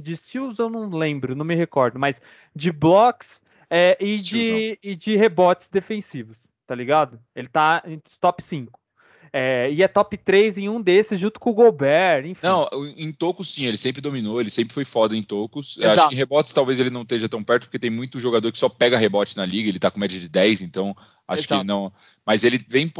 de 0.03 0.16
steals 0.18 0.59
eu 0.59 0.68
não 0.68 0.90
lembro, 0.90 1.35
não 1.35 1.46
me 1.46 1.55
recordo, 1.55 1.98
mas 1.98 2.20
de 2.55 2.70
blocks 2.70 3.40
é, 3.70 3.96
e, 4.00 4.16
de, 4.16 4.78
e 4.83 4.94
de 4.94 5.16
rebotes 5.16 5.68
defensivos, 5.68 6.48
tá 6.66 6.74
ligado? 6.74 7.20
Ele 7.35 7.48
tá 7.48 7.83
em 7.87 8.00
top 8.20 8.42
5. 8.42 8.78
É, 9.33 9.70
e 9.70 9.83
é 9.83 9.88
top 9.88 10.16
3 10.16 10.59
em 10.59 10.68
um 10.68 10.81
desses, 10.81 11.20
junto 11.20 11.38
com 11.38 11.50
o 11.50 11.54
Gobert, 11.54 12.24
enfim. 12.24 12.46
Não, 12.46 12.68
em 12.96 13.12
tocos 13.12 13.50
sim, 13.50 13.66
ele 13.66 13.76
sempre 13.76 14.00
dominou, 14.00 14.40
ele 14.40 14.50
sempre 14.50 14.72
foi 14.72 14.85
foda 14.85 15.14
em 15.14 15.22
tocos. 15.22 15.78
Acho 15.83 16.09
que 16.09 16.14
em 16.14 16.18
rebotes 16.18 16.52
talvez 16.52 16.81
ele 16.81 16.90
não 16.90 17.02
esteja 17.02 17.28
tão 17.28 17.44
perto, 17.44 17.64
porque 17.64 17.78
tem 17.78 17.90
muito 17.90 18.18
jogador 18.18 18.50
que 18.50 18.59
só 18.59 18.68
pega 18.68 18.96
rebote 18.96 19.37
na 19.37 19.44
liga, 19.44 19.68
ele 19.68 19.78
tá 19.78 19.90
com 19.90 20.00
média 20.00 20.18
de 20.18 20.28
10, 20.28 20.62
então 20.62 20.96
acho 21.26 21.42
Exato. 21.42 21.61
que 21.61 21.66
não. 21.66 21.92
Mas 22.24 22.44
ele 22.44 22.59
vem 22.68 22.90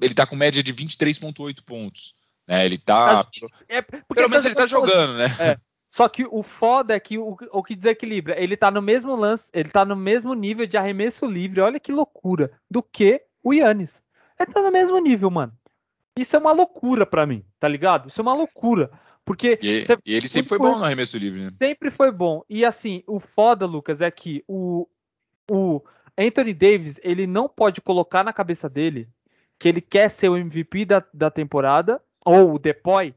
ele 0.00 0.14
tá 0.14 0.26
com 0.26 0.34
média 0.34 0.62
de 0.62 0.74
23,8 0.74 1.62
pontos. 1.64 2.14
Né? 2.48 2.66
Ele 2.66 2.78
tá. 2.78 3.28
É, 3.68 3.82
Pelo 3.82 4.28
menos 4.28 4.44
ele 4.44 4.54
tá 4.54 4.66
jogando, 4.66 5.16
né? 5.16 5.26
É. 5.38 5.56
Só 5.92 6.08
que 6.08 6.24
o 6.24 6.42
foda 6.42 6.94
é 6.94 6.98
que 6.98 7.18
o, 7.18 7.36
o 7.52 7.62
que 7.62 7.76
desequilibra, 7.76 8.42
ele 8.42 8.56
tá 8.56 8.70
no 8.70 8.80
mesmo 8.80 9.14
lance, 9.14 9.50
ele 9.52 9.68
tá 9.68 9.84
no 9.84 9.94
mesmo 9.94 10.32
nível 10.32 10.66
de 10.66 10.78
arremesso 10.78 11.26
livre, 11.26 11.60
olha 11.60 11.78
que 11.78 11.92
loucura, 11.92 12.50
do 12.70 12.82
que 12.82 13.22
o 13.44 13.52
Yannis. 13.52 14.02
Ele 14.40 14.50
tá 14.50 14.62
no 14.62 14.72
mesmo 14.72 14.98
nível, 14.98 15.30
mano. 15.30 15.52
Isso 16.18 16.34
é 16.34 16.38
uma 16.38 16.52
loucura 16.52 17.04
para 17.04 17.26
mim, 17.26 17.44
tá 17.60 17.68
ligado? 17.68 18.08
Isso 18.08 18.18
é 18.18 18.22
uma 18.22 18.32
loucura. 18.32 18.90
Porque. 19.22 19.58
E, 19.60 19.82
você, 19.82 19.98
e 20.06 20.14
ele 20.14 20.28
sempre 20.28 20.48
foi 20.48 20.58
bom 20.58 20.78
no 20.78 20.84
arremesso 20.84 21.18
livre, 21.18 21.42
né? 21.42 21.50
Sempre 21.58 21.90
foi 21.90 22.10
bom. 22.10 22.42
E 22.48 22.64
assim, 22.64 23.02
o 23.06 23.20
foda, 23.20 23.66
Lucas, 23.66 24.00
é 24.00 24.10
que 24.10 24.42
o, 24.48 24.88
o 25.50 25.82
Anthony 26.16 26.54
Davis, 26.54 26.98
ele 27.02 27.26
não 27.26 27.50
pode 27.50 27.82
colocar 27.82 28.24
na 28.24 28.32
cabeça 28.32 28.66
dele 28.66 29.10
que 29.58 29.68
ele 29.68 29.82
quer 29.82 30.08
ser 30.08 30.30
o 30.30 30.38
MVP 30.38 30.86
da, 30.86 31.04
da 31.12 31.30
temporada, 31.30 32.02
ou 32.24 32.54
o 32.54 32.58
Depoy, 32.58 33.14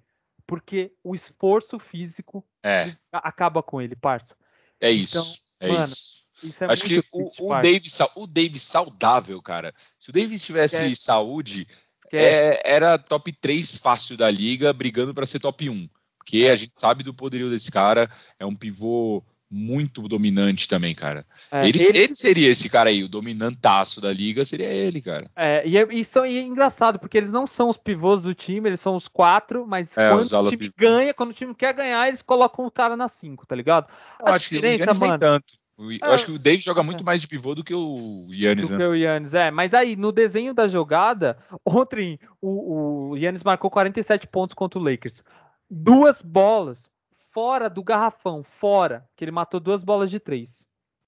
porque 0.47 0.91
o 1.03 1.15
esforço 1.15 1.79
físico 1.79 2.45
é. 2.63 2.93
acaba 3.12 3.63
com 3.63 3.81
ele, 3.81 3.95
parça. 3.95 4.36
É 4.79 4.91
isso. 4.91 5.17
Então, 5.17 5.36
é 5.60 5.71
mano, 5.71 5.86
isso. 5.86 6.27
isso 6.43 6.63
é 6.63 6.67
Acho 6.71 6.84
que 6.84 7.03
o, 7.12 7.47
o, 7.47 7.62
Davis, 7.62 7.99
o 8.15 8.27
Davis 8.27 8.63
saudável, 8.63 9.41
cara. 9.41 9.73
Se 9.99 10.10
o 10.10 10.13
Davis 10.13 10.43
tivesse 10.43 10.86
é. 10.86 10.95
saúde, 10.95 11.67
é, 12.12 12.62
era 12.63 12.97
top 12.97 13.31
3 13.31 13.77
fácil 13.77 14.17
da 14.17 14.29
liga, 14.29 14.71
brigando 14.73 15.13
para 15.13 15.25
ser 15.25 15.39
top 15.39 15.69
1. 15.69 15.89
Porque 16.17 16.39
é. 16.39 16.51
a 16.51 16.55
gente 16.55 16.77
sabe 16.77 17.03
do 17.03 17.13
poderio 17.13 17.49
desse 17.49 17.71
cara, 17.71 18.10
é 18.39 18.45
um 18.45 18.55
pivô 18.55 19.23
muito 19.56 20.02
dominante 20.08 20.68
também, 20.68 20.94
cara. 20.94 21.26
É, 21.50 21.68
ele, 21.68 21.82
ele... 21.82 21.98
ele, 21.98 22.15
seria 22.15 22.50
esse 22.50 22.70
cara 22.70 22.89
aí, 22.89 23.04
o 23.04 23.08
dominantaço 23.08 24.02
da 24.02 24.12
liga 24.12 24.44
seria 24.44 24.68
ele, 24.68 25.02
cara. 25.02 25.32
É, 25.36 25.65
e, 25.65 25.78
é, 25.78 25.88
e, 25.89 26.04
são, 26.04 26.26
e 26.26 26.38
é 26.38 26.41
engraçado, 26.41 27.00
porque 27.00 27.18
eles 27.18 27.32
não 27.32 27.48
são 27.48 27.70
os 27.70 27.78
pivôs 27.78 28.22
do 28.22 28.34
time, 28.34 28.70
eles 28.70 28.82
são 28.82 28.96
os 28.96 29.08
quatro, 29.08 29.65
mas 29.65 29.98
é, 29.98 30.10
quando 30.10 30.32
o 30.32 30.50
time 30.50 30.72
ganha, 30.78 31.13
quando 31.13 31.30
o 31.30 31.34
time 31.34 31.56
quer 31.56 31.74
ganhar, 31.74 32.08
eles 32.08 32.22
colocam 32.22 32.65
o 32.65 32.72
cara 32.72 32.98
na 32.98 33.08
cinco, 33.08 33.48
tá 33.48 33.56
ligado? 33.56 33.88
Eu 34.20 34.28
a 34.28 34.34
acho 34.34 34.50
que 34.50 34.58
o 34.58 35.00
mano, 35.00 35.20
tanto. 35.20 35.54
Eu 35.78 35.91
é, 35.91 36.13
acho 36.13 36.26
que 36.26 36.32
o 36.32 36.39
Davis 36.39 36.63
joga 36.63 36.84
muito 36.84 37.04
mais 37.04 37.22
de 37.22 37.28
pivô 37.28 37.54
do 37.54 37.63
que 37.63 37.74
o 37.74 37.98
Yannis. 38.32 38.65
Do 38.65 38.72
né? 38.72 38.78
que 38.78 38.84
o 38.84 38.96
Yannis, 38.96 39.34
é. 39.34 39.52
Mas 39.52 39.74
aí, 39.74 39.96
no 39.96 40.12
desenho 40.12 40.54
da 40.54 40.68
jogada, 40.68 41.38
ontem 41.65 42.20
o, 42.41 43.12
o 43.12 43.18
Yannis 43.18 43.44
marcou 43.44 43.70
47 43.70 44.28
pontos 44.28 44.54
contra 44.54 44.80
o 44.80 44.84
Lakers. 44.84 45.24
Duas 45.70 46.22
bolas 46.22 46.89
fora 47.36 47.69
do 47.69 47.84
garrafão, 47.84 48.41
fora, 48.45 49.06
que 49.13 49.26
ele 49.26 49.32
matou 49.32 49.60
duas 49.60 49.84
bolas 49.84 50.10
de 50.10 50.21
três. 50.21 50.65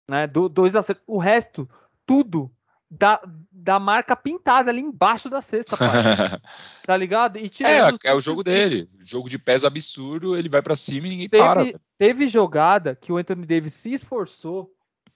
Né? 0.09 0.27
Do, 0.27 0.49
dois 0.49 0.75
acertos. 0.75 1.01
O 1.07 1.17
resto, 1.17 1.69
tudo 2.05 2.51
da, 2.91 3.21
da 3.49 3.79
marca 3.79 4.13
pintada 4.13 4.69
ali 4.69 4.81
embaixo 4.81 5.29
da 5.29 5.41
cesta, 5.41 5.77
tá 6.85 6.97
ligado? 6.97 7.37
E 7.37 7.49
é, 7.63 8.09
é 8.09 8.13
o 8.13 8.19
jogo 8.19 8.43
dele. 8.43 8.89
Jogo 9.05 9.29
de 9.29 9.39
pés 9.39 9.63
absurdo, 9.63 10.35
ele 10.35 10.49
vai 10.49 10.61
para 10.61 10.75
cima 10.75 11.07
e 11.07 11.11
ninguém 11.11 11.29
teve, 11.29 11.43
para. 11.43 11.79
Teve 11.97 12.27
jogada 12.27 12.93
que 12.93 13.09
o 13.09 13.15
Anthony 13.15 13.45
Davis 13.45 13.75
se 13.75 13.93
esforçou 13.93 14.69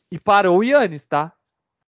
e 0.10 0.18
parou 0.18 0.60
o 0.60 0.64
Yannis, 0.64 1.06
tá? 1.06 1.34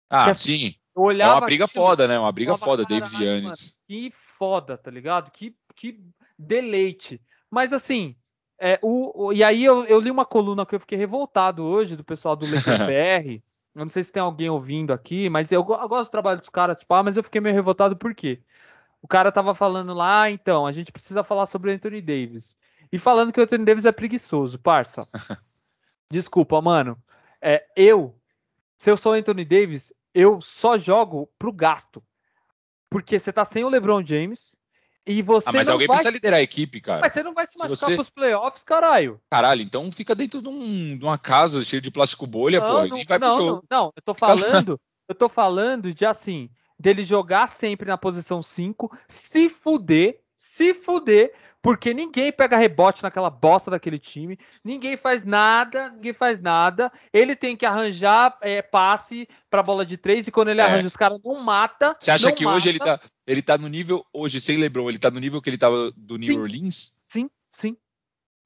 Ah, 0.09 0.29
assim, 0.29 0.57
sim. 0.57 0.75
Olhava 0.95 1.31
é 1.31 1.35
uma 1.35 1.45
briga 1.45 1.67
foda, 1.67 2.07
né? 2.07 2.17
Uma 2.17 2.31
briga 2.31 2.57
foda, 2.57 2.85
Davis 2.85 3.11
e 3.13 3.23
Yannis. 3.25 3.77
Que 3.85 4.13
foda, 4.15 4.77
tá 4.77 4.89
ligado? 4.89 5.29
Que, 5.29 5.53
que 5.75 5.99
deleite. 6.37 7.21
Mas 7.51 7.73
assim, 7.73 8.15
é, 8.59 8.79
o, 8.81 9.27
o, 9.27 9.33
e 9.33 9.43
aí 9.43 9.63
eu, 9.63 9.85
eu, 9.85 9.99
li 9.99 10.11
uma 10.11 10.25
coluna 10.25 10.65
que 10.65 10.75
eu 10.75 10.79
fiquei 10.79 10.97
revoltado 10.97 11.63
hoje 11.63 11.95
do 11.95 12.03
pessoal 12.03 12.35
do 12.35 12.45
LeBR. 12.45 13.41
eu 13.73 13.85
não 13.85 13.89
sei 13.89 14.03
se 14.03 14.11
tem 14.11 14.21
alguém 14.21 14.49
ouvindo 14.49 14.91
aqui, 14.91 15.29
mas 15.29 15.51
eu, 15.51 15.59
eu, 15.59 15.87
gosto 15.87 16.09
do 16.09 16.11
trabalho 16.11 16.39
dos 16.39 16.49
caras, 16.49 16.77
tipo, 16.77 16.93
ah, 16.93 17.01
mas 17.01 17.15
eu 17.15 17.23
fiquei 17.23 17.39
meio 17.39 17.55
revoltado 17.55 17.95
por 17.95 18.13
quê? 18.13 18.41
O 19.01 19.07
cara 19.07 19.31
tava 19.31 19.55
falando 19.55 19.93
lá, 19.93 20.23
ah, 20.23 20.31
então, 20.31 20.65
a 20.65 20.71
gente 20.73 20.91
precisa 20.91 21.23
falar 21.23 21.45
sobre 21.45 21.71
o 21.71 21.73
Anthony 21.73 22.01
Davis. 22.01 22.57
E 22.91 22.99
falando 22.99 23.31
que 23.31 23.39
o 23.39 23.43
Anthony 23.43 23.63
Davis 23.63 23.85
é 23.85 23.91
preguiçoso, 23.91 24.59
parça. 24.59 24.99
Desculpa, 26.11 26.61
mano. 26.61 27.01
É, 27.41 27.65
eu, 27.77 28.19
se 28.77 28.91
eu 28.91 28.97
sou 28.97 29.13
o 29.13 29.15
Anthony 29.15 29.45
Davis, 29.45 29.93
eu 30.13 30.41
só 30.41 30.77
jogo 30.77 31.29
pro 31.39 31.53
gasto. 31.53 32.03
Porque 32.89 33.17
você 33.17 33.31
tá 33.31 33.45
sem 33.45 33.63
o 33.63 33.69
LeBron 33.69 34.03
James, 34.03 34.55
e 35.09 35.23
você 35.23 35.49
ah, 35.49 35.51
mas 35.51 35.67
alguém 35.67 35.87
vai... 35.87 35.97
precisa 35.97 36.13
liderar 36.13 36.39
a 36.39 36.43
equipe, 36.43 36.79
cara. 36.79 37.01
Mas 37.01 37.13
você 37.13 37.23
não 37.23 37.33
vai 37.33 37.47
se 37.47 37.57
machucar 37.57 37.77
se 37.77 37.85
você... 37.85 37.95
pros 37.95 38.11
playoffs, 38.11 38.63
caralho. 38.63 39.19
Caralho, 39.31 39.63
então 39.63 39.91
fica 39.91 40.13
dentro 40.13 40.39
de, 40.39 40.47
um, 40.47 40.95
de 40.95 41.03
uma 41.03 41.17
casa 41.17 41.63
cheia 41.63 41.81
de 41.81 41.89
plástico 41.89 42.27
bolha, 42.27 42.59
não, 42.59 42.67
pô, 42.67 42.85
não, 42.85 42.97
e 42.99 43.05
vai 43.05 43.17
não, 43.17 43.35
pro 43.35 43.45
jogo. 43.45 43.65
Não, 43.71 43.79
não, 43.79 43.93
eu 43.95 44.01
tô 44.03 44.13
falando, 44.13 44.79
eu 45.09 45.15
tô 45.15 45.27
falando 45.27 45.91
de 45.91 46.05
assim, 46.05 46.47
dele 46.79 47.03
jogar 47.03 47.49
sempre 47.49 47.87
na 47.87 47.97
posição 47.97 48.43
5, 48.43 48.95
se 49.07 49.49
fuder, 49.49 50.21
se 50.37 50.75
fuder, 50.75 51.33
porque 51.61 51.93
ninguém 51.93 52.31
pega 52.31 52.57
rebote 52.57 53.03
naquela 53.03 53.29
bosta 53.29 53.69
daquele 53.69 53.99
time, 53.99 54.37
ninguém 54.63 54.95
faz 54.95 55.23
nada, 55.23 55.89
ninguém 55.89 56.13
faz 56.13 56.39
nada. 56.39 56.91
Ele 57.11 57.35
tem 57.35 57.55
que 57.55 57.65
arranjar 57.65 58.37
é, 58.41 58.61
passe 58.61 59.27
para 59.49 59.63
bola 59.63 59.85
de 59.85 59.97
três 59.97 60.27
e 60.27 60.31
quando 60.31 60.49
ele 60.49 60.61
é. 60.61 60.63
arranja 60.63 60.87
os 60.87 60.95
caras 60.95 61.19
não 61.23 61.35
mata. 61.43 61.95
Você 61.99 62.11
acha 62.11 62.31
que 62.31 62.45
mata. 62.45 62.57
hoje 62.57 62.69
ele 62.69 62.79
tá, 62.79 62.99
ele 63.27 63.41
tá 63.41 63.57
no 63.57 63.67
nível 63.67 64.05
hoje 64.13 64.39
sem 64.39 64.57
LeBron, 64.57 64.89
ele 64.89 64.99
tá 64.99 65.11
no 65.11 65.19
nível 65.19 65.41
que 65.41 65.49
ele 65.49 65.57
tava 65.57 65.91
do 65.95 66.17
New 66.17 66.33
sim, 66.33 66.39
Orleans? 66.39 67.03
Sim, 67.07 67.29
sim, 67.53 67.77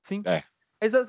sim. 0.02 0.23
É. 0.26 0.43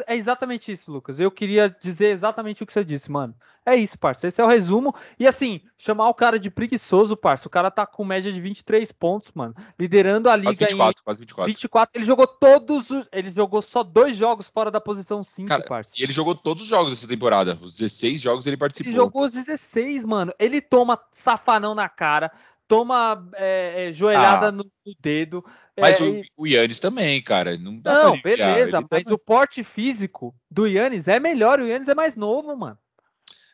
É 0.06 0.14
exatamente 0.14 0.70
isso, 0.70 0.92
Lucas. 0.92 1.18
Eu 1.18 1.30
queria 1.30 1.68
dizer 1.68 2.10
exatamente 2.10 2.62
o 2.62 2.66
que 2.66 2.72
você 2.72 2.84
disse, 2.84 3.10
mano. 3.10 3.34
É 3.66 3.74
isso, 3.74 3.98
parça. 3.98 4.28
Esse 4.28 4.40
é 4.40 4.44
o 4.44 4.48
resumo. 4.48 4.94
E 5.18 5.26
assim, 5.26 5.62
chamar 5.78 6.08
o 6.08 6.14
cara 6.14 6.38
de 6.38 6.50
preguiçoso, 6.50 7.16
parça. 7.16 7.48
O 7.48 7.50
cara 7.50 7.70
tá 7.70 7.86
com 7.86 8.04
média 8.04 8.30
de 8.30 8.40
23 8.40 8.92
pontos, 8.92 9.32
mano. 9.34 9.54
Liderando 9.78 10.28
a 10.28 10.36
liga 10.36 10.50
quase 10.50 10.64
24, 10.64 11.00
em 11.00 11.04
quase 11.04 11.20
24. 11.20 11.52
24. 11.52 11.98
Ele 11.98 12.04
jogou 12.04 12.26
todos 12.26 12.90
os... 12.90 13.06
Ele 13.10 13.32
jogou 13.32 13.62
só 13.62 13.82
dois 13.82 14.16
jogos 14.16 14.48
fora 14.48 14.70
da 14.70 14.80
posição 14.80 15.24
5, 15.24 15.48
cara, 15.48 15.64
parça. 15.64 15.92
E 15.98 16.02
ele 16.02 16.12
jogou 16.12 16.34
todos 16.34 16.62
os 16.64 16.68
jogos 16.68 16.92
dessa 16.92 17.08
temporada. 17.08 17.58
Os 17.62 17.74
16 17.74 18.20
jogos 18.20 18.46
ele 18.46 18.56
participou. 18.56 18.90
Ele 18.90 18.96
jogou 18.96 19.24
os 19.24 19.32
16, 19.32 20.04
mano. 20.04 20.32
Ele 20.38 20.60
toma 20.60 21.00
safanão 21.12 21.74
na 21.74 21.88
cara 21.88 22.30
toma 22.66 23.28
é, 23.34 23.88
é, 23.88 23.92
joelhada 23.92 24.48
ah, 24.48 24.52
no, 24.52 24.64
no, 24.64 24.94
dedo. 25.00 25.44
Mas 25.78 26.00
é, 26.00 26.04
o, 26.04 26.22
o 26.36 26.46
Yannis 26.46 26.78
também, 26.78 27.20
cara. 27.20 27.56
Não, 27.56 27.80
não 27.82 28.20
beleza, 28.20 28.84
mas 28.88 29.04
tá... 29.04 29.14
o 29.14 29.18
porte 29.18 29.64
físico 29.64 30.34
do 30.50 30.66
Yannis 30.66 31.08
é 31.08 31.18
melhor. 31.18 31.58
O 31.58 31.66
Yannis 31.66 31.88
é 31.88 31.94
mais 31.94 32.14
novo, 32.14 32.56
mano. 32.56 32.78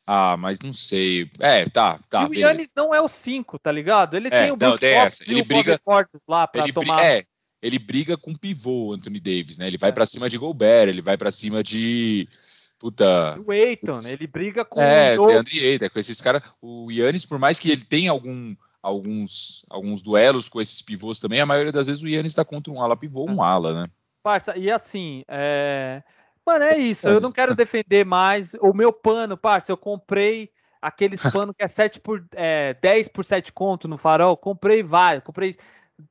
Ah, 0.07 0.37
mas 0.37 0.59
não 0.61 0.73
sei. 0.73 1.31
É, 1.39 1.69
tá, 1.69 1.99
tá. 2.09 2.25
E 2.25 2.27
o 2.27 2.35
Yannis 2.35 2.73
não 2.77 2.95
é 2.95 3.01
o 3.01 3.09
5, 3.09 3.59
tá 3.59 3.71
ligado? 3.71 4.17
Ele 4.17 4.29
é, 4.29 4.43
tem 4.43 4.53
o 4.53 4.57
não, 4.57 4.77
tem 4.77 4.95
essa. 4.95 5.23
Ele 5.27 5.43
briga 5.43 5.81
lá 6.29 6.47
pra 6.47 6.65
ele 6.65 6.73
tomar. 6.73 7.05
É, 7.05 7.25
ele 7.63 7.79
briga 7.79 8.17
com 8.17 8.35
pivô, 8.35 8.93
Anthony 8.93 9.21
Davis, 9.21 9.59
né? 9.59 9.67
Ele 9.67 9.79
vai 9.79 9.91
é. 9.91 9.93
para 9.93 10.07
cima 10.07 10.29
de 10.29 10.37
Gobert, 10.37 10.89
ele 10.89 11.03
vai 11.03 11.17
para 11.17 11.31
cima 11.31 11.63
de 11.63 12.29
puta. 12.79 13.37
O 13.47 13.53
Eiton, 13.53 14.01
ele 14.11 14.27
briga 14.27 14.65
com 14.65 14.81
é, 14.81 15.19
o 15.19 15.27
Deandre 15.27 15.65
Ayton, 15.65 15.91
com 15.91 15.99
esses 15.99 16.21
caras. 16.21 16.43
O 16.61 16.91
Yannis, 16.91 17.27
por 17.27 17.39
mais 17.39 17.61
que 17.61 17.71
ele 17.71 17.85
tenha 17.85 18.11
algum, 18.11 18.57
alguns, 18.83 19.65
alguns 19.69 20.03
duelos 20.03 20.49
com 20.49 20.61
esses 20.61 20.81
pivôs 20.83 21.21
também, 21.21 21.41
a 21.41 21.47
maioria 21.47 21.73
das 21.73 21.87
vezes 21.87 22.03
o 22.03 22.09
Yannis 22.09 22.35
tá 22.35 22.45
contra 22.45 22.73
um 22.73 22.83
ala 22.83 22.97
pivô 22.97 23.21
ou 23.21 23.31
um 23.31 23.43
ala, 23.43 23.83
né? 23.83 23.91
Parça, 24.23 24.57
e 24.57 24.71
assim, 24.71 25.25
é... 25.29 26.03
mano, 26.47 26.65
é 26.65 26.77
isso. 26.77 27.09
Eu 27.09 27.21
não 27.21 27.33
quero 27.33 27.55
defender 27.55 28.05
mais. 28.05 28.55
O 28.61 28.75
meu 28.75 28.93
pano, 28.93 29.37
parça, 29.37 29.73
eu 29.73 29.77
comprei 29.77 30.51
aqueles 30.81 31.21
pano 31.33 31.55
que 31.55 31.63
é 31.63 31.69
7 31.69 32.01
por 32.01 32.25
é, 32.33 32.75
10 32.75 33.09
por 33.09 33.25
7 33.25 33.53
conto 33.53 33.89
no 33.89 33.97
farol. 33.97 34.37
Comprei 34.37 34.83
vários, 34.83 35.25
comprei 35.25 35.57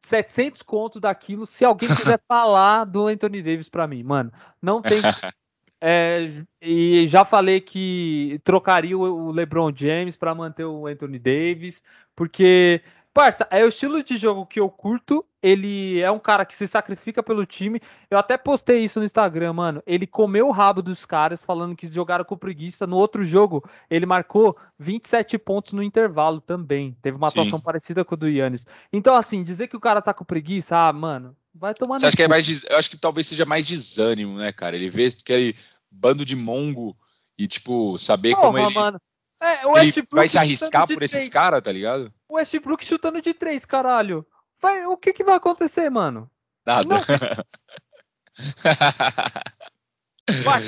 700 0.03 0.61
conto 0.63 0.99
daquilo. 0.99 1.45
Se 1.45 1.65
alguém 1.65 1.89
quiser 1.89 2.19
falar 2.27 2.85
do 2.85 3.07
Anthony 3.07 3.41
Davis 3.41 3.69
para 3.69 3.87
mim, 3.87 4.03
mano, 4.03 4.31
não 4.61 4.81
tem. 4.81 5.01
É, 5.81 6.43
e 6.61 7.07
já 7.07 7.23
falei 7.23 7.61
que 7.61 8.39
trocaria 8.43 8.97
o 8.97 9.31
LeBron 9.31 9.71
James 9.73 10.15
para 10.15 10.35
manter 10.35 10.65
o 10.65 10.87
Anthony 10.87 11.17
Davis, 11.17 11.81
porque 12.15 12.81
Parça, 13.11 13.47
é 13.49 13.65
o 13.65 13.69
estilo 13.69 14.03
de 14.03 14.17
jogo 14.17 14.45
que 14.45 14.59
eu 14.59 14.69
curto. 14.69 15.25
Ele 15.41 15.99
é 15.99 16.11
um 16.11 16.19
cara 16.19 16.45
que 16.45 16.53
se 16.53 16.67
sacrifica 16.67 17.23
pelo 17.23 17.45
time. 17.45 17.81
Eu 18.09 18.17
até 18.17 18.37
postei 18.37 18.83
isso 18.83 18.99
no 18.99 19.05
Instagram, 19.05 19.53
mano. 19.53 19.83
Ele 19.85 20.05
comeu 20.05 20.47
o 20.47 20.51
rabo 20.51 20.81
dos 20.81 21.05
caras 21.05 21.41
falando 21.41 21.75
que 21.75 21.87
jogaram 21.87 22.23
com 22.23 22.37
preguiça. 22.37 22.85
No 22.85 22.97
outro 22.97 23.25
jogo, 23.25 23.67
ele 23.89 24.05
marcou 24.05 24.55
27 24.77 25.37
pontos 25.39 25.73
no 25.73 25.81
intervalo 25.81 26.39
também. 26.39 26.95
Teve 27.01 27.17
uma 27.17 27.27
atuação 27.27 27.57
Sim. 27.57 27.65
parecida 27.65 28.05
com 28.05 28.13
o 28.13 28.17
do 28.17 28.29
Yannis. 28.29 28.65
Então, 28.93 29.15
assim, 29.15 29.41
dizer 29.41 29.67
que 29.67 29.77
o 29.77 29.81
cara 29.81 30.01
tá 30.01 30.13
com 30.13 30.23
preguiça, 30.23 30.77
ah, 30.77 30.93
mano, 30.93 31.35
vai 31.53 31.73
tomar 31.73 31.99
Você 31.99 32.07
acha 32.07 32.15
que 32.15 32.23
é 32.23 32.27
mais. 32.27 32.63
Eu 32.63 32.77
acho 32.77 32.89
que 32.89 32.97
talvez 32.97 33.27
seja 33.27 33.45
mais 33.45 33.67
desânimo, 33.67 34.37
né, 34.37 34.51
cara? 34.51 34.75
Ele 34.75 34.89
vê 34.89 35.07
aquele 35.07 35.55
bando 35.89 36.23
de 36.23 36.35
mongo 36.35 36.95
e, 37.37 37.47
tipo, 37.47 37.97
saber 37.97 38.35
Porra, 38.35 38.41
como 38.41 38.57
ele. 38.57 38.73
Mano. 38.73 39.01
É, 39.41 39.81
ele 39.81 39.93
vai 40.11 40.27
se 40.27 40.37
arriscar 40.37 40.85
por 40.85 41.01
esses 41.01 41.29
caras, 41.29 41.63
tá 41.63 41.71
ligado? 41.71 42.13
O 42.27 42.35
Westbrook 42.35 42.83
chutando 42.83 43.21
de 43.21 43.33
três, 43.33 43.65
caralho. 43.65 44.25
Vai, 44.61 44.85
o 44.85 44.97
que 44.97 45.13
que 45.13 45.23
vai 45.23 45.35
acontecer, 45.35 45.89
mano? 45.89 46.29
Nada. 46.65 46.95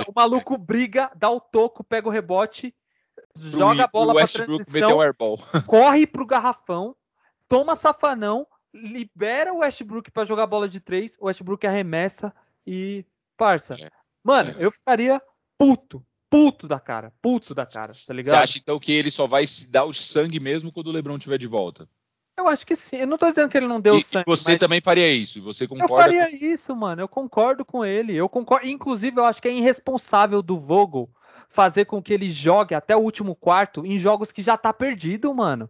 O 0.08 0.14
maluco 0.16 0.58
briga, 0.58 1.12
dá 1.16 1.30
o 1.30 1.40
toco, 1.40 1.84
pega 1.84 2.08
o 2.08 2.12
rebote, 2.12 2.74
joga 3.36 3.84
a 3.84 3.88
bola 3.88 4.14
pra 4.14 4.28
transição, 4.28 4.98
corre 5.68 6.08
pro 6.08 6.26
garrafão, 6.26 6.96
toma 7.48 7.76
safanão, 7.76 8.48
libera 8.74 9.54
o 9.54 9.60
Westbrook 9.60 10.12
para 10.12 10.26
jogar 10.26 10.48
bola 10.48 10.68
de 10.68 10.80
três, 10.80 11.18
o 11.20 11.26
Westbrook 11.26 11.66
arremessa 11.66 12.34
e, 12.66 13.06
parça, 13.38 13.76
é. 13.76 13.90
mano, 14.24 14.52
é. 14.52 14.66
eu 14.66 14.72
ficaria 14.72 15.22
puto, 15.58 16.06
puto 16.30 16.68
da 16.68 16.80
cara, 16.80 17.14
puto 17.22 17.54
da 17.54 17.66
cara, 17.66 17.92
tá 18.06 18.14
ligado? 18.14 18.36
Você 18.36 18.44
acha 18.44 18.60
então 18.60 18.80
que 18.80 18.92
ele 18.92 19.12
só 19.12 19.28
vai 19.28 19.46
se 19.46 19.72
dar 19.72 19.86
o 19.86 19.94
sangue 19.94 20.40
mesmo 20.40 20.72
quando 20.72 20.88
o 20.88 20.92
LeBron 20.92 21.18
estiver 21.18 21.38
de 21.38 21.48
volta? 21.48 21.88
Eu 22.38 22.48
acho 22.48 22.66
que 22.66 22.76
sim. 22.76 22.96
Eu 22.96 23.08
não 23.08 23.18
tô 23.18 23.30
dizendo 23.30 23.50
que 23.50 23.58
ele 23.58 23.68
não 23.68 23.80
deu 23.80 23.98
e, 23.98 24.04
sangue. 24.04 24.24
E 24.28 24.30
você 24.30 24.52
mas... 24.52 24.60
também 24.60 24.82
faria 24.82 25.12
isso? 25.12 25.42
Você 25.42 25.68
concorda? 25.68 25.94
Eu 25.94 25.98
faria 25.98 26.30
com... 26.30 26.46
isso, 26.46 26.76
mano. 26.76 27.02
Eu 27.02 27.08
concordo 27.08 27.64
com 27.64 27.86
ele. 27.86 28.16
Eu 28.16 28.28
concordo. 28.28 28.68
Inclusive, 28.68 29.20
eu 29.20 29.26
acho 29.26 29.42
que 29.42 29.48
é 29.48 29.52
irresponsável 29.52 30.42
do 30.42 30.60
Vogel 30.60 31.10
fazer 31.50 31.86
com 31.86 32.02
que 32.02 32.14
ele 32.14 32.32
jogue 32.32 32.74
até 32.74 32.96
o 32.96 33.00
último 33.00 33.36
quarto 33.36 33.86
em 33.86 34.00
jogos 34.00 34.32
que 34.32 34.42
já 34.42 34.58
tá 34.58 34.74
perdido, 34.74 35.34
mano. 35.36 35.70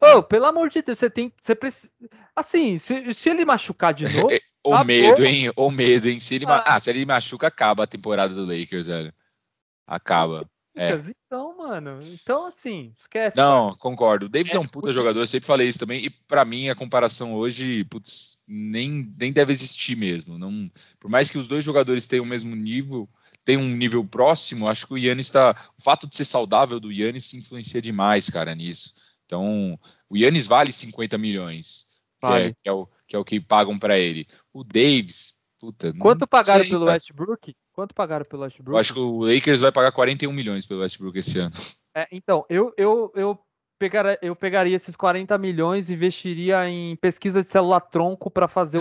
Oh, 0.00 0.22
pelo 0.22 0.46
amor 0.46 0.68
de 0.68 0.82
Deus, 0.82 0.98
você 0.98 1.10
tem. 1.10 1.32
Você 1.40 1.54
precisa. 1.54 1.90
Assim, 2.34 2.78
se, 2.78 3.14
se 3.14 3.30
ele 3.30 3.44
machucar 3.44 3.94
de 3.94 4.04
novo. 4.14 4.28
o 4.64 4.84
medo, 4.84 5.24
hein? 5.24 5.50
O 5.56 5.70
medo, 5.70 6.08
hein? 6.08 6.20
Se 6.20 6.34
ele, 6.34 6.44
ah. 6.46 6.62
ah, 6.66 6.80
se 6.80 6.90
ele 6.90 7.04
machuca, 7.06 7.46
acaba 7.46 7.84
a 7.84 7.86
temporada 7.86 8.34
do 8.34 8.44
Lakers, 8.44 8.86
velho. 8.86 9.12
Acaba. 9.86 10.48
É. 10.78 10.90
Então, 11.26 11.56
mano, 11.56 11.98
então 12.02 12.46
assim, 12.46 12.92
esquece. 12.98 13.34
Não, 13.34 13.68
cara. 13.68 13.78
concordo. 13.78 14.26
O 14.26 14.28
Davis 14.28 14.52
é, 14.52 14.56
é 14.58 14.60
um 14.60 14.66
puta 14.66 14.92
jogador, 14.92 15.20
eu 15.20 15.26
sempre 15.26 15.46
falei 15.46 15.66
isso 15.68 15.78
também. 15.78 16.04
E 16.04 16.10
para 16.10 16.44
mim 16.44 16.68
a 16.68 16.74
comparação 16.74 17.34
hoje, 17.34 17.82
putz, 17.84 18.36
nem, 18.46 19.10
nem 19.18 19.32
deve 19.32 19.52
existir 19.52 19.96
mesmo. 19.96 20.38
Não, 20.38 20.70
por 21.00 21.10
mais 21.10 21.30
que 21.30 21.38
os 21.38 21.48
dois 21.48 21.64
jogadores 21.64 22.06
tenham 22.06 22.26
o 22.26 22.28
mesmo 22.28 22.54
nível, 22.54 23.08
tenham 23.42 23.62
um 23.62 23.74
nível 23.74 24.04
próximo, 24.04 24.68
acho 24.68 24.86
que 24.86 24.92
o 24.92 24.98
Yannis 24.98 25.28
está. 25.28 25.56
O 25.78 25.82
fato 25.82 26.06
de 26.06 26.14
ser 26.14 26.26
saudável 26.26 26.78
do 26.78 26.92
Yannis 26.92 27.32
influencia 27.32 27.80
demais, 27.80 28.28
cara, 28.28 28.54
nisso. 28.54 28.92
Então, 29.26 29.78
o 30.08 30.16
Yannis 30.16 30.46
vale 30.46 30.72
50 30.72 31.18
milhões, 31.18 31.86
vale. 32.22 32.44
que, 32.44 32.50
é, 32.50 32.54
que, 32.62 32.68
é, 32.68 32.72
o, 32.72 32.88
que 33.08 33.16
é 33.16 33.18
o 33.18 33.24
que 33.24 33.40
pagam 33.40 33.78
para 33.78 33.98
ele. 33.98 34.26
O 34.52 34.62
Davis, 34.62 35.34
puta. 35.60 35.92
Quanto 35.98 36.26
pagaram 36.26 36.60
sei, 36.60 36.70
pelo 36.70 36.86
cara. 36.86 36.92
Westbrook? 36.94 37.56
Quanto 37.72 37.94
pagaram 37.94 38.24
pelo 38.24 38.42
Westbrook? 38.42 38.72
Eu 38.74 38.78
acho 38.78 38.94
que 38.94 39.00
o 39.00 39.20
Lakers 39.20 39.60
vai 39.60 39.72
pagar 39.72 39.92
41 39.92 40.32
milhões 40.32 40.64
pelo 40.64 40.80
Westbrook 40.80 41.18
esse 41.18 41.38
ano. 41.38 41.54
É, 41.94 42.06
então, 42.12 42.46
eu, 42.48 42.72
eu, 42.76 43.12
eu, 43.14 43.38
pegar, 43.78 44.18
eu 44.22 44.34
pegaria 44.34 44.74
esses 44.74 44.96
40 44.96 45.36
milhões 45.38 45.90
e 45.90 45.94
investiria 45.94 46.68
em 46.68 46.96
pesquisa 46.96 47.42
de 47.42 47.50
célula 47.50 47.80
tronco 47.80 48.30
para 48.30 48.48
fazer 48.48 48.78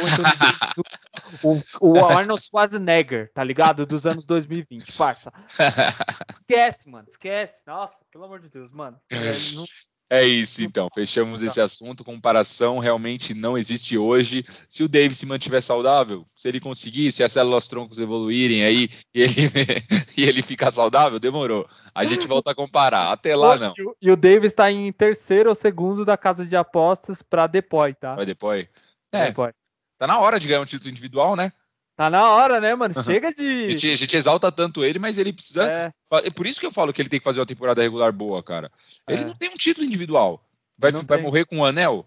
o, 1.43 1.56
o, 1.56 1.62
o 1.82 2.06
Arnold 2.06 2.43
Schwarzenegger, 2.43 3.32
tá 3.34 3.43
ligado? 3.43 3.86
Dos 3.86 4.06
anos 4.06 4.26
2020, 4.26 4.96
parça. 4.98 5.32
Esquece, 6.41 6.89
mano, 6.89 7.08
esquece. 7.10 7.64
Nossa, 7.66 7.96
pelo 8.12 8.26
amor 8.26 8.39
de 8.39 8.50
Deus, 8.50 8.72
mano. 8.72 9.00
É, 9.10 9.16
não, 9.56 9.66
é 10.10 10.24
isso, 10.24 10.64
então. 10.64 10.88
Fechamos 10.93 11.41
esse 11.41 11.60
assunto. 11.60 12.03
Comparação 12.03 12.78
realmente 12.78 13.34
não 13.34 13.58
existe 13.58 13.97
hoje. 13.97 14.45
Se 14.70 14.84
o 14.84 14.88
Davis 14.88 15.18
se 15.18 15.26
mantiver 15.26 15.62
saudável, 15.64 16.26
se 16.36 16.47
ele 16.47 16.60
conseguir, 16.60 17.12
se 17.12 17.24
as 17.24 17.34
células 17.34 17.68
troncos 17.68 17.97
evoluírem 17.97 18.64
aí 18.64 18.88
e 19.14 19.22
ele, 19.22 19.32
e 20.16 20.24
ele 20.24 20.43
ficar 20.43 20.72
saudável, 20.72 21.20
demorou. 21.20 21.68
A 21.93 22.06
gente 22.06 22.28
volta 22.28 22.51
a 22.51 22.56
comparar. 22.56 23.12
Até 23.12 23.36
lá, 23.36 23.58
não. 23.58 23.74
E 23.99 24.12
o 24.12 24.16
Davis 24.16 24.51
está 24.51 24.72
em 24.72 24.91
terceiro 24.91 25.49
ou 25.49 25.56
segundo 25.56 26.06
da 26.06 26.16
casa 26.16 26.45
de 26.45 26.56
apostas 26.56 27.24
para 27.24 27.47
Depoy, 27.47 27.95
tá? 27.95 28.16
Vai 28.16 28.26
Depoy? 28.26 28.70
É. 29.12 29.28
Depoy. 29.28 29.51
Tá 29.97 30.06
na 30.06 30.20
hora 30.20 30.39
de 30.39 30.47
ganhar 30.47 30.62
um 30.62 30.66
título 30.66 30.91
individual, 30.91 31.36
né? 31.36 31.51
Tá 31.96 32.10
na 32.10 32.30
hora, 32.30 32.60
né, 32.60 32.76
mano? 32.76 32.93
Chega 33.04 33.34
de. 33.34 33.66
A 33.66 33.70
gente, 33.70 33.91
a 33.91 33.96
gente, 33.96 34.18
exalta 34.18 34.52
tanto 34.52 34.84
ele, 34.84 35.00
mas 35.00 35.18
ele 35.18 35.32
precisa. 35.32 35.72
É. 35.72 35.91
é. 36.26 36.30
por 36.30 36.46
isso 36.46 36.60
que 36.60 36.66
eu 36.66 36.72
falo 36.72 36.91
que 36.91 37.02
ele 37.02 37.08
tem 37.08 37.20
que 37.20 37.24
fazer 37.24 37.39
uma 37.39 37.46
temporada 37.46 37.82
regular 37.82 38.12
boa, 38.12 38.43
cara. 38.43 38.70
Ele 39.08 39.22
é. 39.22 39.26
não 39.26 39.34
tem 39.34 39.50
um 39.50 39.56
título 39.56 39.86
individual. 39.86 40.46
Vai, 40.78 40.91
vai 40.91 41.22
morrer 41.22 41.46
com 41.46 41.58
um 41.58 41.66
anel? 41.66 42.06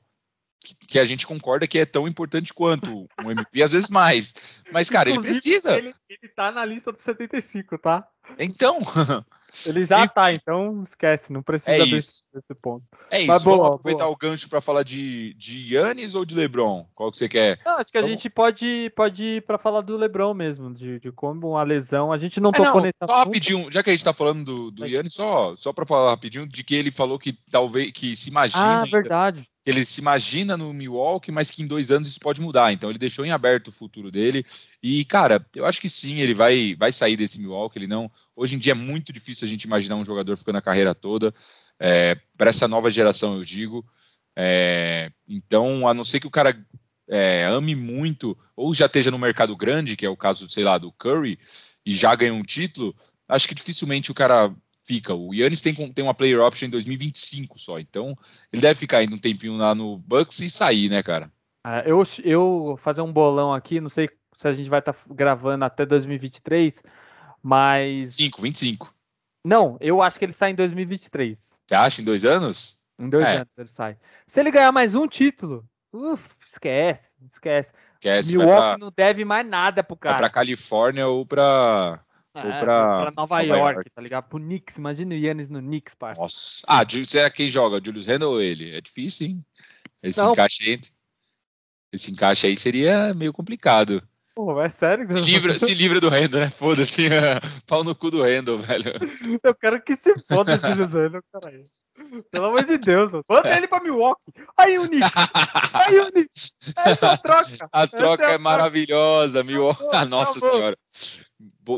Que 0.89 0.99
a 0.99 1.05
gente 1.05 1.27
concorda 1.27 1.67
que 1.67 1.79
é 1.79 1.87
tão 1.87 2.07
importante 2.07 2.53
quanto 2.53 3.09
um 3.25 3.31
MVP, 3.31 3.63
às 3.63 3.73
vezes 3.73 3.89
mais. 3.89 4.61
Mas, 4.71 4.91
cara, 4.91 5.09
Inclusive, 5.09 5.31
ele 5.31 5.41
precisa. 5.41 5.79
Ele, 5.79 5.95
ele 6.11 6.33
tá 6.35 6.53
na 6.53 6.65
lista 6.67 6.93
dos 6.93 7.01
75, 7.01 7.79
tá? 7.79 8.07
Então. 8.39 8.79
Ele 9.67 9.85
já 9.85 10.05
e... 10.05 10.09
tá, 10.09 10.33
então 10.33 10.83
esquece, 10.83 11.33
não 11.33 11.43
precisa 11.43 11.73
é 11.73 11.87
desse, 11.87 12.25
desse, 12.33 12.55
ponto. 12.55 12.85
É 13.11 13.19
isso, 13.19 13.29
Mas, 13.29 13.43
boa, 13.43 13.57
vamos 13.57 13.75
aproveitar 13.75 14.05
boa. 14.05 14.15
o 14.15 14.17
gancho 14.17 14.49
para 14.49 14.61
falar 14.61 14.83
de, 14.83 15.35
de 15.35 15.75
Yannis 15.75 16.15
ou 16.15 16.25
de 16.25 16.35
LeBron? 16.35 16.87
Qual 16.95 17.11
que 17.11 17.19
você 17.19 17.29
quer? 17.29 17.59
Não, 17.65 17.79
acho 17.79 17.91
que 17.91 17.99
a 17.99 18.03
gente 18.03 18.29
pode, 18.29 18.93
pode 18.95 19.25
ir 19.25 19.43
para 19.43 19.59
falar 19.59 19.81
do 19.81 19.97
LeBron 19.97 20.35
mesmo, 20.35 20.73
de, 20.75 21.01
de 21.01 21.11
como 21.11 21.57
a 21.57 21.63
lesão, 21.63 22.13
a 22.13 22.19
gente 22.19 22.41
não 22.41 22.51
é, 22.51 22.53
tocou 22.53 22.77
não, 22.77 22.83
nesse 22.83 22.99
Só 22.99 23.05
assunto. 23.07 23.25
rapidinho, 23.25 23.73
já 23.73 23.83
que 23.83 23.91
a 23.91 23.93
gente 23.95 24.05
tá 24.05 24.13
falando 24.13 24.45
do, 24.45 24.71
do 24.71 24.87
Yannis, 24.87 25.15
só, 25.15 25.57
só 25.57 25.73
para 25.73 25.87
falar 25.87 26.11
rapidinho, 26.11 26.47
de 26.47 26.63
que 26.63 26.75
ele 26.75 26.91
falou 26.91 27.19
que 27.19 27.33
talvez, 27.51 27.91
que 27.93 28.17
se 28.17 28.29
imagina... 28.31 28.83
Ah, 28.83 28.85
verdade 28.85 29.49
ele 29.69 29.85
se 29.85 30.01
imagina 30.01 30.57
no 30.57 30.73
Milwaukee, 30.73 31.31
mas 31.31 31.51
que 31.51 31.63
em 31.63 31.67
dois 31.67 31.91
anos 31.91 32.09
isso 32.09 32.19
pode 32.19 32.41
mudar. 32.41 32.73
Então 32.73 32.89
ele 32.89 32.99
deixou 32.99 33.27
em 33.27 33.33
aberto 33.33 33.69
o 33.69 33.73
futuro 33.73 34.11
dele. 34.11 34.43
E, 34.83 35.05
cara, 35.05 35.45
eu 35.55 35.67
acho 35.67 35.81
que 35.81 35.89
sim, 35.89 36.21
ele 36.21 36.35
vai, 36.35 36.75
vai 36.77 36.93
sair 36.93 37.17
desse 37.17 37.41
Milwaukee. 37.41 37.79
Ele 37.79 37.87
não. 37.87 38.11
Hoje 38.35 38.55
em 38.55 38.59
dia 38.59 38.73
é 38.73 38.75
muito 38.75 39.13
difícil 39.13 39.47
a 39.47 39.49
gente 39.49 39.65
imaginar 39.65 39.97
um 39.97 40.05
jogador 40.05 40.37
ficando 40.37 40.59
a 40.59 40.63
carreira 40.63 40.95
toda. 40.95 41.35
É, 41.79 42.17
Para 42.37 42.51
essa 42.51 42.69
nova 42.69 42.91
geração, 42.91 43.37
eu 43.37 43.45
digo. 43.45 43.85
É, 44.37 45.11
então, 45.29 45.89
a 45.89 45.95
não 45.95 46.05
ser 46.05 46.21
que 46.21 46.27
o 46.27 46.31
cara 46.31 46.57
é, 47.09 47.47
ame 47.47 47.75
muito, 47.75 48.39
ou 48.55 48.73
já 48.73 48.87
esteja 48.87 49.11
no 49.11 49.19
mercado 49.19 49.57
grande, 49.57 49.97
que 49.97 50.07
é 50.07 50.09
o 50.09 50.17
caso, 50.17 50.49
sei 50.49 50.63
lá, 50.63 50.79
do 50.79 50.93
Curry, 50.93 51.39
e 51.85 51.97
já 51.97 52.15
ganhou 52.15 52.37
um 52.37 52.43
título, 52.43 52.95
acho 53.29 53.49
que 53.49 53.55
dificilmente 53.55 54.13
o 54.13 54.15
cara 54.15 54.55
fica. 54.85 55.13
O 55.15 55.35
Yannis 55.35 55.61
tem, 55.61 55.75
tem 55.75 56.05
uma 56.05 56.15
player 56.15 56.41
option 56.41 56.67
em 56.67 56.71
2025 56.71 57.59
só, 57.59 57.81
então 57.81 58.17
ele 58.53 58.63
deve 58.63 58.79
ficar 58.79 58.99
ainda 58.99 59.15
um 59.15 59.19
tempinho 59.19 59.57
lá 59.57 59.75
no 59.75 59.99
Bucks 59.99 60.39
e 60.41 60.49
sair, 60.49 60.89
né, 60.89 61.03
cara? 61.03 61.33
Ah, 61.65 61.83
eu, 61.85 62.03
eu 62.23 62.79
fazer 62.81 63.01
um 63.01 63.13
bolão 63.13 63.53
aqui, 63.53 63.81
não 63.81 63.91
sei 63.91 64.09
se 64.39 64.47
a 64.47 64.53
gente 64.53 64.71
vai 64.71 64.79
estar 64.79 64.93
tá 64.93 65.01
gravando 65.11 65.65
até 65.65 65.85
2023, 65.85 66.81
mas. 67.43 68.15
5, 68.15 68.41
25. 68.41 68.95
Não, 69.45 69.77
eu 69.81 70.01
acho 70.01 70.17
que 70.17 70.25
ele 70.25 70.33
sai 70.33 70.53
em 70.53 70.55
2023. 70.55 71.37
Você 71.67 71.75
acha 71.75 72.01
em 72.01 72.05
dois 72.05 72.25
anos? 72.25 72.79
Em 72.97 73.09
dois 73.09 73.25
é. 73.25 73.39
anos 73.39 73.59
ele 73.59 73.69
sai. 73.69 73.97
Se 74.29 74.39
ele 74.39 74.53
ganhar 74.53 74.71
mais 74.71 74.95
um 74.95 75.09
título, 75.09 75.69
uf, 75.93 76.25
esquece, 76.47 77.17
esquece. 77.29 77.73
esquece 77.95 78.31
Milwaukee 78.37 78.57
pra, 78.57 78.79
não 78.79 78.93
deve 78.95 79.25
mais 79.25 79.45
nada 79.45 79.83
pro 79.83 79.97
cara. 79.97 80.15
Vai 80.15 80.23
pra 80.23 80.31
Califórnia 80.31 81.09
ou 81.09 81.27
pra 81.27 82.01
é, 82.33 82.39
ou 82.39 82.45
pra, 82.45 82.61
pra 82.61 83.11
Nova, 83.11 83.11
Nova 83.17 83.41
York, 83.41 83.75
York, 83.75 83.91
tá 83.91 84.01
ligado? 84.01 84.29
Pro 84.29 84.39
Knicks, 84.39 84.77
imagina 84.77 85.17
o 85.17 85.19
Yannis 85.19 85.51
no 85.51 85.59
Knicks, 85.59 85.97
parça. 85.97 86.23
Nossa. 86.23 86.63
Ah, 86.65 86.85
você 86.85 87.19
é 87.19 87.31
quem 87.31 87.51
joga? 87.51 87.85
Julius 87.85 88.07
Randle 88.07 88.31
ou 88.31 88.41
ele? 88.41 88.77
É 88.77 88.81
difícil, 88.81 89.27
hein? 89.27 89.45
Esse 90.01 90.21
Não. 90.21 90.31
encaixe 90.31 90.63
aí, 90.63 90.81
esse 91.93 92.13
encaixe 92.13 92.47
aí 92.47 92.57
seria 92.57 93.13
meio 93.15 93.33
complicado. 93.33 94.01
Pô, 94.39 94.63
é 94.63 94.69
sério 94.69 95.05
que 95.05 95.15
Se 95.15 95.21
livra, 95.21 95.59
se 95.59 95.75
livra 95.75 96.01
do 96.01 96.09
Randall, 96.09 96.43
né? 96.43 96.49
Foda-se. 96.51 97.09
Pau 97.67 97.83
no 97.83 97.93
cu 97.93 98.09
do 98.09 98.23
Randall, 98.23 98.57
velho. 98.59 98.93
Eu 99.43 99.53
quero 99.53 99.83
que 99.83 99.97
se 99.97 100.15
foda 100.29 100.55
o 100.55 100.69
Julius 100.69 100.93
Randle, 100.93 101.23
caralho. 101.33 101.67
Pelo 102.31 102.45
amor 102.47 102.65
de 102.65 102.79
Deus, 102.79 103.11
mano. 103.11 103.25
Manda 103.29 103.57
ele 103.57 103.67
pra 103.67 103.83
Milwaukee. 103.83 104.23
Aí 104.57 104.79
o 104.79 104.85
Nick. 104.85 105.03
Aí 105.73 105.99
o 105.99 106.05
Nick. 106.15 106.31
Essa 106.77 107.07
é 107.07 107.11
a 107.11 107.17
troca. 107.17 107.69
A 107.73 107.83
Essa 107.83 107.97
troca 107.97 108.27
a 108.29 108.31
é 108.35 108.39
maravilhosa. 108.39 109.43
Milwaukee. 109.43 109.85
Ah, 109.93 110.05
Nossa 110.05 110.39
acabou. 110.39 110.51
senhora. 110.57 110.79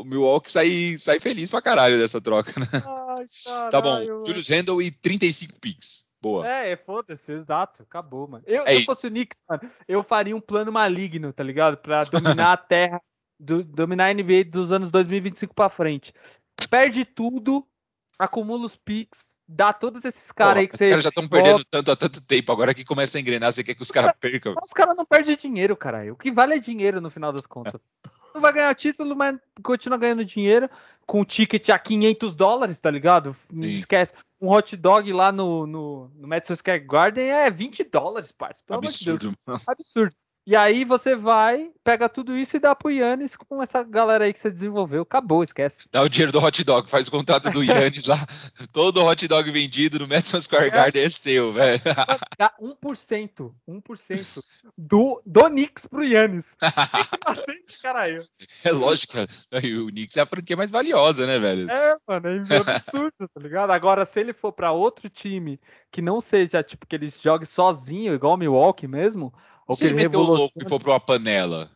Milwaukee 0.04 0.52
sai, 0.52 0.96
sai 0.98 1.18
feliz 1.18 1.48
pra 1.48 1.62
caralho 1.62 1.96
dessa 1.98 2.20
troca, 2.20 2.52
né? 2.60 2.66
Ai, 2.74 3.24
caralho, 3.42 3.70
Tá 3.70 3.80
bom. 3.80 3.94
mano. 3.94 4.26
Julius 4.26 4.46
Randle 4.48 4.82
e 4.82 4.90
35 4.90 5.58
picks. 5.58 6.09
Boa. 6.22 6.46
É, 6.46 6.72
é, 6.72 6.76
foda-se, 6.76 7.32
exato, 7.32 7.82
acabou, 7.82 8.28
mano. 8.28 8.44
Eu, 8.46 8.64
É 8.66 8.72
se 8.72 8.76
eu 8.78 8.84
fosse 8.84 9.06
o 9.06 9.10
Knicks, 9.10 9.40
mano, 9.48 9.62
eu 9.88 10.02
faria 10.02 10.36
um 10.36 10.40
plano 10.40 10.70
maligno, 10.70 11.32
tá 11.32 11.42
ligado? 11.42 11.76
Pra 11.78 12.00
dominar 12.44 12.52
a 12.52 12.56
terra, 12.56 13.00
do- 13.38 13.64
dominar 13.64 14.06
a 14.06 14.14
NBA 14.14 14.44
dos 14.44 14.70
anos 14.70 14.90
2025 14.90 15.54
pra 15.54 15.68
frente. 15.70 16.12
Perde 16.68 17.04
tudo, 17.06 17.66
acumula 18.18 18.66
os 18.66 18.76
picks, 18.76 19.34
dá 19.48 19.72
todos 19.72 20.04
esses 20.04 20.30
caras 20.30 20.58
aí 20.58 20.68
que 20.68 20.74
Os 20.74 20.78
você. 20.78 20.90
caras 20.90 21.04
já 21.04 21.08
estão 21.08 21.28
perdendo 21.28 21.64
tanto 21.64 21.90
há 21.90 21.96
tanto 21.96 22.20
tempo. 22.26 22.52
Agora 22.52 22.74
que 22.74 22.84
começa 22.84 23.16
a 23.16 23.20
engrenar, 23.20 23.50
você 23.52 23.64
quer 23.64 23.74
que 23.74 23.82
os 23.82 23.90
caras 23.90 24.12
percam. 24.20 24.54
Os 24.62 24.72
caras 24.74 24.94
não 24.94 25.06
perdem 25.06 25.36
dinheiro, 25.36 25.74
caralho. 25.76 26.12
O 26.12 26.16
que 26.16 26.30
vale 26.30 26.54
é 26.54 26.58
dinheiro 26.58 27.00
no 27.00 27.10
final 27.10 27.32
das 27.32 27.46
contas. 27.46 27.80
Não 28.32 28.40
vai 28.40 28.52
ganhar 28.52 28.72
título, 28.76 29.16
mas 29.16 29.36
continua 29.60 29.98
ganhando 29.98 30.24
dinheiro 30.24 30.70
com 31.04 31.20
o 31.20 31.24
ticket 31.24 31.68
a 31.70 31.76
500 31.76 32.36
dólares, 32.36 32.78
tá 32.78 32.88
ligado? 32.88 33.34
Não 33.52 33.66
esquece. 33.66 34.12
Um 34.40 34.48
hot 34.48 34.74
dog 34.76 35.12
lá 35.12 35.30
no, 35.30 35.66
no, 35.66 36.08
no 36.14 36.26
Madison 36.26 36.54
Square 36.54 36.80
Garden 36.80 37.30
é 37.30 37.50
20 37.50 37.84
dólares, 37.84 38.32
parça. 38.32 38.62
Pelo 38.66 38.78
amor 38.78 38.90
de 38.90 39.04
Deus. 39.04 39.16
Absurdo. 39.16 39.38
mano. 39.46 39.60
Absurdo. 39.66 40.16
E 40.46 40.56
aí 40.56 40.84
você 40.84 41.14
vai, 41.14 41.70
pega 41.84 42.08
tudo 42.08 42.36
isso 42.36 42.56
e 42.56 42.60
dá 42.60 42.74
pro 42.74 42.90
Yannis 42.90 43.36
com 43.36 43.62
essa 43.62 43.84
galera 43.84 44.24
aí 44.24 44.32
que 44.32 44.38
você 44.38 44.50
desenvolveu. 44.50 45.02
Acabou, 45.02 45.44
esquece. 45.44 45.88
Dá 45.92 46.02
o 46.02 46.08
dinheiro 46.08 46.32
do 46.32 46.42
hot 46.42 46.64
dog, 46.64 46.88
faz 46.88 47.08
o 47.08 47.10
contrato 47.10 47.50
do 47.50 47.62
Yannis 47.62 48.06
lá. 48.06 48.16
Todo 48.72 49.04
hot 49.04 49.28
dog 49.28 49.50
vendido 49.50 49.98
no 49.98 50.08
Madison 50.08 50.40
Square 50.40 50.70
Garden 50.70 51.04
é 51.04 51.10
seu, 51.10 51.52
velho. 51.52 51.80
Dá 52.38 52.52
1%, 52.60 53.52
1% 53.68 54.44
do, 54.76 55.22
do 55.26 55.44
Knicks 55.50 55.86
pro 55.86 56.02
Yannis. 56.02 56.56
Que 56.58 56.66
inocente, 57.30 57.82
caralho. 57.82 58.24
É 58.64 58.72
lógico. 58.72 59.18
E 59.62 59.76
o 59.76 59.88
Knicks 59.88 60.16
é 60.16 60.22
a 60.22 60.26
franquia 60.26 60.56
mais 60.56 60.70
valiosa, 60.70 61.26
né, 61.26 61.38
velho? 61.38 61.70
É, 61.70 61.96
mano, 62.08 62.28
é 62.28 62.56
absurdo, 62.56 63.28
tá 63.28 63.40
ligado? 63.40 63.70
Agora, 63.70 64.06
se 64.06 64.18
ele 64.18 64.32
for 64.32 64.52
pra 64.52 64.72
outro 64.72 65.08
time 65.10 65.60
que 65.92 66.00
não 66.00 66.20
seja, 66.20 66.62
tipo, 66.62 66.86
que 66.86 66.96
ele 66.96 67.10
jogue 67.10 67.44
sozinho, 67.44 68.14
igual 68.14 68.34
o 68.34 68.36
Milwaukee 68.38 68.88
mesmo, 68.88 69.32
ou 69.70 69.74
Se 69.76 69.80
que 69.82 69.86
ele 69.86 69.94
ele 70.00 70.08
meter 70.08 70.16
o 70.16 70.22
louco 70.22 70.54
e 70.64 70.68
for 70.68 70.80
pra 70.80 70.92
uma 70.92 71.00
panela, 71.00 71.70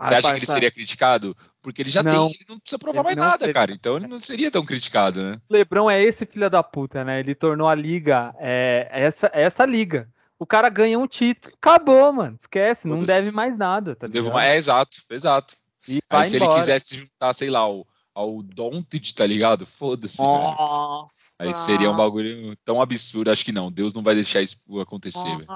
você 0.00 0.14
Ah, 0.14 0.18
acha 0.18 0.20
que 0.22 0.28
ele 0.34 0.40
parça, 0.40 0.52
seria 0.52 0.70
criticado? 0.70 1.36
Porque 1.62 1.80
ele 1.80 1.90
já 1.90 2.02
Não. 2.02 2.28
tem, 2.28 2.36
ele 2.36 2.46
não 2.48 2.58
precisa 2.58 2.78
provar 2.78 3.00
Ele 3.00 3.04
mais 3.06 3.16
não 3.16 3.24
nada, 3.24 3.38
seria. 3.38 3.54
cara. 3.54 3.72
Então 3.72 3.96
ele 3.96 4.06
não 4.08 4.20
seria 4.20 4.50
tão 4.50 4.64
criticado, 4.64 5.22
né? 5.22 5.40
O 5.48 5.52
Lebron 5.54 5.88
é 5.90 6.02
esse 6.02 6.26
filho 6.26 6.50
da 6.50 6.62
puta, 6.62 7.04
né? 7.04 7.20
Ele 7.20 7.34
tornou 7.34 7.68
a 7.68 7.74
liga 7.74 8.34
é, 8.38 8.88
essa, 8.92 9.30
essa 9.32 9.64
liga. 9.64 10.08
O 10.38 10.44
cara 10.46 10.68
ganha 10.68 10.98
um 10.98 11.06
título, 11.06 11.54
acabou, 11.56 12.12
mano. 12.12 12.36
Esquece, 12.38 12.88
não 12.88 13.00
Foda-se. 13.00 13.20
deve 13.20 13.30
mais 13.30 13.56
nada, 13.56 13.94
tá 13.94 14.08
ligado? 14.08 14.36
É, 14.40 14.56
exato, 14.56 14.96
exato. 15.08 15.54
E 15.88 15.94
Aí 15.94 16.00
vai 16.10 16.26
se 16.26 16.36
ele 16.36 16.44
embora. 16.44 16.58
quisesse 16.60 16.96
juntar, 16.96 17.32
sei 17.32 17.48
lá, 17.48 17.60
ao, 17.60 17.86
ao 18.12 18.42
Doncic, 18.42 19.12
tá 19.14 19.24
ligado? 19.24 19.64
Foda-se, 19.64 20.16
velho. 20.18 20.28
Nossa. 20.32 21.16
Aí 21.38 21.54
seria 21.54 21.88
um 21.92 21.96
bagulho 21.96 22.56
tão 22.64 22.82
absurdo. 22.82 23.30
Acho 23.30 23.44
que 23.44 23.52
não. 23.52 23.70
Deus 23.70 23.94
não 23.94 24.02
vai 24.02 24.16
deixar 24.16 24.42
isso 24.42 24.56
acontecer, 24.80 25.28
velho. 25.36 25.46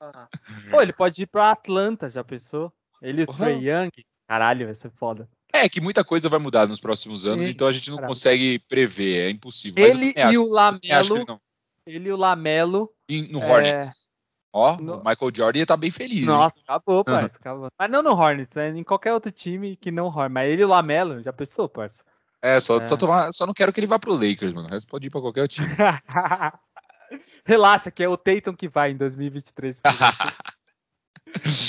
Nossa. 0.00 0.28
Pô, 0.70 0.80
ele 0.82 0.92
pode 0.92 1.22
ir 1.22 1.26
pra 1.26 1.50
Atlanta, 1.50 2.08
já 2.08 2.22
pensou? 2.24 2.72
Ele 3.02 3.22
e 3.22 3.24
o. 3.24 3.26
Trey 3.32 3.68
Young. 3.70 3.90
Caralho, 4.28 4.66
vai 4.66 4.74
ser 4.74 4.90
foda. 4.90 5.28
É 5.52 5.68
que 5.68 5.80
muita 5.80 6.02
coisa 6.04 6.28
vai 6.28 6.40
mudar 6.40 6.66
nos 6.66 6.80
próximos 6.80 7.26
anos, 7.26 7.44
Sim, 7.44 7.50
então 7.50 7.68
a 7.68 7.72
gente 7.72 7.88
não 7.90 7.96
caralho. 7.98 8.10
consegue 8.10 8.58
prever, 8.68 9.28
é 9.28 9.30
impossível. 9.30 9.86
Ele 9.86 10.12
acho, 10.16 10.32
e 10.32 10.38
o 10.38 10.50
Lamelo, 10.50 11.40
ele 11.86 12.08
e 12.08 12.12
o 12.12 12.16
Lamelo. 12.16 12.90
E 13.08 13.22
no 13.30 13.38
É, 13.40 13.52
Hornets. 13.52 14.08
Ó, 14.52 14.76
no- 14.80 14.94
o 14.96 14.98
Michael 14.98 15.30
Jordan 15.34 15.58
ia 15.60 15.66
tá 15.66 15.76
bem 15.76 15.90
feliz. 15.90 16.20
hein? 16.20 16.26
Nossa, 16.26 16.60
acabou, 16.60 17.04
parça. 17.04 17.36
Acabou. 17.38 17.68
Mas 17.78 17.90
não 17.90 18.02
no 18.02 18.12
Hornets, 18.12 18.54
né? 18.54 18.70
Em 18.70 18.82
qualquer 18.84 19.12
outro 19.12 19.30
time 19.30 19.76
que 19.76 19.90
não 19.92 20.06
Hornets. 20.06 20.32
Mas 20.32 20.50
ele 20.50 20.62
e 20.62 20.64
o 20.64 20.68
Lamelo, 20.68 21.22
já 21.22 21.32
pensou, 21.32 21.68
parça? 21.68 22.02
É, 22.42 22.58
só, 22.60 22.78
É. 22.80 22.86
Só, 22.86 22.96
tomar, 22.96 23.32
só 23.32 23.46
não 23.46 23.54
quero 23.54 23.72
que 23.72 23.80
ele 23.80 23.86
vá 23.86 23.98
pro 23.98 24.12
Lakers, 24.14 24.52
mano. 24.52 24.68
O 24.68 24.70
resto 24.70 24.88
pode 24.88 25.06
ir 25.06 25.10
pra 25.10 25.20
qualquer 25.20 25.46
time. 25.48 25.66
Relaxa, 27.44 27.90
que 27.90 28.02
é 28.02 28.08
o 28.08 28.16
Tatum 28.16 28.54
que 28.54 28.68
vai 28.68 28.90
em 28.92 28.96
2023. 28.96 29.80
pro 29.80 29.92
Lakers. 29.92 30.38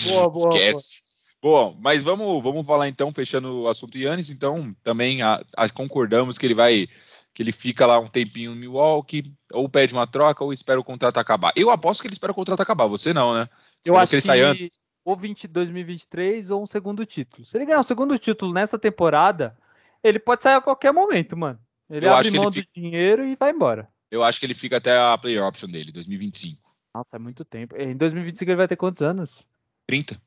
Boa, 0.07 0.29
boa, 0.29 0.49
Esquece. 0.55 1.03
Bom, 1.41 1.77
mas 1.79 2.01
vamos, 2.03 2.43
vamos 2.43 2.65
falar 2.65 2.87
então, 2.87 3.11
fechando 3.11 3.61
o 3.61 3.67
assunto 3.67 3.97
Yannis, 3.97 4.29
então 4.31 4.75
também 4.81 5.21
a- 5.21 5.43
a- 5.55 5.69
concordamos 5.69 6.37
que 6.39 6.45
ele 6.47 6.55
vai, 6.55 6.87
que 7.33 7.43
ele 7.43 7.51
fica 7.51 7.85
lá 7.85 7.99
um 7.99 8.07
tempinho 8.07 8.51
no 8.51 8.57
Milwaukee, 8.57 9.31
ou 9.53 9.69
pede 9.69 9.93
uma 9.93 10.07
troca, 10.07 10.43
ou 10.43 10.51
espera 10.51 10.79
o 10.79 10.83
contrato 10.83 11.17
acabar. 11.19 11.53
Eu 11.55 11.69
aposto 11.69 12.01
que 12.01 12.07
ele 12.07 12.13
espera 12.15 12.31
o 12.31 12.35
contrato 12.35 12.61
acabar, 12.61 12.87
você 12.87 13.13
não, 13.13 13.35
né? 13.35 13.47
Você 13.83 13.89
Eu 13.91 13.97
acho 13.97 14.09
que 14.09 14.15
ele 14.15 14.21
sai 14.23 14.41
antes. 14.41 14.79
ou 15.03 15.15
20, 15.15 15.47
2023 15.47 16.49
ou 16.49 16.63
um 16.63 16.65
segundo 16.65 17.05
título. 17.05 17.45
Se 17.45 17.55
ele 17.57 17.65
ganhar 17.65 17.79
um 17.79 17.83
segundo 17.83 18.17
título 18.17 18.51
nessa 18.51 18.79
temporada, 18.79 19.55
ele 20.03 20.17
pode 20.17 20.41
sair 20.41 20.55
a 20.55 20.61
qualquer 20.61 20.91
momento, 20.91 21.37
mano. 21.37 21.59
Ele 21.87 22.07
Eu 22.07 22.13
abre 22.13 22.23
que 22.31 22.35
ele 22.37 22.39
mão 22.39 22.49
do 22.49 22.63
dinheiro 22.65 23.23
e 23.23 23.35
vai 23.35 23.51
embora. 23.51 23.87
Eu 24.15 24.23
acho 24.23 24.39
que 24.39 24.45
ele 24.45 24.53
fica 24.53 24.77
até 24.77 24.97
a 24.97 25.17
player 25.17 25.43
option 25.43 25.67
dele, 25.67 25.91
2025. 25.91 26.73
Nossa, 26.93 27.17
é 27.17 27.19
muito 27.19 27.43
tempo. 27.43 27.75
Em 27.75 27.95
2025 27.97 28.49
ele 28.49 28.55
vai 28.55 28.67
ter 28.67 28.77
quantos 28.77 29.01
anos? 29.01 29.43
30. 29.85 30.19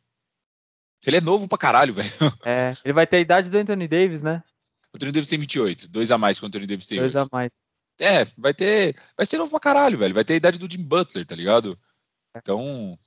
Ele 1.07 1.17
é 1.17 1.21
novo 1.21 1.49
pra 1.49 1.57
caralho, 1.57 1.95
velho. 1.95 2.11
É, 2.45 2.75
ele 2.85 2.93
vai 2.93 3.07
ter 3.07 3.17
a 3.17 3.21
idade 3.21 3.49
do 3.49 3.57
Anthony 3.57 3.89
Davis, 3.89 4.23
né? 4.23 4.43
O 4.93 4.97
Anthony 4.97 5.13
Davis 5.13 5.29
tem 5.31 5.39
28, 5.39 5.89
dois 5.89 6.11
a 6.11 6.19
mais 6.19 6.39
que 6.39 6.45
o 6.45 6.49
Anthony 6.49 6.67
Davis 6.67 6.87
tem 6.87 6.99
Dois 6.99 7.15
hoje. 7.15 7.25
a 7.25 7.29
mais. 7.33 7.51
É, 7.99 8.25
vai 8.37 8.53
ter. 8.53 8.95
Vai 9.17 9.25
ser 9.25 9.39
novo 9.39 9.51
pra 9.51 9.61
caralho, 9.61 9.97
velho. 9.97 10.15
Vai 10.15 10.25
ter 10.25 10.35
a 10.35 10.37
idade 10.37 10.59
do 10.59 10.71
Jim 10.71 10.83
Butler, 10.83 11.27
tá 11.27 11.35
ligado? 11.35 11.79
Então. 12.37 12.99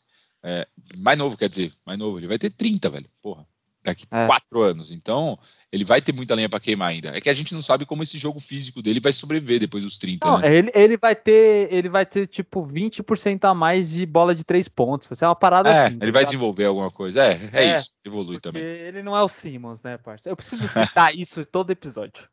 é, 0.43 0.67
mais 0.97 1.17
novo, 1.17 1.38
quer 1.38 1.47
dizer, 1.47 1.71
mais 1.86 1.97
novo. 1.99 2.17
Ele 2.19 2.27
vai 2.27 2.39
ter 2.39 2.49
30, 2.49 2.89
velho. 2.89 3.09
Porra. 3.21 3.47
Daqui 3.84 4.05
É. 4.11 4.27
quatro 4.27 4.61
anos. 4.61 4.91
Então, 4.91 5.39
ele 5.71 5.84
vai 5.84 5.99
ter 6.01 6.13
muita 6.13 6.36
lenha 6.36 6.47
pra 6.47 6.59
queimar 6.59 6.89
ainda. 6.89 7.09
É 7.17 7.19
que 7.19 7.29
a 7.29 7.34
gente 7.34 7.53
não 7.53 7.61
sabe 7.63 7.84
como 7.86 8.03
esse 8.03 8.17
jogo 8.17 8.39
físico 8.39 8.79
dele 8.82 8.99
vai 8.99 9.11
sobreviver 9.11 9.59
depois 9.59 9.84
dos 9.84 9.97
30, 9.97 10.27
Não, 10.27 10.38
né? 10.38 10.55
ele, 10.55 10.71
ele 10.75 10.97
vai 10.97 11.15
ter, 11.15 11.67
ele 11.73 11.89
vai 11.89 12.05
ter 12.05 12.27
tipo 12.27 12.63
20% 12.65 13.43
a 13.45 13.53
mais 13.55 13.89
de 13.89 14.05
bola 14.05 14.36
de 14.36 14.43
três 14.43 14.67
pontos. 14.67 15.07
Vai 15.07 15.15
ser 15.17 15.25
uma 15.25 15.36
parada 15.36 15.69
É, 15.69 15.71
assim. 15.88 15.97
tá 15.97 16.05
ele 16.05 16.11
vai 16.11 16.21
ligado? 16.21 16.25
desenvolver 16.25 16.65
alguma 16.65 16.91
coisa. 16.91 17.23
É, 17.23 17.49
é, 17.53 17.65
É, 17.71 17.75
isso. 17.77 17.95
Evolui 18.05 18.39
também. 18.39 18.61
ele 18.61 19.01
não 19.01 19.17
é 19.17 19.23
o 19.23 19.27
Simmons, 19.27 19.82
né, 19.82 19.97
parceiro? 19.97 20.34
Eu 20.34 20.38
preciso 20.38 20.67
citar 20.67 21.15
isso 21.17 21.41
em 21.41 21.45
todo 21.45 21.71
episódio. 21.71 22.23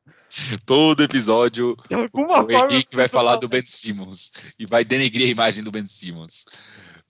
Todo 0.67 1.03
episódio 1.03 1.75
De 1.89 1.95
alguma 1.95 2.45
o 2.45 2.51
forma. 2.51 2.53
Henrique 2.73 2.95
vai 2.95 3.05
preciso 3.05 3.09
falar 3.09 3.37
do 3.37 3.49
Ben 3.49 3.63
Simmons 3.67 4.33
e 4.59 4.67
vai 4.67 4.85
denegrir 4.85 5.27
a 5.29 5.31
imagem 5.31 5.65
do 5.65 5.71
Ben 5.71 5.87
Simmons. 5.87 6.45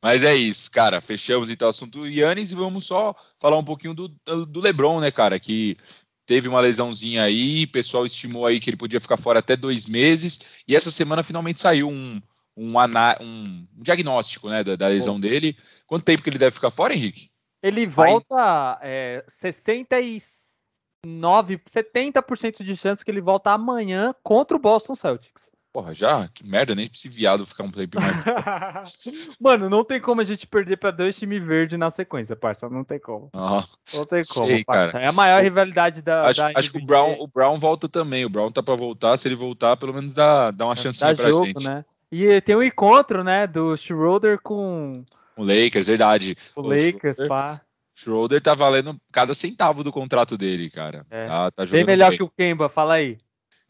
Mas 0.03 0.23
é 0.23 0.35
isso, 0.35 0.71
cara. 0.71 1.01
Fechamos 1.01 1.51
então 1.51 1.67
o 1.67 1.71
assunto 1.71 2.01
do 2.01 2.07
Yannis 2.07 2.53
e 2.53 2.55
vamos 2.55 2.87
só 2.87 3.15
falar 3.41 3.57
um 3.59 3.65
pouquinho 3.65 3.95
do, 3.95 4.09
do 4.47 4.61
LeBron, 4.61 5.01
né, 5.01 5.11
cara? 5.11 5.41
Que 5.41 5.77
teve 6.25 6.49
uma 6.49 6.61
lesãozinha 6.61 7.25
aí, 7.25 7.65
o 7.65 7.73
pessoal 7.73 8.07
estimou 8.07 8.47
aí 8.47 8.61
que 8.61 8.71
ele 8.71 8.77
podia 8.77 9.01
ficar 9.01 9.17
fora 9.17 9.39
até 9.39 9.57
dois 9.57 9.87
meses 9.87 10.41
e 10.69 10.77
essa 10.77 10.91
semana 10.91 11.23
finalmente 11.23 11.61
saiu 11.61 11.89
um, 11.89 12.21
um, 12.57 12.79
ana- 12.79 13.17
um 13.21 13.67
diagnóstico, 13.77 14.49
né, 14.49 14.63
da, 14.63 14.77
da 14.77 14.89
lesão 14.89 15.19
dele. 15.19 15.57
Quanto 15.87 16.05
tempo 16.05 16.23
que 16.23 16.29
ele 16.29 16.39
deve 16.39 16.55
ficar 16.55 16.71
fora, 16.71 16.95
Henrique? 16.95 17.31
Ele 17.63 17.87
volta 17.87 18.79
é, 18.83 19.25
69, 19.27 21.59
70% 21.67 22.63
de 22.63 22.77
chance 22.77 23.05
que 23.05 23.11
ele 23.11 23.21
volta 23.21 23.51
amanhã 23.53 24.15
contra 24.23 24.57
o 24.57 24.61
Boston 24.61 24.95
Celtics. 24.95 25.49
Porra, 25.79 25.95
já? 25.95 26.27
Que 26.35 26.45
merda, 26.45 26.75
nem 26.75 26.91
esse 26.93 27.09
viado 27.09 27.47
ficar 27.47 27.63
um 27.63 27.71
tempo 27.71 27.99
mais. 28.01 28.17
Mano, 29.41 29.71
não 29.71 29.85
tem 29.85 30.01
como 30.01 30.21
a 30.21 30.25
gente 30.25 30.45
perder 30.45 30.77
pra 30.77 30.91
dois 30.91 31.17
times 31.17 31.41
verdes 31.41 31.79
na 31.79 31.89
sequência, 31.89 32.35
parça. 32.35 32.69
Não 32.69 32.83
tem 32.83 32.99
como. 32.99 33.31
Ah, 33.33 33.65
Não 33.95 34.05
tem 34.05 34.23
como, 34.35 34.47
Sei, 34.49 34.65
parça. 34.65 34.93
cara. 34.93 35.05
É 35.05 35.09
a 35.09 35.13
maior 35.13 35.41
rivalidade 35.41 36.03
da. 36.03 36.27
acho, 36.27 36.41
da 36.41 36.51
acho 36.57 36.73
que 36.73 36.79
o. 36.79 36.85
Brown, 36.85 37.17
o 37.21 37.29
Brown 37.29 37.57
volta 37.59 37.89
também. 37.89 38.25
O 38.25 38.29
Brown 38.29 38.51
tá 38.51 38.61
pra 38.61 38.75
voltar. 38.75 39.17
Se 39.19 39.29
ele 39.29 39.37
voltar, 39.37 39.77
pelo 39.77 39.95
menos 39.95 40.15
dá, 40.15 40.51
dá 40.51 40.65
uma 40.65 40.75
chancinha 40.75 41.15
dá 41.15 41.23
pra 41.23 41.31
jogo, 41.31 41.47
gente. 41.47 41.65
né? 41.65 41.85
E 42.11 42.41
tem 42.41 42.57
um 42.57 42.63
encontro, 42.63 43.23
né, 43.23 43.47
do 43.47 43.77
Schroeder 43.77 44.41
com 44.43 45.05
O 45.37 45.45
Lakers, 45.45 45.87
verdade. 45.87 46.37
o 46.57 46.63
O 46.63 46.69
Lakers, 46.69 47.17
Schroeder- 47.19 47.29
pá. 47.29 47.61
Schroeder 47.95 48.43
tá 48.43 48.55
valendo 48.55 48.97
cada 49.13 49.33
centavo 49.33 49.85
do 49.85 49.93
contrato 49.93 50.37
dele, 50.37 50.71
cara. 50.71 51.07
É. 51.09 51.21
Tá, 51.23 51.51
tá 51.53 51.67
Bem 51.67 51.85
melhor 51.85 52.09
bem. 52.11 52.19
que 52.19 52.25
o 52.25 52.29
Kemba, 52.31 52.69
fala 52.69 52.95
aí. 52.95 53.19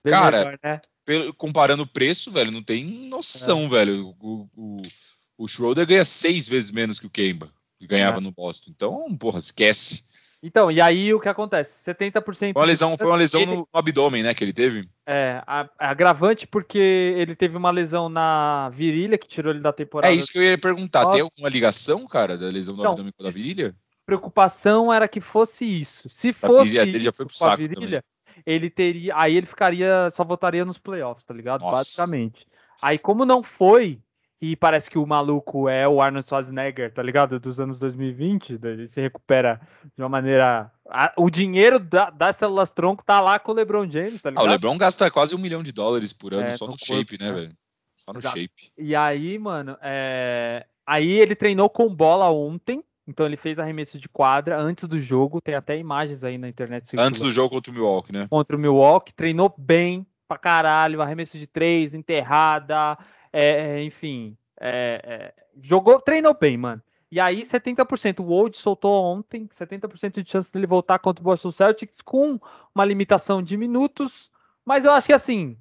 Bem 0.05 0.13
Cara, 0.13 0.39
melhor, 0.39 0.59
né? 0.63 0.81
Comparando 1.37 1.83
o 1.83 1.87
preço, 1.87 2.31
velho, 2.31 2.51
não 2.51 2.63
tem 2.63 2.85
noção, 3.09 3.65
É. 3.65 3.69
velho. 3.69 4.15
O, 4.21 4.49
o, 4.57 4.77
o 5.39 5.49
Schroeder 5.49 5.87
ganha 5.87 6.05
seis 6.05 6.49
vezes 6.49 6.71
menos 6.71 6.99
que 6.99 7.07
o 7.07 7.11
Kemba, 7.11 7.51
que 7.79 7.87
ganhava 7.87 8.19
É. 8.19 8.21
no 8.21 8.33
Boston. 8.33 8.71
Então, 8.75 9.17
porra, 9.17 9.39
esquece. 9.39 10.07
Então, 10.41 10.71
e 10.71 10.81
aí 10.81 11.13
o 11.13 11.19
que 11.19 11.29
acontece? 11.29 11.83
70% 11.91 12.53
Foi 12.53 12.63
uma 12.63 12.65
lesão, 12.65 12.97
foi 12.97 13.07
uma 13.09 13.17
lesão 13.17 13.41
Ele- 13.41 13.57
no, 13.57 13.69
abdômen, 13.73 14.23
né, 14.23 14.33
que 14.35 14.45
ele 14.45 14.53
teve. 14.53 14.89
É, 15.05 15.43
a- 15.45 15.69
agravante 15.77 16.47
porque 16.47 16.79
ele 16.79 17.35
teve 17.35 17.57
uma 17.57 17.73
lesão 17.73 18.09
na 18.09 18.69
virilha 18.71 19.19
que 19.19 19.27
tirou 19.27 19.53
ele 19.53 19.61
da 19.61 19.73
temporada. 19.73 20.13
É 20.13 20.17
isso 20.17 20.31
que 20.31 20.39
eu 20.39 20.43
ia 20.45 20.57
perguntar. 20.57 21.07
Ó. 21.07 21.11
Tem 21.11 21.23
alguma 21.23 21.49
ligação, 21.49 22.07
cara, 22.07 22.39
da 22.39 22.47
lesão 22.47 22.77
do 22.77 22.83
Não. 22.85 22.91
abdômen 22.93 23.13
com 23.17 23.23
a 23.23 23.27
da 23.27 23.31
virilha? 23.33 23.75
preocupação 24.07 24.91
era 24.93 25.07
que 25.07 25.21
fosse 25.21 25.65
isso. 25.67 26.09
Se 26.09 26.33
fosse 26.33 26.71
isso 26.79 27.27
com 27.39 27.45
a 27.45 27.55
virilha, 27.57 27.75
também. 27.77 28.03
Ele 28.45 28.71
teria. 28.71 29.17
Aí 29.17 29.37
ele 29.37 29.47
ficaria. 29.47 30.11
Só 30.15 30.25
votaria 30.25 30.65
nos 30.65 30.79
playoffs, 30.79 31.25
tá 31.25 31.35
ligado? 31.35 31.63
Nossa. 31.63 31.77
Basicamente. 31.77 32.47
Aí, 32.81 32.99
como 32.99 33.25
não 33.25 33.43
foi, 33.43 34.01
e 34.41 34.55
parece 34.55 34.89
que 34.89 34.99
o 34.99 35.07
maluco 35.07 35.69
é 35.69 35.89
o 35.89 36.01
Arnold 36.01 36.27
Schwarzenegger, 36.29 36.93
tá 36.95 37.03
ligado? 37.03 37.41
Dos 37.41 37.59
anos 37.59 37.79
2020, 37.79 38.59
ele 38.63 38.87
se 38.87 39.01
recupera 39.01 39.61
de 39.97 40.03
uma 40.03 40.09
maneira. 40.09 40.71
O 41.17 41.29
dinheiro 41.29 41.81
da, 41.81 42.09
das 42.11 42.37
células 42.37 42.71
tronco 42.71 43.05
tá 43.05 43.21
lá 43.21 43.39
com 43.39 43.51
o 43.51 43.55
LeBron 43.55 43.91
James, 43.91 44.23
tá 44.23 44.31
ligado? 44.31 44.45
Ah, 44.45 44.49
o 44.49 44.51
LeBron 44.51 44.79
gasta 44.79 45.11
quase 45.11 45.35
um 45.35 45.39
milhão 45.39 45.63
de 45.63 45.73
dólares 45.73 46.13
por 46.13 46.33
ano 46.33 46.47
é, 46.47 46.53
só 46.53 46.67
no, 46.67 46.73
no 46.73 46.79
corpo, 46.79 46.95
shape, 46.95 47.19
né, 47.19 47.33
né, 47.33 47.33
velho? 47.33 47.57
Só 47.97 48.13
no 48.13 48.21
Exato. 48.21 48.37
shape. 48.39 48.73
E 48.79 48.95
aí, 48.95 49.39
mano, 49.39 49.77
é... 49.83 50.65
aí 50.87 51.11
ele 51.11 51.35
treinou 51.35 51.69
com 51.69 51.93
bola 51.93 52.31
ontem. 52.31 52.85
Então 53.09 53.25
ele 53.25 53.39
fez 53.39 53.59
arremesso 53.59 53.99
de 53.99 54.07
quadra 54.07 54.61
antes 54.61 54.85
do 54.85 54.99
jogo, 54.99 55.41
tem 55.41 55.55
até 55.55 55.79
imagens 55.79 56.23
aí 56.25 56.37
na 56.37 56.47
internet. 56.47 56.95
Antes 56.99 57.23
do 57.23 57.33
jogo 57.33 57.55
contra 57.55 57.73
o 57.73 57.75
Milwaukee, 57.75 58.13
né? 58.13 58.27
Contra 58.29 58.55
o 58.55 58.59
Milwaukee, 58.59 59.15
treinou 59.15 59.53
bem 59.57 60.07
pra 60.29 60.37
caralho, 60.37 61.01
arremesso 61.01 61.39
de 61.39 61.47
três, 61.47 61.95
enterrada, 61.95 62.99
é, 63.33 63.79
é, 63.79 63.83
enfim, 63.83 64.37
é, 64.61 65.01
é, 65.03 65.35
jogou, 65.63 65.99
treinou 66.03 66.37
bem, 66.39 66.59
mano. 66.59 66.83
E 67.11 67.19
aí, 67.19 67.41
70%. 67.41 68.21
O 68.21 68.29
Old 68.29 68.59
soltou 68.59 69.03
ontem, 69.03 69.49
70% 69.59 70.23
de 70.23 70.31
chance 70.31 70.53
dele 70.53 70.67
voltar 70.67 70.99
contra 70.99 71.23
o 71.23 71.25
Boston 71.25 71.51
Celtics 71.51 72.03
com 72.03 72.39
uma 72.75 72.85
limitação 72.85 73.43
de 73.43 73.57
minutos. 73.57 74.31
Mas 74.67 74.85
eu 74.85 74.93
acho 74.93 75.07
que 75.07 75.15
assim, 75.15 75.57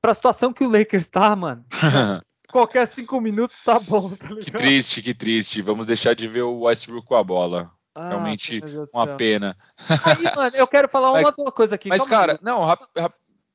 pra 0.00 0.14
situação 0.14 0.52
que 0.52 0.62
o 0.62 0.70
Lakers 0.70 1.08
tá, 1.08 1.34
mano. 1.34 1.64
qualquer 2.52 2.86
cinco 2.86 3.20
minutos 3.20 3.56
tá 3.64 3.80
bom, 3.80 4.10
tá 4.10 4.28
Que 4.28 4.52
triste, 4.52 5.02
que 5.02 5.14
triste. 5.14 5.62
Vamos 5.62 5.86
deixar 5.86 6.14
de 6.14 6.28
ver 6.28 6.42
o 6.42 6.60
Westbrook 6.60 7.08
com 7.08 7.16
a 7.16 7.24
bola. 7.24 7.72
Ah, 7.94 8.10
Realmente 8.10 8.62
uma 8.92 9.16
pena. 9.16 9.56
Aí, 10.04 10.34
mano, 10.36 10.56
eu 10.56 10.66
quero 10.66 10.88
falar 10.88 11.10
uma 11.12 11.26
outra 11.26 11.50
coisa 11.50 11.74
aqui. 11.74 11.88
Mas, 11.88 12.06
cara, 12.06 12.38
não, 12.42 12.64
rápido, 12.64 12.88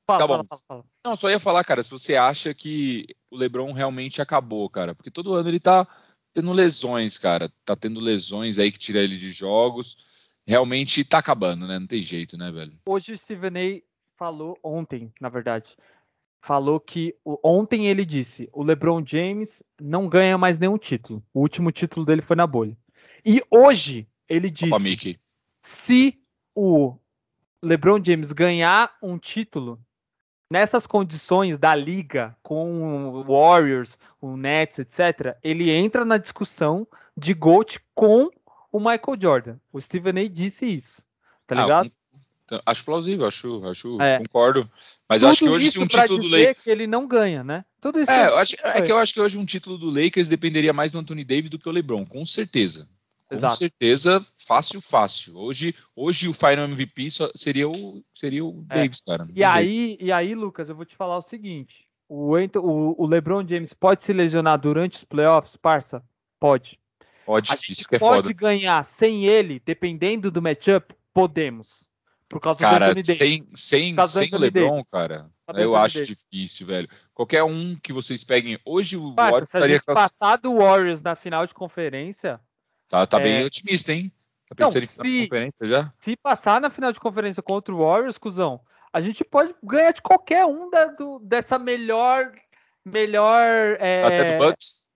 Fala, 0.07 0.19
tá 0.19 0.27
bom. 0.27 0.43
Fala, 0.45 0.61
fala, 0.67 0.85
Não, 1.05 1.17
só 1.17 1.29
ia 1.29 1.39
falar, 1.39 1.65
cara, 1.65 1.83
se 1.83 1.89
você 1.89 2.15
acha 2.15 2.53
que 2.53 3.05
o 3.29 3.35
LeBron 3.35 3.73
realmente 3.73 4.21
acabou, 4.21 4.69
cara, 4.69 4.95
porque 4.95 5.11
todo 5.11 5.33
ano 5.33 5.49
ele 5.49 5.59
tá 5.59 5.85
tendo 6.33 6.53
lesões, 6.53 7.17
cara, 7.17 7.51
tá 7.65 7.75
tendo 7.75 7.99
lesões 7.99 8.57
aí 8.57 8.71
que 8.71 8.79
tira 8.79 8.99
ele 8.99 9.17
de 9.17 9.31
jogos. 9.31 9.97
Realmente 10.45 11.03
tá 11.03 11.17
acabando, 11.17 11.67
né? 11.67 11.77
Não 11.77 11.87
tem 11.87 12.01
jeito, 12.01 12.37
né, 12.37 12.49
velho? 12.51 12.79
Hoje 12.85 13.11
o 13.11 13.17
Steven 13.17 13.51
A 13.57 13.81
falou 14.17 14.57
ontem, 14.63 15.11
na 15.19 15.27
verdade, 15.27 15.75
falou 16.41 16.79
que 16.79 17.15
ontem 17.43 17.88
ele 17.88 18.05
disse: 18.05 18.49
o 18.53 18.63
LeBron 18.63 19.03
James 19.05 19.63
não 19.79 20.07
ganha 20.07 20.38
mais 20.38 20.57
nenhum 20.57 20.77
título. 20.77 21.23
O 21.33 21.41
último 21.41 21.71
título 21.71 22.05
dele 22.05 22.21
foi 22.21 22.35
na 22.35 22.47
bolha. 22.47 22.77
E 23.25 23.41
hoje 23.49 24.07
ele 24.29 24.49
disse: 24.49 25.19
se 25.61 26.19
o 26.55 26.97
LeBron 27.63 28.03
James 28.03 28.31
ganhar 28.31 28.95
um 29.01 29.17
título, 29.17 29.79
nessas 30.49 30.88
condições 30.88 31.57
da 31.57 31.75
liga, 31.75 32.35
com 32.41 33.09
o 33.09 33.23
Warriors, 33.23 33.97
o 34.21 34.38
Nets, 34.38 34.79
etc., 34.79 35.38
ele 35.43 35.69
entra 35.69 36.05
na 36.05 36.17
discussão 36.17 36.88
de 37.15 37.33
GOAT 37.33 37.79
com 37.93 38.29
o 38.71 38.79
Michael 38.79 39.17
Jordan. 39.19 39.59
O 39.71 39.81
Stephen 39.81 40.25
A. 40.25 40.29
disse 40.29 40.65
isso, 40.65 41.03
tá 41.45 41.57
ah, 41.57 41.61
ligado? 41.61 41.91
Então, 42.45 42.61
acho 42.65 42.85
plausível, 42.85 43.27
acho, 43.27 43.65
acho 43.65 44.01
é. 44.01 44.19
concordo. 44.19 44.69
Mas 45.09 45.21
Tudo 45.21 45.29
acho 45.29 45.39
que 45.39 45.49
hoje 45.49 45.71
se 45.71 45.79
um 45.79 45.87
título 45.87 46.19
do 46.19 46.27
Lakers. 46.27 46.63
que 46.63 46.69
ele 46.69 46.85
não 46.85 47.07
ganha, 47.07 47.43
né? 47.43 47.63
Tudo 47.79 47.99
isso. 48.01 48.11
É, 48.11 48.25
acho, 48.37 48.55
é 48.61 48.81
que 48.81 48.91
eu 48.91 48.97
acho 48.97 49.13
que 49.13 49.21
hoje 49.21 49.37
um 49.37 49.45
título 49.45 49.77
do 49.77 49.89
Lakers 49.89 50.27
dependeria 50.27 50.73
mais 50.73 50.91
do 50.91 50.99
Anthony 50.99 51.23
Davis 51.23 51.49
do 51.49 51.57
que 51.57 51.69
o 51.69 51.71
LeBron, 51.71 52.05
com 52.05 52.25
certeza. 52.25 52.89
Com 53.29 53.49
certeza, 53.49 54.25
fácil, 54.37 54.81
fácil. 54.81 55.37
Hoje, 55.37 55.75
hoje 55.93 56.29
o 56.29 56.33
Final 56.33 56.65
MVP 56.65 57.09
seria 57.35 57.67
o, 57.67 58.01
seria 58.15 58.45
o 58.45 58.65
é. 58.69 58.75
Davis, 58.75 59.01
cara. 59.01 59.27
E 59.35 59.43
aí, 59.43 59.97
e 59.99 60.11
aí, 60.13 60.33
Lucas, 60.33 60.69
eu 60.69 60.75
vou 60.75 60.85
te 60.85 60.95
falar 60.95 61.17
o 61.17 61.21
seguinte: 61.21 61.87
o, 62.07 62.37
o, 62.37 63.03
o, 63.03 63.05
LeBron 63.05 63.45
James 63.45 63.73
pode 63.73 64.05
se 64.05 64.13
lesionar 64.13 64.57
durante 64.57 64.95
os 64.95 65.03
playoffs, 65.03 65.57
parça? 65.57 66.01
Pode. 66.39 66.79
Pode, 67.25 67.51
a 67.51 67.55
gente 67.57 67.85
pode 67.99 68.33
ganhar 68.33 68.85
sem 68.85 69.25
ele, 69.25 69.61
dependendo 69.65 70.31
do 70.31 70.41
matchup? 70.41 70.95
Podemos. 71.13 71.83
Por 72.30 72.41
causa 72.41 72.59
cara, 72.59 72.93
do 72.93 73.03
Sem, 73.05 73.47
sem, 73.53 73.95
sem 74.07 74.30
o 74.34 74.38
LeBron, 74.38 74.71
Davis. 74.71 74.89
cara, 74.89 75.30
eu 75.55 75.75
acho 75.75 75.99
Davis. 75.99 76.17
difícil, 76.17 76.67
velho. 76.67 76.89
Qualquer 77.13 77.43
um 77.43 77.75
que 77.75 77.93
vocês 77.93 78.23
peguem 78.23 78.59
hoje, 78.65 78.97
o 78.97 79.15
Warriors 79.15 79.49
se 79.49 79.57
a 79.57 79.67
gente 79.67 79.86
passar 79.86 80.36
do 80.36 80.57
Warriors 80.57 81.01
na 81.01 81.15
final 81.15 81.47
de 81.47 81.53
conferência, 81.53 82.39
Tá, 82.88 83.05
tá 83.05 83.19
é... 83.19 83.23
bem 83.23 83.45
otimista, 83.45 83.91
hein? 83.91 84.11
Tá 84.47 84.55
pensando 84.55 84.84
em 84.84 84.88
final 84.88 85.05
de 85.05 85.23
conferência 85.23 85.67
já? 85.67 85.93
Se 85.99 86.15
passar 86.15 86.61
na 86.61 86.69
final 86.69 86.91
de 86.91 86.99
conferência 86.99 87.43
contra 87.43 87.73
o 87.73 87.80
Warriors, 87.80 88.17
cuzão, 88.17 88.61
a 88.93 89.01
gente 89.01 89.23
pode 89.23 89.53
ganhar 89.61 89.91
de 89.91 90.01
qualquer 90.01 90.45
um 90.45 90.69
da, 90.69 90.86
do, 90.86 91.19
dessa 91.19 91.59
melhor. 91.59 92.32
Melhor. 92.86 93.78
É... 93.80 94.03
Até 94.03 94.38
do 94.38 94.45
Bucks? 94.45 94.93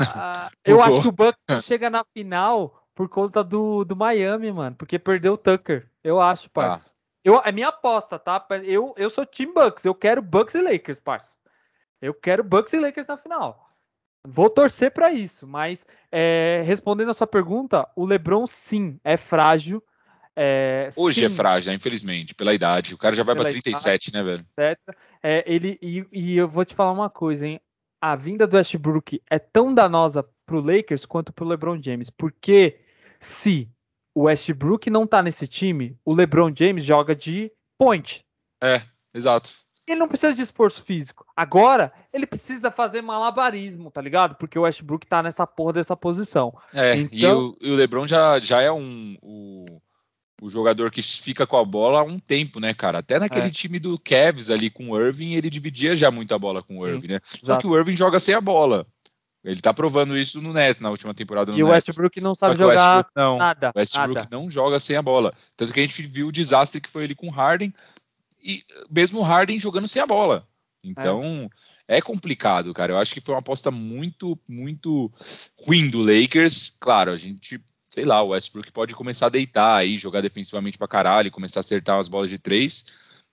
Ah, 0.00 0.50
eu 0.64 0.82
acho 0.82 1.02
que 1.02 1.08
o 1.08 1.12
Bucks 1.12 1.44
chega 1.64 1.90
na 1.90 2.02
final 2.04 2.87
por 2.98 3.08
causa 3.08 3.44
do, 3.44 3.84
do 3.84 3.94
Miami, 3.94 4.50
mano. 4.50 4.74
Porque 4.74 4.98
perdeu 4.98 5.34
o 5.34 5.38
Tucker. 5.38 5.88
Eu 6.02 6.20
acho, 6.20 6.50
parça. 6.50 6.90
Ah. 6.90 6.98
Eu, 7.22 7.40
é 7.44 7.52
minha 7.52 7.68
aposta, 7.68 8.18
tá? 8.18 8.44
Eu, 8.64 8.92
eu 8.96 9.08
sou 9.08 9.24
Team 9.24 9.54
Bucks. 9.54 9.84
Eu 9.84 9.94
quero 9.94 10.20
Bucks 10.20 10.56
e 10.56 10.60
Lakers, 10.60 10.98
parça. 10.98 11.36
Eu 12.02 12.12
quero 12.12 12.42
Bucks 12.42 12.72
e 12.72 12.80
Lakers 12.80 13.06
na 13.06 13.16
final. 13.16 13.70
Vou 14.26 14.50
torcer 14.50 14.90
para 14.90 15.12
isso, 15.12 15.46
mas 15.46 15.86
é, 16.10 16.60
respondendo 16.66 17.10
a 17.10 17.14
sua 17.14 17.26
pergunta, 17.28 17.88
o 17.94 18.04
LeBron 18.04 18.48
sim 18.48 18.98
é 19.04 19.16
frágil. 19.16 19.80
É, 20.34 20.90
Hoje 20.96 21.24
é 21.24 21.28
sim, 21.28 21.34
é 21.34 21.36
frágil, 21.36 21.70
né? 21.70 21.76
infelizmente, 21.76 22.34
pela 22.34 22.52
idade. 22.52 22.94
O 22.94 22.98
cara 22.98 23.14
já 23.14 23.22
vai 23.22 23.36
para 23.36 23.48
37, 23.48 24.08
idade, 24.08 24.12
né, 24.12 24.28
velho? 24.28 24.76
É, 25.22 25.44
ele 25.46 25.78
e, 25.80 26.04
e, 26.10 26.36
eu 26.36 26.48
vou 26.48 26.64
te 26.64 26.74
falar 26.74 26.90
uma 26.90 27.08
coisa, 27.08 27.46
hein? 27.46 27.60
A 28.00 28.16
vinda 28.16 28.44
do 28.44 28.56
Westbrook 28.56 29.22
é 29.30 29.38
tão 29.38 29.72
danosa 29.72 30.28
pro 30.44 30.60
Lakers 30.60 31.06
quanto 31.06 31.32
pro 31.32 31.46
LeBron 31.46 31.80
James, 31.80 32.10
porque 32.10 32.80
se 33.20 33.68
o 34.14 34.22
Westbrook 34.22 34.90
não 34.90 35.06
tá 35.06 35.22
nesse 35.22 35.46
time, 35.46 35.96
o 36.04 36.12
LeBron 36.12 36.52
James 36.54 36.84
joga 36.84 37.14
de 37.14 37.52
point. 37.78 38.24
É, 38.62 38.82
exato. 39.14 39.50
Ele 39.86 40.00
não 40.00 40.08
precisa 40.08 40.34
de 40.34 40.42
esforço 40.42 40.82
físico. 40.82 41.24
Agora, 41.34 41.92
ele 42.12 42.26
precisa 42.26 42.70
fazer 42.70 43.00
malabarismo, 43.00 43.90
tá 43.90 44.02
ligado? 44.02 44.34
Porque 44.34 44.58
o 44.58 44.62
Westbrook 44.62 45.06
tá 45.06 45.22
nessa 45.22 45.46
porra 45.46 45.74
dessa 45.74 45.96
posição. 45.96 46.52
É, 46.74 46.96
então... 46.96 47.10
e, 47.12 47.26
o, 47.26 47.56
e, 47.60 47.70
o, 47.70 47.74
LeBron 47.76 48.06
já, 48.06 48.38
já 48.38 48.60
é 48.60 48.70
um. 48.70 49.16
O, 49.22 49.64
o, 50.42 50.50
jogador 50.50 50.90
que 50.90 51.00
fica 51.00 51.46
com 51.46 51.56
a 51.56 51.64
bola 51.64 52.00
há 52.00 52.02
um 52.02 52.18
tempo, 52.18 52.60
né, 52.60 52.74
cara? 52.74 52.98
Até 52.98 53.18
naquele 53.18 53.46
é. 53.46 53.50
time 53.50 53.78
do 53.78 53.98
Cavs 53.98 54.50
ali 54.50 54.68
com 54.68 54.90
o 54.90 55.00
Irving, 55.00 55.32
ele 55.34 55.48
dividia 55.48 55.96
já 55.96 56.10
muita 56.10 56.38
bola 56.38 56.62
com 56.62 56.78
o 56.78 56.86
Irving, 56.86 57.08
Sim, 57.08 57.14
né? 57.14 57.20
Só 57.22 57.56
que 57.56 57.66
o 57.66 57.76
Irving 57.76 57.96
joga 57.96 58.20
sem 58.20 58.34
a 58.34 58.40
bola. 58.40 58.86
Ele 59.44 59.60
tá 59.60 59.72
provando 59.72 60.16
isso 60.16 60.42
no 60.42 60.52
Nets 60.52 60.80
na 60.80 60.90
última 60.90 61.14
temporada. 61.14 61.52
e 61.52 61.62
o 61.62 61.68
Westbrook 61.68 62.20
não 62.20 62.34
sabe 62.34 62.58
jogar 62.58 63.06
não, 63.14 63.38
nada. 63.38 63.72
O 63.74 63.78
Westbrook 63.78 64.14
nada. 64.14 64.28
não 64.30 64.50
joga 64.50 64.80
sem 64.80 64.96
a 64.96 65.02
bola. 65.02 65.32
Tanto 65.56 65.72
que 65.72 65.80
a 65.80 65.86
gente 65.86 66.02
viu 66.02 66.28
o 66.28 66.32
desastre 66.32 66.80
que 66.80 66.88
foi 66.88 67.04
ele 67.04 67.14
com 67.14 67.30
Harden 67.30 67.72
e 68.42 68.64
mesmo 68.90 69.20
o 69.20 69.22
Harden 69.22 69.58
jogando 69.58 69.88
sem 69.88 70.02
a 70.02 70.06
bola. 70.06 70.46
Então 70.82 71.48
é. 71.86 71.98
é. 71.98 72.02
complicado, 72.02 72.74
cara. 72.74 72.92
Eu 72.92 72.98
acho 72.98 73.14
que 73.14 73.20
foi 73.20 73.34
uma 73.34 73.40
aposta 73.40 73.70
muito, 73.70 74.38
muito 74.48 75.10
ruim 75.56 75.88
do 75.88 76.00
Lakers. 76.00 76.76
Claro, 76.80 77.12
a 77.12 77.16
gente, 77.16 77.60
sei 77.88 78.04
lá, 78.04 78.22
o 78.22 78.28
Westbrook 78.28 78.72
pode 78.72 78.94
começar 78.94 79.26
a 79.26 79.30
deitar 79.30 79.76
aí, 79.76 79.98
jogar 79.98 80.20
defensivamente 80.20 80.78
pra 80.78 80.88
caralho, 80.88 81.30
começar 81.30 81.60
a 81.60 81.62
acertar 81.62 81.98
as 81.98 82.08
bolas 82.08 82.28
de 82.28 82.38
três. 82.38 82.86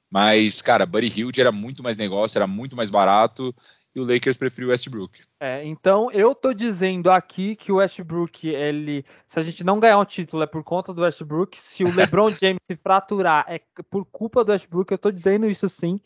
Mas, 0.09 0.61
cara, 0.61 0.85
Buddy 0.85 1.19
Hilde 1.19 1.41
era 1.41 1.51
muito 1.51 1.81
mais 1.81 1.97
negócio, 1.97 2.37
era 2.37 2.47
muito 2.47 2.75
mais 2.75 2.89
barato 2.91 3.53
e 3.95 3.99
o 3.99 4.03
Lakers 4.05 4.35
preferiu 4.35 4.67
o 4.67 4.71
Westbrook. 4.71 5.23
É, 5.39 5.63
então 5.63 6.11
eu 6.11 6.35
tô 6.35 6.53
dizendo 6.53 7.09
aqui 7.09 7.55
que 7.55 7.71
o 7.71 7.77
Westbrook, 7.77 8.47
ele, 8.47 9.05
se 9.25 9.39
a 9.39 9.41
gente 9.41 9.63
não 9.63 9.79
ganhar 9.79 9.97
um 9.97 10.05
título 10.05 10.43
é 10.43 10.45
por 10.45 10.63
conta 10.63 10.93
do 10.93 11.01
Westbrook, 11.01 11.57
se 11.57 11.83
o 11.83 11.87
LeBron 11.95 12.29
James 12.31 12.59
se 12.63 12.75
fraturar 12.75 13.45
é 13.47 13.61
por 13.89 14.05
culpa 14.05 14.43
do 14.43 14.51
Westbrook, 14.51 14.91
eu 14.91 14.97
tô 14.97 15.09
dizendo 15.09 15.49
isso 15.49 15.69
sim. 15.69 15.99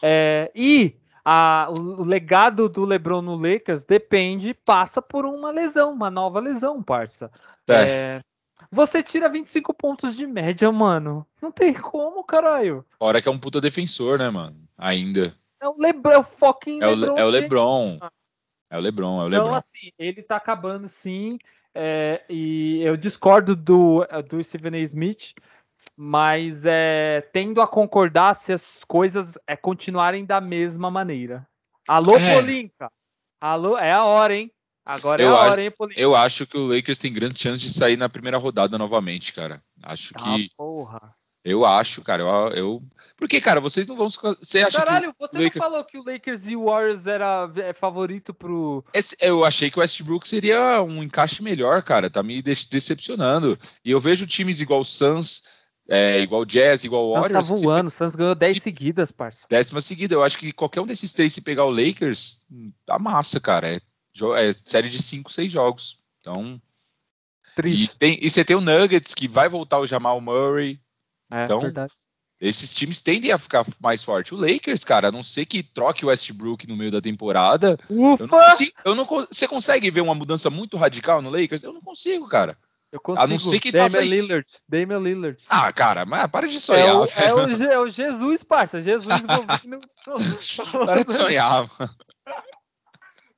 É, 0.00 0.52
e 0.54 0.94
a, 1.24 1.68
o, 1.76 2.02
o, 2.02 2.04
legado 2.04 2.68
do 2.68 2.84
LeBron 2.84 3.22
no 3.22 3.34
Lakers 3.34 3.84
depende, 3.84 4.54
passa 4.54 5.02
por 5.02 5.26
uma 5.26 5.50
lesão, 5.50 5.92
uma 5.92 6.10
nova 6.10 6.38
lesão, 6.38 6.80
parça. 6.80 7.30
É. 7.68 7.74
É, 7.74 8.20
você 8.70 9.02
tira 9.02 9.28
25 9.28 9.74
pontos 9.74 10.16
de 10.16 10.26
média, 10.26 10.70
mano. 10.70 11.26
Não 11.40 11.50
tem 11.50 11.74
como, 11.74 12.22
caralho. 12.22 12.84
Fora 12.98 13.20
que 13.20 13.28
é 13.28 13.32
um 13.32 13.38
puta 13.38 13.60
defensor, 13.60 14.18
né, 14.18 14.30
mano? 14.30 14.56
Ainda. 14.78 15.34
É 15.62 15.68
o 15.68 15.74
Lebron, 15.78 16.10
é 16.10 16.18
o 16.18 16.24
fucking 16.24 16.82
é 16.82 16.88
o, 16.88 16.94
Lebron. 16.94 17.18
É 17.18 17.24
o 17.24 17.28
LeBron. 17.30 17.98
É 18.68 18.76
o 18.76 18.80
LeBron, 18.80 19.20
é 19.20 19.24
o 19.24 19.28
LeBron. 19.28 19.42
Então, 19.46 19.54
assim, 19.54 19.92
ele 19.96 20.20
tá 20.22 20.34
acabando 20.36 20.88
sim. 20.88 21.38
É, 21.72 22.24
e 22.28 22.82
eu 22.82 22.96
discordo 22.96 23.54
do, 23.54 24.04
do 24.28 24.42
Stephen 24.42 24.74
A. 24.74 24.78
Smith, 24.80 25.34
mas 25.96 26.66
é, 26.66 27.20
tendo 27.32 27.62
a 27.62 27.68
concordar 27.68 28.34
se 28.34 28.52
as 28.52 28.82
coisas 28.84 29.38
é, 29.46 29.56
continuarem 29.56 30.24
da 30.24 30.40
mesma 30.40 30.90
maneira. 30.90 31.46
Alô, 31.88 32.16
é. 32.16 32.34
Polinka! 32.34 32.90
Alô, 33.40 33.78
é 33.78 33.92
a 33.92 34.04
hora, 34.04 34.34
hein? 34.34 34.50
Agora 34.84 35.22
é 35.22 35.26
Eu 35.26 35.36
a 35.36 35.40
acho- 35.42 35.50
hora, 35.52 35.62
hein, 35.62 35.70
Paulinho? 35.70 36.00
Eu 36.00 36.16
acho 36.16 36.44
que 36.44 36.58
o 36.58 36.66
Lakers 36.66 36.98
tem 36.98 37.12
grande 37.12 37.40
chance 37.40 37.60
de 37.60 37.72
sair 37.72 37.96
na 37.96 38.08
primeira 38.08 38.36
rodada 38.36 38.76
novamente, 38.76 39.32
cara. 39.32 39.62
Acho 39.80 40.12
Ah, 40.16 40.22
que. 40.36 40.50
porra. 40.56 41.14
Eu 41.44 41.64
acho, 41.66 42.02
cara. 42.02 42.22
Eu, 42.22 42.28
eu- 42.54 42.82
Porque, 43.16 43.40
cara, 43.40 43.60
vocês 43.60 43.86
não 43.86 43.96
vão. 43.96 44.08
se- 44.08 44.18
Você 44.20 44.60
acha 44.60 44.78
Caralho, 44.78 45.14
você 45.18 45.38
Lakers- 45.38 45.54
não 45.56 45.62
falou 45.62 45.84
que 45.84 45.98
o 45.98 46.04
Lakers 46.04 46.46
e 46.46 46.56
o 46.56 46.64
Warriors 46.66 47.06
era 47.06 47.50
é, 47.56 47.72
favorito 47.72 48.32
pro. 48.32 48.84
Esse- 48.94 49.16
eu 49.20 49.44
achei 49.44 49.70
que 49.70 49.78
o 49.78 49.80
Westbrook 49.80 50.28
seria 50.28 50.80
um 50.82 51.02
encaixe 51.02 51.42
melhor, 51.42 51.82
cara. 51.82 52.08
Tá 52.10 52.22
me 52.22 52.40
de- 52.42 52.68
decepcionando. 52.70 53.58
E 53.84 53.90
eu 53.90 53.98
vejo 54.00 54.26
times 54.26 54.60
igual 54.60 54.80
o 54.80 54.84
Suns, 54.84 55.48
é, 55.88 56.20
igual 56.20 56.42
o 56.42 56.46
Jazz, 56.46 56.84
igual 56.84 57.08
o 57.10 57.12
Suns 57.14 57.22
Warriors. 57.22 57.48
tá 57.48 57.54
voando, 57.54 57.86
o 57.88 57.90
Suns 57.90 58.14
ganhou 58.14 58.34
10 58.36 58.52
se- 58.54 58.60
seguidas, 58.60 59.10
parça. 59.10 59.46
Décima 59.48 59.80
seguida. 59.80 60.14
Eu 60.14 60.22
acho 60.22 60.38
que 60.38 60.52
qualquer 60.52 60.80
um 60.80 60.86
desses 60.86 61.12
três, 61.12 61.32
se 61.32 61.40
pegar 61.40 61.64
o 61.64 61.70
Lakers, 61.70 62.40
tá 62.86 62.98
massa, 63.00 63.40
cara. 63.40 63.68
É, 63.74 63.76
é 63.76 64.54
série 64.64 64.88
de 64.88 65.02
5, 65.02 65.32
6 65.32 65.50
jogos. 65.50 65.98
Então. 66.20 66.60
E, 67.52 67.54
Triste. 67.56 67.96
tem, 67.98 68.18
e 68.22 68.30
você 68.30 68.44
tem 68.44 68.56
o 68.56 68.60
Nuggets, 68.60 69.12
que 69.14 69.26
vai 69.28 69.48
voltar 69.48 69.78
o 69.78 69.86
Jamal 69.86 70.20
Murray. 70.20 70.80
É, 71.32 71.44
então, 71.44 71.60
verdade. 71.60 71.92
Esses 72.40 72.74
times 72.74 73.00
tendem 73.00 73.30
a 73.30 73.38
ficar 73.38 73.64
mais 73.80 74.02
fortes. 74.02 74.32
O 74.32 74.36
Lakers, 74.36 74.82
cara, 74.82 75.08
a 75.08 75.12
não 75.12 75.22
ser 75.22 75.46
que 75.46 75.62
troque 75.62 76.04
o 76.04 76.08
Westbrook 76.08 76.66
no 76.66 76.76
meio 76.76 76.90
da 76.90 77.00
temporada. 77.00 77.78
Eu 77.88 77.96
não 77.96 78.12
Ufa! 78.14 78.28
consigo, 78.28 78.72
eu 78.84 78.94
não 78.96 79.04
você 79.04 79.46
consegue 79.46 79.90
ver 79.92 80.00
uma 80.00 80.14
mudança 80.14 80.50
muito 80.50 80.76
radical 80.76 81.22
no 81.22 81.30
Lakers? 81.30 81.62
Eu 81.62 81.72
não 81.72 81.80
consigo, 81.80 82.26
cara. 82.26 82.58
Eu 82.90 83.00
consigo. 83.00 83.22
a 83.24 83.26
não 83.28 83.38
ser 83.38 83.60
que 83.60 83.70
Damian 83.70 83.84
faça 83.90 84.04
isso. 84.04 84.10
Lillard. 84.26 84.46
Damian 84.68 84.98
Lillard. 84.98 85.42
Ah, 85.48 85.72
cara, 85.72 86.04
mas 86.04 86.28
para 86.30 86.48
de 86.48 86.56
É 86.56 86.58
sonhar. 86.58 86.96
o, 87.00 87.04
é, 87.16 87.32
o, 87.32 87.54
Je- 87.54 87.64
é 87.66 87.78
o 87.78 87.88
Jesus, 87.88 88.42
parça. 88.42 88.82
Jesus. 88.82 89.06
Para 90.84 91.04
de 91.04 91.12
sonhar. 91.14 91.70
mano. 91.78 91.94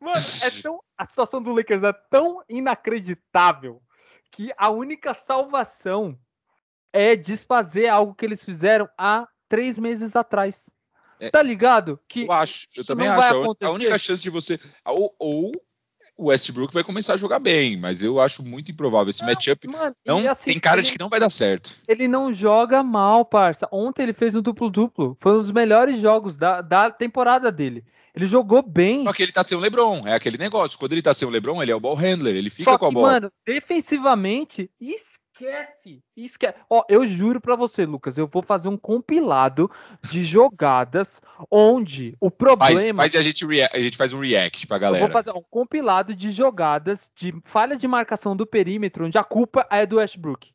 Mano, 0.00 0.24
é 0.42 0.50
tão, 0.62 0.80
a 0.98 1.04
situação 1.04 1.42
do 1.42 1.52
Lakers 1.52 1.82
é 1.82 1.92
tão 2.10 2.42
inacreditável 2.48 3.80
que 4.30 4.50
a 4.58 4.68
única 4.70 5.14
salvação 5.14 6.18
é 6.94 7.16
desfazer 7.16 7.88
algo 7.88 8.14
que 8.14 8.24
eles 8.24 8.44
fizeram 8.44 8.88
há 8.96 9.26
três 9.48 9.76
meses 9.76 10.14
atrás. 10.14 10.70
É. 11.18 11.28
Tá 11.28 11.42
ligado? 11.42 11.98
Que 12.08 12.24
Eu 12.24 12.32
acho. 12.32 12.68
Eu 12.74 12.80
Isso 12.82 12.86
também 12.86 13.08
não 13.08 13.20
acho. 13.20 13.56
vai 13.58 13.68
A 13.68 13.70
única 13.72 13.98
chance 13.98 14.22
de 14.22 14.30
você. 14.30 14.58
Ou, 14.86 15.14
ou 15.18 15.52
o 16.16 16.26
Westbrook 16.26 16.72
vai 16.72 16.84
começar 16.84 17.14
a 17.14 17.16
jogar 17.16 17.40
bem, 17.40 17.76
mas 17.76 18.00
eu 18.00 18.20
acho 18.20 18.44
muito 18.44 18.70
improvável. 18.70 19.10
Esse 19.10 19.24
matchup 19.24 19.66
não, 20.06 20.30
assim, 20.30 20.52
tem 20.52 20.60
cara 20.60 20.78
ele, 20.78 20.86
de 20.86 20.92
que 20.92 21.00
não 21.00 21.08
vai 21.08 21.18
dar 21.18 21.30
certo. 21.30 21.72
ele 21.88 22.06
não 22.06 22.32
joga 22.32 22.82
mal, 22.84 23.24
parça. 23.24 23.68
Ontem 23.72 24.04
ele 24.04 24.12
fez 24.12 24.36
um 24.36 24.40
duplo-duplo. 24.42 25.16
Foi 25.20 25.32
um 25.36 25.42
dos 25.42 25.50
melhores 25.50 26.00
jogos 26.00 26.36
da, 26.36 26.60
da 26.60 26.90
temporada 26.90 27.50
dele. 27.50 27.84
Ele 28.14 28.26
jogou 28.26 28.62
bem. 28.62 29.02
Só 29.02 29.12
que 29.12 29.24
ele 29.24 29.32
tá 29.32 29.42
sem 29.42 29.58
o 29.58 29.60
LeBron, 29.60 30.02
é 30.06 30.14
aquele 30.14 30.38
negócio. 30.38 30.78
Quando 30.78 30.92
ele 30.92 31.02
tá 31.02 31.12
sem 31.12 31.26
o 31.26 31.30
LeBron, 31.30 31.60
ele 31.60 31.72
é 31.72 31.74
o 31.74 31.80
ball 31.80 31.96
handler, 31.96 32.36
ele 32.36 32.48
fica 32.48 32.70
Só 32.70 32.78
com 32.78 32.86
a 32.86 32.88
que, 32.88 32.94
bola. 32.94 33.12
mano, 33.12 33.32
defensivamente, 33.44 34.70
esquece. 35.34 36.02
Esquece. 36.16 36.54
Ó, 36.70 36.84
eu 36.88 37.04
juro 37.06 37.40
pra 37.40 37.56
você, 37.56 37.84
Lucas, 37.84 38.16
eu 38.16 38.26
vou 38.26 38.42
fazer 38.42 38.68
um 38.68 38.76
compilado 38.76 39.70
de 40.08 40.22
jogadas 40.22 41.20
onde 41.50 42.16
o 42.20 42.30
problema. 42.30 43.02
faz 43.02 43.14
e 43.14 43.18
a 43.18 43.22
gente, 43.22 43.44
a 43.62 43.78
gente 43.80 43.96
faz 43.96 44.12
um 44.12 44.20
react 44.20 44.66
pra 44.66 44.76
eu 44.76 44.80
galera. 44.80 45.04
vou 45.04 45.12
fazer 45.12 45.32
um 45.32 45.42
compilado 45.50 46.14
de 46.14 46.30
jogadas 46.32 47.10
de 47.14 47.34
falha 47.44 47.76
de 47.76 47.88
marcação 47.88 48.36
do 48.36 48.46
perímetro, 48.46 49.06
onde 49.06 49.18
a 49.18 49.24
culpa 49.24 49.66
é 49.70 49.84
do 49.84 49.96
Westbrook. 49.96 50.52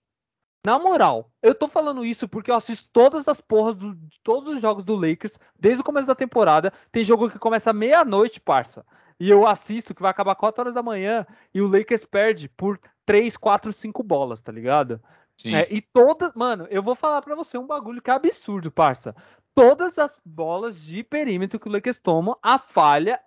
Na 0.66 0.78
moral, 0.78 1.32
eu 1.42 1.56
tô 1.56 1.70
falando 1.70 2.04
isso 2.04 2.28
porque 2.28 2.52
eu 2.52 2.56
assisto 2.56 2.90
todas 2.92 3.28
as 3.30 3.40
porras 3.40 3.76
do- 3.76 3.96
de 3.96 4.20
todos 4.22 4.56
os 4.56 4.62
jogos 4.62 4.84
do 4.84 4.94
Lakers 4.96 5.40
desde 5.58 5.82
o 5.82 5.86
começo 5.86 6.06
da 6.08 6.16
temporada. 6.16 6.74
Tem 6.92 7.04
jogo 7.04 7.30
que 7.30 7.40
começa 7.40 7.72
meia-noite, 7.72 8.42
parça. 8.42 8.86
E 9.20 9.30
eu 9.30 9.46
assisto 9.46 9.94
que 9.94 10.02
vai 10.02 10.12
acabar 10.12 10.36
4 10.36 10.62
horas 10.62 10.74
da 10.74 10.82
manhã 10.82 11.26
e 11.54 11.62
o 11.62 11.68
Lakers 11.68 12.06
perde 12.06 12.48
por 12.48 12.80
3, 13.06 13.36
4, 13.36 13.74
5 13.74 14.02
bolas, 14.02 14.42
tá 14.42 14.52
ligado? 14.52 15.02
Sim. 15.36 15.56
É, 15.56 15.68
e 15.70 15.82
todas, 15.82 16.34
mano, 16.34 16.68
eu 16.70 16.84
vou 16.84 16.96
falar 16.96 17.22
pra 17.22 17.36
você 17.36 17.58
um 17.58 17.68
bagulho 17.68 18.02
que 18.02 18.10
é 18.10 18.14
absurdo, 18.14 18.72
parça. 18.72 19.16
Todas 19.54 19.98
as 19.98 20.20
bolas 20.24 20.82
de 20.82 21.04
perímetro 21.04 21.60
que 21.60 21.68
o 21.68 21.72
Lakers 21.72 21.98
toma, 21.98 22.38
a 22.42 22.58
falha, 22.58 23.20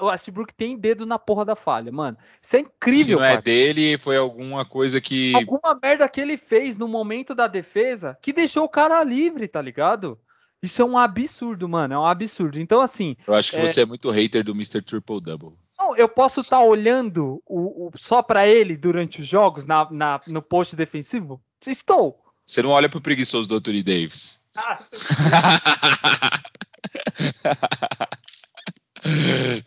o 0.00 0.06
Westbrook 0.06 0.52
tem 0.54 0.76
dedo 0.76 1.06
na 1.06 1.18
porra 1.18 1.44
da 1.44 1.56
falha, 1.56 1.92
mano. 1.92 2.16
Isso 2.40 2.56
é 2.56 2.60
Se 2.60 2.64
incrível, 2.64 3.18
não 3.18 3.26
é 3.26 3.40
dele, 3.40 3.98
foi 3.98 4.16
alguma 4.16 4.64
coisa 4.64 5.00
que. 5.00 5.34
Alguma 5.34 5.78
merda 5.82 6.08
que 6.08 6.20
ele 6.20 6.36
fez 6.36 6.76
no 6.76 6.88
momento 6.88 7.34
da 7.34 7.46
defesa 7.46 8.18
que 8.20 8.32
deixou 8.32 8.64
o 8.64 8.68
cara 8.68 9.02
livre, 9.02 9.48
tá 9.48 9.60
ligado? 9.60 10.18
Isso 10.64 10.82
é 10.82 10.84
um 10.84 10.98
absurdo, 10.98 11.68
mano. 11.68 11.94
É 11.94 11.98
um 11.98 12.06
absurdo. 12.06 12.60
Então, 12.60 12.80
assim, 12.80 13.16
Eu 13.26 13.34
acho 13.34 13.50
que 13.50 13.56
É. 13.56 13.66
você 13.66 13.82
é 13.82 13.86
muito 13.86 14.10
hater 14.10 14.42
do 14.44 14.52
Mr. 14.52 14.80
Triple 14.82 15.20
Double. 15.20 15.52
não, 15.78 15.96
eu 15.96 16.08
posso 16.08 16.40
estar 16.40 16.60
olhando 16.60 17.42
o, 17.46 17.88
o- 17.88 17.90
só 17.96 18.22
pra 18.22 18.46
ele 18.46 18.76
durante 18.76 19.20
os 19.20 19.26
jogos, 19.26 19.66
na, 19.66 19.88
na- 19.90 20.20
no 20.28 20.42
post 20.42 20.74
defensivo? 20.74 21.40
Estou. 21.66 22.18
Você 22.46 22.62
não 22.62 22.70
olha 22.70 22.88
pro 22.88 23.00
preguiçoso 23.00 23.48
do 23.48 23.56
Anthony 23.56 23.82
Davis. 23.82 24.40
Ah, 24.56 24.78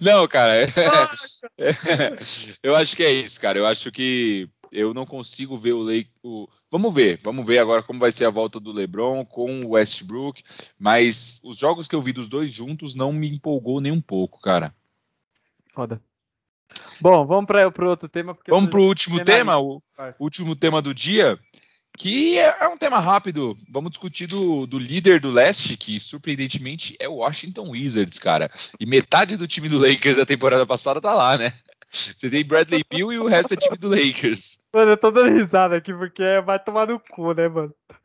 Não, 0.01 0.27
cara. 0.27 0.63
é- 0.63 0.67
eu 2.63 2.75
acho 2.75 2.95
que 2.95 3.03
é 3.03 3.11
isso, 3.11 3.39
cara. 3.39 3.57
Eu 3.59 3.65
acho 3.65 3.91
que 3.91 4.49
eu 4.71 4.93
não 4.93 5.05
consigo 5.05 5.57
ver 5.57 5.73
o 5.73 5.81
Lake. 5.81 6.09
O... 6.23 6.47
Vamos 6.69 6.93
ver, 6.93 7.19
vamos 7.23 7.45
ver 7.45 7.59
agora 7.59 7.81
como 7.83 7.99
vai 7.99 8.11
ser 8.11 8.25
a 8.25 8.29
volta 8.29 8.59
do 8.59 8.71
LeBron 8.73 9.25
com 9.25 9.61
o 9.61 9.69
Westbrook. 9.69 10.43
Mas 10.77 11.39
os 11.43 11.57
jogos 11.57 11.87
que 11.87 11.95
eu 11.95 12.01
vi 12.01 12.11
dos 12.13 12.27
dois 12.27 12.53
juntos 12.53 12.95
não 12.95 13.11
me 13.13 13.29
empolgou 13.29 13.79
nem 13.81 13.91
um 13.91 14.01
pouco, 14.01 14.39
cara. 14.41 14.75
Foda. 15.73 16.01
Bom, 16.99 17.25
vamos 17.25 17.45
para 17.45 17.67
o 17.67 17.89
outro 17.89 18.09
tema. 18.09 18.33
Porque 18.33 18.51
Vamos 18.51 18.65
eu- 18.65 18.71
pro 18.71 18.83
último 18.83 19.17
Tema 19.17 19.25
tema, 19.37 19.57
o 19.59 19.81
parça. 19.95 20.17
último 20.21 20.55
tema 20.55 20.81
do 20.81 20.93
dia, 20.93 21.39
que 21.97 22.37
é 22.37 22.57
é 22.61 22.67
um 22.67 22.77
tema 22.77 22.99
rápido. 22.99 23.55
Vamos 23.69 23.91
discutir 23.91 24.27
do, 24.27 24.65
do 24.67 24.77
líder 24.79 25.19
do 25.19 25.31
leste, 25.31 25.77
que 25.77 25.99
surpreendentemente 25.99 26.95
é 26.99 27.07
o 27.07 27.15
Washington 27.17 27.69
Wizards, 27.69 28.19
cara. 28.19 28.51
E 28.79 28.85
metade 28.85 29.37
do 29.37 29.47
time 29.47 29.69
do 29.69 29.77
Lakers 29.79 30.17
da 30.17 30.25
temporada 30.25 30.65
passada 30.65 30.99
tá 30.99 31.13
lá, 31.13 31.37
né? 31.37 31.53
Você 31.89 32.29
tem 32.29 32.45
Bradley 32.45 32.83
Beal 32.89 33.13
e 33.13 33.19
o 33.19 33.27
resto 33.27 33.53
é 33.53 33.57
time 33.57 33.77
do 33.77 33.89
Lakers. 33.89 34.59
Mano, 34.73 34.91
eu 34.91 34.97
tô 34.97 35.09
dando 35.09 35.33
risada 35.33 35.77
aqui 35.77 35.93
porque 35.93 36.23
vai 36.45 36.61
tomar 36.61 36.87
no 36.87 36.99
cu, 36.99 37.33
né, 37.33 37.47
mano? 37.47 37.73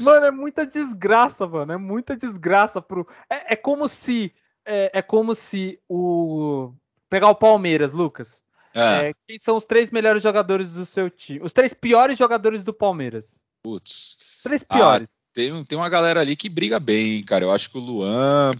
mano, 0.00 0.26
é 0.26 0.30
muita 0.30 0.66
desgraça, 0.66 1.46
mano. 1.46 1.72
É 1.72 1.76
muita 1.76 2.16
desgraça 2.16 2.80
pro. 2.82 3.06
É, 3.30 3.54
é 3.54 3.56
como 3.56 3.88
se. 3.88 4.32
É, 4.64 4.98
é 4.98 5.02
como 5.02 5.34
se 5.34 5.78
o. 5.88 6.72
Pegar 7.08 7.28
o 7.28 7.34
Palmeiras, 7.34 7.92
Lucas. 7.92 8.42
Ah, 8.74 9.04
É, 9.04 9.14
quem 9.28 9.38
são 9.38 9.56
os 9.56 9.64
três 9.64 9.90
melhores 9.92 10.20
jogadores 10.22 10.72
do 10.72 10.84
seu 10.84 11.08
time? 11.08 11.40
Os 11.44 11.52
três 11.52 11.72
piores 11.72 12.18
jogadores 12.18 12.64
do 12.64 12.74
Palmeiras. 12.74 13.40
putz. 13.62 14.16
Três 14.42 14.64
Ah, 14.68 14.74
piores. 14.76 15.22
Tem, 15.32 15.64
tem 15.64 15.78
uma 15.78 15.88
galera 15.88 16.20
ali 16.20 16.34
que 16.34 16.48
briga 16.48 16.80
bem, 16.80 17.22
cara. 17.22 17.44
Eu 17.44 17.52
acho 17.52 17.70
que 17.70 17.78
o 17.78 17.80
Luan. 17.80 18.50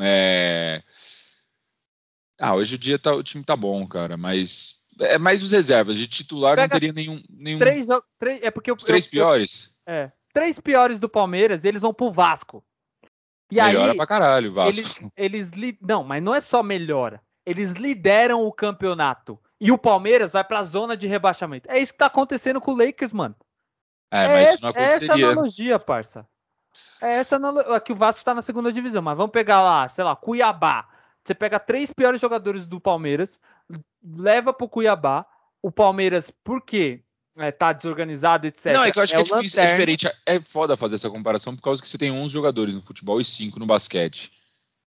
é, 0.00 0.82
Ah, 2.40 2.54
hoje 2.54 2.76
o 2.76 2.78
dia 2.78 2.98
tá, 2.98 3.12
o 3.14 3.22
time 3.22 3.42
tá 3.44 3.56
bom, 3.56 3.86
cara, 3.86 4.16
mas 4.16 4.86
é 5.00 5.18
mais 5.18 5.42
os 5.42 5.52
reservas. 5.52 5.96
De 5.96 6.06
titular 6.06 6.56
não 6.56 6.62
Pega 6.64 6.72
teria 6.74 6.92
nenhum. 6.92 7.20
nenhum... 7.28 7.58
três, 7.58 7.86
três. 8.18 8.42
É 8.42 8.50
porque 8.50 8.70
eu- 8.70 8.76
Os 8.76 8.84
três 8.84 9.04
eu- 9.06 9.10
piores? 9.10 9.76
É. 9.86 10.10
Três 10.32 10.60
piores 10.60 10.98
do 10.98 11.08
Palmeiras, 11.08 11.64
eles 11.64 11.82
vão 11.82 11.92
pro 11.92 12.12
Vasco. 12.12 12.62
E 13.50 13.56
Melhora 13.56 13.92
aí, 13.92 13.96
pra 13.96 14.06
caralho, 14.06 14.52
Vasco. 14.52 14.78
eles, 15.16 15.50
eles 15.50 15.78
não, 15.80 16.04
mas 16.04 16.22
não 16.22 16.34
é 16.34 16.40
só 16.40 16.62
melhora. 16.62 17.20
Eles 17.46 17.72
lideram 17.72 18.42
o 18.46 18.52
campeonato. 18.52 19.38
E 19.60 19.72
o 19.72 19.78
Palmeiras 19.78 20.32
vai 20.32 20.44
pra 20.44 20.62
zona 20.62 20.94
de 20.96 21.06
rebaixamento. 21.08 21.68
É 21.70 21.78
isso 21.78 21.92
que 21.92 21.98
tá 21.98 22.06
acontecendo 22.06 22.60
com 22.60 22.72
o 22.72 22.76
Lakers, 22.76 23.12
mano. 23.12 23.34
É, 24.12 24.28
mas 24.28 24.50
isso 24.54 24.62
não 24.62 24.68
essa, 24.70 24.78
é 24.78 24.82
essa 24.84 24.94
aconteceria. 24.96 25.26
analogia, 25.32 25.78
parça. 25.78 26.26
É 27.00 27.12
essa 27.16 27.36
analogia. 27.36 27.74
Aqui 27.74 27.90
o 27.92 27.96
Vasco 27.96 28.22
tá 28.24 28.34
na 28.34 28.42
segunda 28.42 28.70
divisão, 28.70 29.00
mas 29.02 29.16
vamos 29.16 29.32
pegar 29.32 29.62
lá, 29.62 29.88
sei 29.88 30.04
lá, 30.04 30.14
Cuiabá. 30.14 30.86
Você 31.28 31.34
pega 31.34 31.60
três 31.60 31.92
piores 31.92 32.18
jogadores 32.22 32.66
do 32.66 32.80
Palmeiras, 32.80 33.38
leva 34.02 34.50
pro 34.50 34.66
Cuiabá. 34.66 35.26
O 35.62 35.70
Palmeiras, 35.70 36.30
por 36.42 36.62
quê? 36.62 37.02
É, 37.36 37.52
tá 37.52 37.70
desorganizado, 37.74 38.46
etc. 38.46 38.72
Não, 38.72 38.82
é 38.82 38.90
que 38.90 38.98
eu 38.98 39.02
acho 39.02 39.12
que 39.12 39.16
é 39.18 39.20
o 39.20 39.24
difícil, 39.24 39.62
é 39.62 39.66
diferente. 39.66 40.10
É 40.24 40.40
foda 40.40 40.74
fazer 40.74 40.94
essa 40.94 41.10
comparação 41.10 41.54
por 41.54 41.60
causa 41.60 41.82
que 41.82 41.88
você 41.88 41.98
tem 41.98 42.10
11 42.10 42.32
jogadores 42.32 42.74
no 42.74 42.80
futebol 42.80 43.20
e 43.20 43.24
5 43.26 43.58
no 43.58 43.66
basquete. 43.66 44.32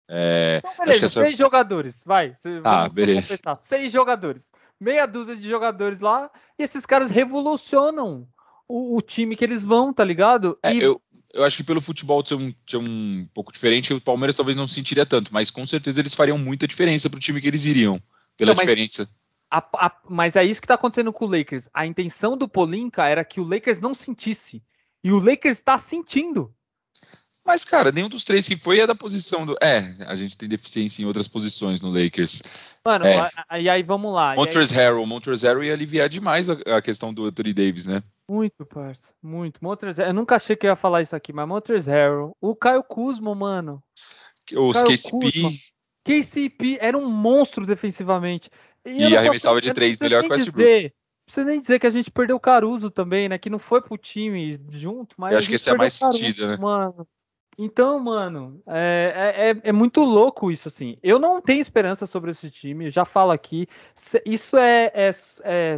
É, 0.08 0.62
Então, 0.64 0.74
beleza, 0.86 1.06
essa- 1.08 1.24
seis 1.26 1.38
jogadores, 1.38 2.02
vai. 2.06 2.34
Ah, 2.64 2.88
beleza. 2.88 3.38
Seis 3.58 3.92
jogadores. 3.92 4.50
Meia 4.80 5.06
dúzia 5.06 5.36
de 5.36 5.48
jogadores 5.50 6.00
lá. 6.00 6.32
E 6.58 6.64
esses 6.64 6.86
caras 6.86 7.12
revolucionam 7.12 8.26
o, 8.66 8.96
o 8.96 9.02
time 9.02 9.36
que 9.36 9.44
eles 9.44 9.62
vão, 9.62 9.92
tá 9.94 10.06
ligado? 10.06 10.58
é, 10.64 10.74
E- 10.74 10.82
eu, 10.84 11.02
eu 11.34 11.44
acho 11.44 11.58
que 11.58 11.64
pelo 11.64 11.82
futebol 11.82 12.26
ser 12.26 12.36
um, 12.36 12.54
ser 12.68 12.78
um 12.78 13.28
pouco 13.34 13.52
diferente, 13.54 13.94
o 13.94 14.02
Palmeiras 14.02 14.36
talvez 14.36 14.58
não 14.58 14.68
sentiria 14.68 15.06
tanto, 15.06 15.34
mas 15.34 15.52
com 15.52 15.66
certeza 15.66 16.00
eles 16.00 16.14
fariam 16.14 16.38
muita 16.38 16.68
diferença 16.68 17.10
pro 17.10 17.20
time 17.20 17.40
que 17.42 17.48
eles 17.48 17.66
iriam. 17.66 18.02
Pela 18.38 18.56
diferença. 18.56 19.10
a- 19.52 19.66
a- 19.74 20.02
mas 20.08 20.36
é 20.36 20.46
isso 20.46 20.62
que 20.62 20.68
tá 20.68 20.76
acontecendo 20.76 21.12
com 21.12 21.26
o 21.26 21.30
Lakers. 21.30 21.68
A 21.74 21.86
intenção 21.86 22.38
do 22.38 22.48
Polinka 22.48 23.06
era 23.08 23.26
que 23.26 23.40
o 23.42 23.44
Lakers 23.44 23.82
não 23.82 23.94
sentisse. 23.94 24.62
E 25.04 25.12
o 25.12 25.20
Lakers 25.20 25.60
tá 25.60 25.78
sentindo. 25.78 26.54
Mas, 27.46 27.66
cara, 27.66 27.92
nenhum 27.92 28.10
dos 28.10 28.24
três 28.24 28.48
que 28.48 28.56
foi 28.56 28.80
é 28.80 28.86
da 28.86 28.94
posição 28.94 29.46
do. 29.46 29.58
É, 29.60 29.96
a 30.06 30.16
gente 30.16 30.38
tem 30.38 30.48
deficiência 30.48 31.02
em 31.02 31.06
outras 31.06 31.28
posições 31.28 31.82
no 31.82 31.90
Lakers. 31.90 32.44
Mano, 32.86 33.06
é. 33.06 33.28
e 33.60 33.68
aí 33.68 33.82
vamos 33.82 34.14
lá. 34.14 34.36
Montrezl 34.36 34.76
Harrell, 34.76 35.06
Montrezl 35.08 35.48
Harrell 35.48 35.64
ia 35.64 35.74
aliviar 35.74 36.08
demais 36.10 36.48
a, 36.48 36.54
a, 36.78 36.82
questão 36.82 37.12
do 37.12 37.26
Anthony 37.26 37.54
Davis, 37.54 37.86
né? 37.86 38.04
Muito, 38.30 38.64
parça. 38.66 39.10
Muito. 39.24 39.60
Montrezl, 39.64 40.04
eu 40.04 40.14
nunca 40.14 40.36
achei 40.36 40.56
que 40.56 40.68
eu 40.68 40.70
ia 40.70 40.76
falar 40.76 41.02
isso 41.02 41.16
aqui, 41.16 41.34
mas 41.34 41.48
Montrezl 41.48 41.90
Harrell. 41.90 42.38
O 42.40 42.56
Caio 42.56 42.84
Kuzma, 42.84 43.34
mano. 43.34 43.82
Os 44.54 44.84
KCP. 44.84 45.60
KCP 46.04 46.78
era 46.80 46.98
um 46.98 47.10
monstro 47.10 47.66
defensivamente. 47.66 48.50
E, 48.86 49.08
e 49.08 49.18
arremessava 49.18 49.60
de 49.60 49.74
três 49.74 50.00
melhor 50.00 50.22
que 50.22 50.30
o 50.30 50.32
Westbrook. 50.32 50.84
Não 50.84 50.92
precisa 51.26 51.46
nem 51.46 51.60
dizer 51.60 51.80
que 51.80 51.88
a 51.88 51.92
gente 51.92 52.12
perdeu 52.12 52.36
o 52.36 52.40
Caruso 52.40 52.90
também, 52.90 53.30
né? 53.30 53.38
Que 53.38 53.50
não 53.50 53.60
foi 53.60 53.82
pro 53.82 53.98
time 53.98 54.60
junto, 54.70 55.16
mas. 55.18 55.32
Eu 55.32 55.40
acho 55.40 55.50
que 55.50 55.56
esse 55.56 55.70
é 55.70 55.76
mais 55.76 55.94
sentido, 55.94 56.48
né? 56.48 56.58
Mano. 56.58 57.08
Então, 57.62 58.00
mano, 58.00 58.62
é, 58.66 59.54
é, 59.64 59.70
é, 59.70 59.72
muito 59.74 60.02
louco 60.02 60.50
isso, 60.50 60.70
assim. 60.70 60.98
Eu 61.04 61.20
não 61.20 61.42
tenho 61.42 61.60
esperança 61.60 62.06
sobre 62.06 62.32
esse 62.32 62.50
time, 62.50 62.90
já 62.90 63.04
falo 63.04 63.32
aqui. 63.32 63.68
Isso 64.26 64.56
é, 64.56 64.92
é, 64.96 65.16
é 65.44 65.78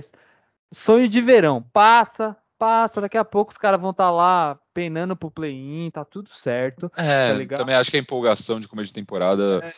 sonho 0.72 1.08
de 1.08 1.20
verão. 1.22 1.62
Passa, 1.74 2.38
passa, 2.62 3.02
daqui 3.02 3.18
a 3.18 3.26
pouco 3.26 3.52
os 3.52 3.58
caras 3.58 3.82
vão 3.82 3.90
estar 3.90 4.04
tá 4.04 4.12
lá 4.12 4.60
penando 4.72 5.16
pro 5.16 5.32
play-in, 5.32 5.90
tá 5.90 6.06
tudo 6.06 6.30
certo. 6.32 6.92
É, 6.96 7.44
tá 7.48 7.56
também 7.56 7.74
acho 7.74 7.90
que 7.90 7.98
a 7.98 8.00
empolgação 8.00 8.60
de 8.60 8.68
começo 8.68 8.90
de 8.90 8.94
temporada. 8.94 9.62
É. 9.64 9.74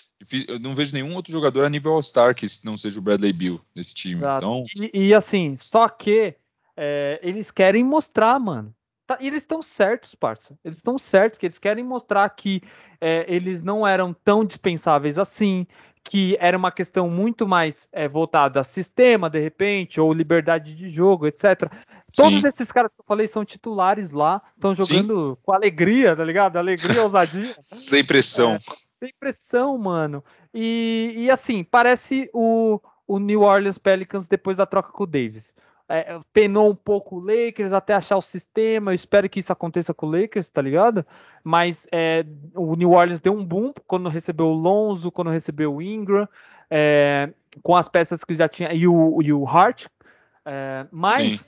Eu 0.49 0.59
não 0.59 0.75
vejo 0.75 0.93
nenhum 0.93 1.15
outro 1.15 1.31
jogador 1.31 1.63
a 1.63 1.69
nível 1.69 1.93
All-Star 1.93 2.35
que 2.35 2.45
não 2.65 2.77
seja 2.77 2.99
o 2.99 3.01
Bradley 3.01 3.31
Bill 3.31 3.61
nesse 3.73 3.95
time. 3.95 4.19
Então... 4.19 4.65
E, 4.75 5.07
e, 5.07 5.13
assim, 5.13 5.55
só 5.55 5.87
que 5.87 6.35
é, 6.75 7.21
eles 7.23 7.51
querem 7.51 7.85
mostrar, 7.85 8.37
mano. 8.37 8.75
Tá, 9.07 9.17
e 9.21 9.27
eles 9.27 9.43
estão 9.43 9.61
certos, 9.61 10.13
parça. 10.13 10.57
Eles 10.61 10.77
estão 10.77 10.97
certos 10.97 11.39
que 11.39 11.45
eles 11.45 11.59
querem 11.59 11.85
mostrar 11.85 12.29
que 12.31 12.61
é, 12.99 13.23
eles 13.29 13.63
não 13.63 13.87
eram 13.87 14.13
tão 14.13 14.43
dispensáveis 14.43 15.17
assim, 15.17 15.65
que 16.03 16.37
era 16.39 16.57
uma 16.57 16.71
questão 16.71 17.09
muito 17.09 17.47
mais 17.47 17.87
é, 17.91 18.07
voltada 18.07 18.59
a 18.59 18.63
sistema, 18.63 19.29
de 19.29 19.39
repente, 19.39 19.99
ou 19.99 20.13
liberdade 20.13 20.75
de 20.75 20.89
jogo, 20.89 21.25
etc. 21.25 21.71
Todos 22.13 22.41
Sim. 22.41 22.47
esses 22.47 22.71
caras 22.71 22.93
que 22.93 23.01
eu 23.01 23.05
falei 23.07 23.25
são 23.25 23.45
titulares 23.45 24.11
lá, 24.11 24.41
estão 24.55 24.75
jogando 24.75 25.31
Sim. 25.31 25.37
com 25.41 25.53
alegria, 25.53 26.15
tá 26.15 26.23
ligado? 26.23 26.57
Alegria, 26.57 27.01
ousadia. 27.03 27.55
sem 27.61 28.03
pressão. 28.03 28.53
É, 28.53 28.59
sem 28.99 29.13
pressão, 29.19 29.77
mano. 29.77 30.23
E, 30.53 31.13
e 31.15 31.31
assim, 31.31 31.63
parece 31.63 32.29
o, 32.33 32.79
o 33.07 33.17
New 33.17 33.41
Orleans 33.41 33.77
Pelicans 33.77 34.27
depois 34.27 34.57
da 34.57 34.65
troca 34.65 34.91
com 34.91 35.03
o 35.03 35.07
Davis 35.07 35.53
é, 35.89 36.19
penou 36.31 36.69
um 36.69 36.75
pouco 36.75 37.17
o 37.17 37.19
Lakers 37.19 37.73
até 37.73 37.93
achar 37.93 38.17
o 38.17 38.21
sistema. 38.21 38.91
Eu 38.91 38.95
espero 38.95 39.29
que 39.29 39.39
isso 39.39 39.51
aconteça 39.51 39.93
com 39.93 40.07
o 40.07 40.11
Lakers, 40.11 40.49
tá 40.49 40.61
ligado? 40.61 41.05
Mas 41.43 41.87
é, 41.91 42.25
o 42.55 42.75
New 42.75 42.91
Orleans 42.91 43.19
deu 43.19 43.33
um 43.33 43.45
boom 43.45 43.73
quando 43.85 44.09
recebeu 44.09 44.47
o 44.47 44.53
Lonzo, 44.53 45.11
quando 45.11 45.29
recebeu 45.29 45.75
o 45.75 45.81
Ingram, 45.81 46.27
é, 46.69 47.29
com 47.61 47.75
as 47.75 47.89
peças 47.89 48.23
que 48.23 48.35
já 48.35 48.47
tinha 48.47 48.73
e 48.73 48.87
o, 48.87 49.21
e 49.21 49.31
o 49.33 49.45
Hart. 49.45 49.87
É, 50.45 50.85
mas 50.91 51.45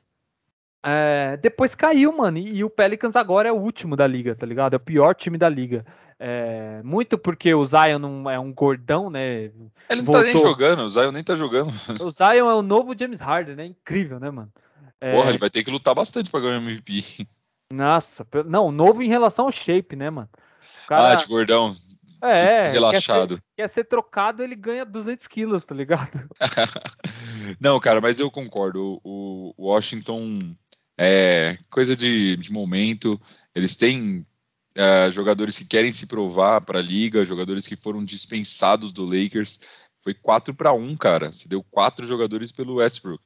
é, 0.86 1.38
depois 1.38 1.74
caiu, 1.74 2.16
mano. 2.16 2.38
E, 2.38 2.58
e, 2.58 2.64
o 2.64 2.70
Pelicans 2.70 3.16
agora 3.16 3.50
é 3.50 3.52
o 3.52 3.56
último 3.56 3.96
da 3.96 4.06
liga, 4.06 4.36
tá 4.36 4.46
ligado? 4.46 4.76
É 4.76 4.78
o 4.78 4.80
pior 4.80 5.16
time 5.16 5.38
da 5.38 5.50
liga. 5.50 5.84
É, 6.18 6.82
muito 6.84 7.18
porque 7.18 7.54
o 7.54 7.66
Zion 7.66 8.00
não 8.00 8.30
é 8.30 8.40
um 8.40 8.54
gordão, 8.54 9.10
né? 9.10 9.52
Ele 9.90 10.02
não 10.02 10.06
Voltou. 10.06 10.24
tá 10.24 10.24
nem 10.24 10.42
jogando, 10.42 10.80
o 10.84 10.90
Zion 10.90 11.12
nem 11.12 11.24
tá 11.24 11.36
jogando. 11.36 11.72
O 12.02 12.12
Zion 12.12 12.50
é 12.50 12.54
o 12.54 12.62
novo 12.62 12.96
James 12.98 13.20
Harden, 13.20 13.56
né? 13.56 13.66
Incrível, 13.66 14.20
né, 14.20 14.32
mano? 14.32 14.52
É... 15.02 15.14
Porra, 15.14 15.30
ele 15.30 15.38
vai 15.38 15.50
ter 15.50 15.64
que 15.64 15.72
lutar 15.72 15.94
bastante 15.94 16.30
pra 16.30 16.40
ganhar 16.40 16.60
o 16.60 16.62
MVP. 16.62 17.28
Nossa, 17.74 18.26
não, 18.46 18.72
novo 18.72 19.02
em 19.02 19.10
relação 19.10 19.46
ao 19.46 19.52
shape, 19.52 19.96
né, 19.96 20.10
mano? 20.10 20.30
Cara... 20.88 21.14
Ah, 21.14 21.16
de 21.16 21.26
gordão. 21.26 21.76
É, 22.22 22.72
relaxado. 22.72 23.36
Quer 23.36 23.36
ser, 23.36 23.44
quer 23.58 23.70
ser, 23.70 23.84
trocado, 23.84 24.42
ele 24.42 24.56
ganha 24.56 24.86
200 24.86 25.28
quilos, 25.28 25.66
tá 25.66 25.76
ligado? 25.76 26.28
não, 27.60 27.80
cara, 27.80 28.02
mas 28.02 28.20
eu 28.20 28.32
concordo. 28.32 29.00
O, 29.04 29.54
o 29.58 29.68
Washington 29.68 30.40
é 30.98 31.58
coisa 31.70 31.96
de, 31.96 32.38
de 32.38 32.52
momento. 32.52 33.20
Eles 33.54 33.76
têm 33.76 34.26
é, 34.76 35.10
jogadores 35.10 35.58
que 35.58 35.66
querem 35.66 35.92
se 35.92 36.06
provar 36.06 36.62
para 36.62 36.80
a 36.80 36.82
liga, 36.82 37.26
jogadores 37.26 37.66
que 37.66 37.76
foram 37.76 38.04
dispensados 38.04 38.92
do 38.92 39.06
Lakers. 39.06 39.60
Foi 39.98 40.14
4 40.14 40.54
para 40.54 40.74
1, 40.74 40.98
cara. 40.98 41.32
Você 41.32 41.48
deu 41.48 41.64
quatro 41.64 42.06
jogadores 42.06 42.52
pelo 42.52 42.76
Westbrook. 42.76 43.24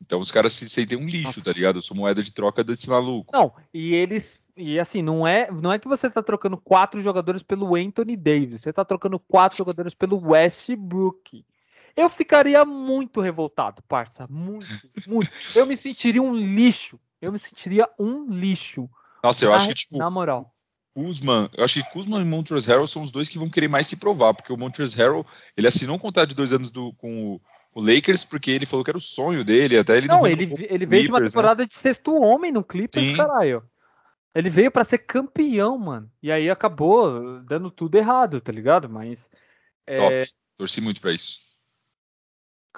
Então 0.00 0.20
os 0.20 0.30
caras 0.30 0.52
se 0.52 0.68
sentem 0.68 0.98
um 0.98 1.06
lixo, 1.06 1.38
Nossa. 1.38 1.44
tá 1.44 1.52
ligado? 1.52 1.78
Eu 1.78 1.82
sou 1.82 1.96
moeda 1.96 2.22
de 2.22 2.32
troca 2.32 2.62
desse 2.62 2.88
maluco. 2.88 3.32
Não, 3.32 3.52
e 3.72 3.94
eles. 3.94 4.44
E 4.56 4.78
assim, 4.78 5.02
não 5.02 5.26
é, 5.26 5.50
não 5.50 5.72
é 5.72 5.78
que 5.78 5.88
você 5.88 6.08
tá 6.08 6.22
trocando 6.22 6.56
quatro 6.56 7.00
jogadores 7.00 7.42
pelo 7.42 7.76
Anthony 7.76 8.16
Davis, 8.16 8.62
você 8.62 8.72
tá 8.72 8.84
trocando 8.84 9.18
quatro 9.18 9.58
jogadores 9.58 9.94
pelo 9.94 10.18
Westbrook. 10.30 11.44
Eu 11.94 12.10
ficaria 12.10 12.64
muito 12.64 13.20
revoltado, 13.20 13.82
parça. 13.88 14.26
Muito, 14.28 14.66
muito. 15.06 15.30
Eu 15.54 15.66
me 15.66 15.76
sentiria 15.76 16.22
um 16.22 16.34
lixo. 16.34 17.00
Eu 17.20 17.32
me 17.32 17.38
sentiria 17.38 17.88
um 17.98 18.26
lixo. 18.28 18.88
Nossa, 19.22 19.44
eu 19.44 19.54
acho 19.54 19.68
que, 19.68 19.74
tipo. 19.74 19.96
Na 19.96 20.10
moral. 20.10 20.54
Kuzman, 20.96 21.50
eu 21.52 21.62
acho 21.62 21.74
que 21.74 21.90
Kuzman 21.90 22.22
e 22.22 22.24
Montrezl 22.24 22.70
Harrell 22.70 22.86
são 22.86 23.02
os 23.02 23.10
dois 23.10 23.28
que 23.28 23.36
vão 23.36 23.50
querer 23.50 23.68
mais 23.68 23.86
se 23.86 23.98
provar, 23.98 24.32
porque 24.32 24.50
o 24.50 24.56
Montrezl 24.56 24.96
Harrell, 24.96 25.26
ele 25.54 25.68
assinou 25.68 25.96
um 25.96 25.98
contrato 25.98 26.30
de 26.30 26.34
dois 26.34 26.54
anos 26.54 26.70
do, 26.70 26.94
com 26.94 27.34
o, 27.34 27.40
o, 27.74 27.82
Lakers, 27.82 28.24
porque 28.24 28.50
ele 28.50 28.64
falou 28.64 28.82
que 28.82 28.90
era 28.90 28.96
o 28.96 29.00
sonho 29.00 29.44
dele, 29.44 29.76
até 29.76 29.98
ele 29.98 30.06
não... 30.06 30.20
Não, 30.20 30.26
ele, 30.26 30.44
ele 30.70 30.86
veio 30.86 31.02
Clippers, 31.02 31.04
de 31.04 31.10
uma 31.12 31.20
né? 31.20 31.26
temporada 31.28 31.62
né? 31.64 31.68
de 31.68 31.74
sexto 31.74 32.18
homem 32.18 32.50
no 32.50 32.64
Clippers, 32.64 33.08
Sim. 33.08 33.14
caralho. 33.14 33.62
Ele 34.34 34.48
veio 34.48 34.70
para 34.70 34.84
ser 34.84 34.96
campeão, 34.98 35.76
mano. 35.76 36.10
E 36.22 36.32
aí 36.32 36.48
acabou 36.48 37.40
dando 37.42 37.70
tudo 37.70 37.96
errado, 37.96 38.40
tá 38.40 38.50
ligado? 38.50 38.88
Mas... 38.88 39.28
É... 39.86 40.20
Top, 40.20 40.32
torci 40.56 40.80
muito 40.80 41.02
pra 41.02 41.12
isso. 41.12 41.40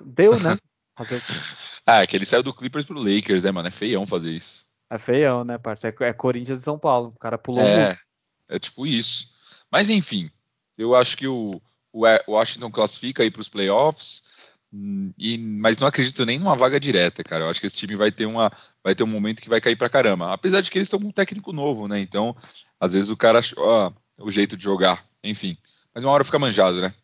Deu, 0.04 0.40
né? 0.40 0.56
ah, 1.86 2.02
é 2.02 2.06
que 2.08 2.16
ele 2.16 2.26
saiu 2.26 2.42
do 2.42 2.52
Clippers 2.52 2.84
pro 2.84 2.98
Lakers, 2.98 3.44
né, 3.44 3.52
mano? 3.52 3.68
É 3.68 3.70
feião 3.70 4.04
fazer 4.04 4.32
isso. 4.32 4.66
É 4.90 4.98
feião, 4.98 5.44
né, 5.44 5.56
parceiro? 5.56 6.02
É 6.02 6.12
Corinthians 6.12 6.62
e 6.62 6.64
São 6.64 6.76
Paulo. 6.76 7.12
O 7.14 7.18
cara 7.18 7.38
pulou 7.38 7.62
é, 7.62 7.86
muito. 7.86 8.07
É 8.48 8.58
tipo 8.58 8.86
isso. 8.86 9.30
Mas 9.70 9.90
enfim, 9.90 10.30
eu 10.76 10.94
acho 10.94 11.16
que 11.16 11.26
o, 11.26 11.50
o 11.92 12.04
Washington 12.32 12.70
classifica 12.70 13.22
aí 13.22 13.30
para 13.30 13.42
os 13.42 13.48
playoffs, 13.48 14.24
hum, 14.72 15.12
e, 15.18 15.36
mas 15.38 15.78
não 15.78 15.88
acredito 15.88 16.24
nem 16.24 16.38
numa 16.38 16.54
vaga 16.56 16.80
direta, 16.80 17.22
cara. 17.24 17.44
Eu 17.44 17.50
acho 17.50 17.60
que 17.60 17.66
esse 17.66 17.76
time 17.76 17.96
vai 17.96 18.10
ter, 18.10 18.26
uma, 18.26 18.50
vai 18.82 18.94
ter 18.94 19.02
um 19.02 19.08
momento 19.08 19.42
que 19.42 19.48
vai 19.48 19.60
cair 19.60 19.76
para 19.76 19.90
caramba. 19.90 20.32
Apesar 20.32 20.60
de 20.60 20.70
que 20.70 20.78
eles 20.78 20.86
estão 20.86 21.00
com 21.00 21.08
um 21.08 21.12
técnico 21.12 21.52
novo, 21.52 21.88
né? 21.88 22.00
Então, 22.00 22.34
às 22.80 22.94
vezes 22.94 23.10
o 23.10 23.16
cara 23.16 23.40
achou 23.40 23.94
o 24.18 24.30
jeito 24.30 24.56
de 24.56 24.64
jogar. 24.64 25.04
Enfim. 25.22 25.56
Mas 25.94 26.04
uma 26.04 26.12
hora 26.12 26.24
fica 26.24 26.38
manjado, 26.38 26.80
né? 26.80 26.94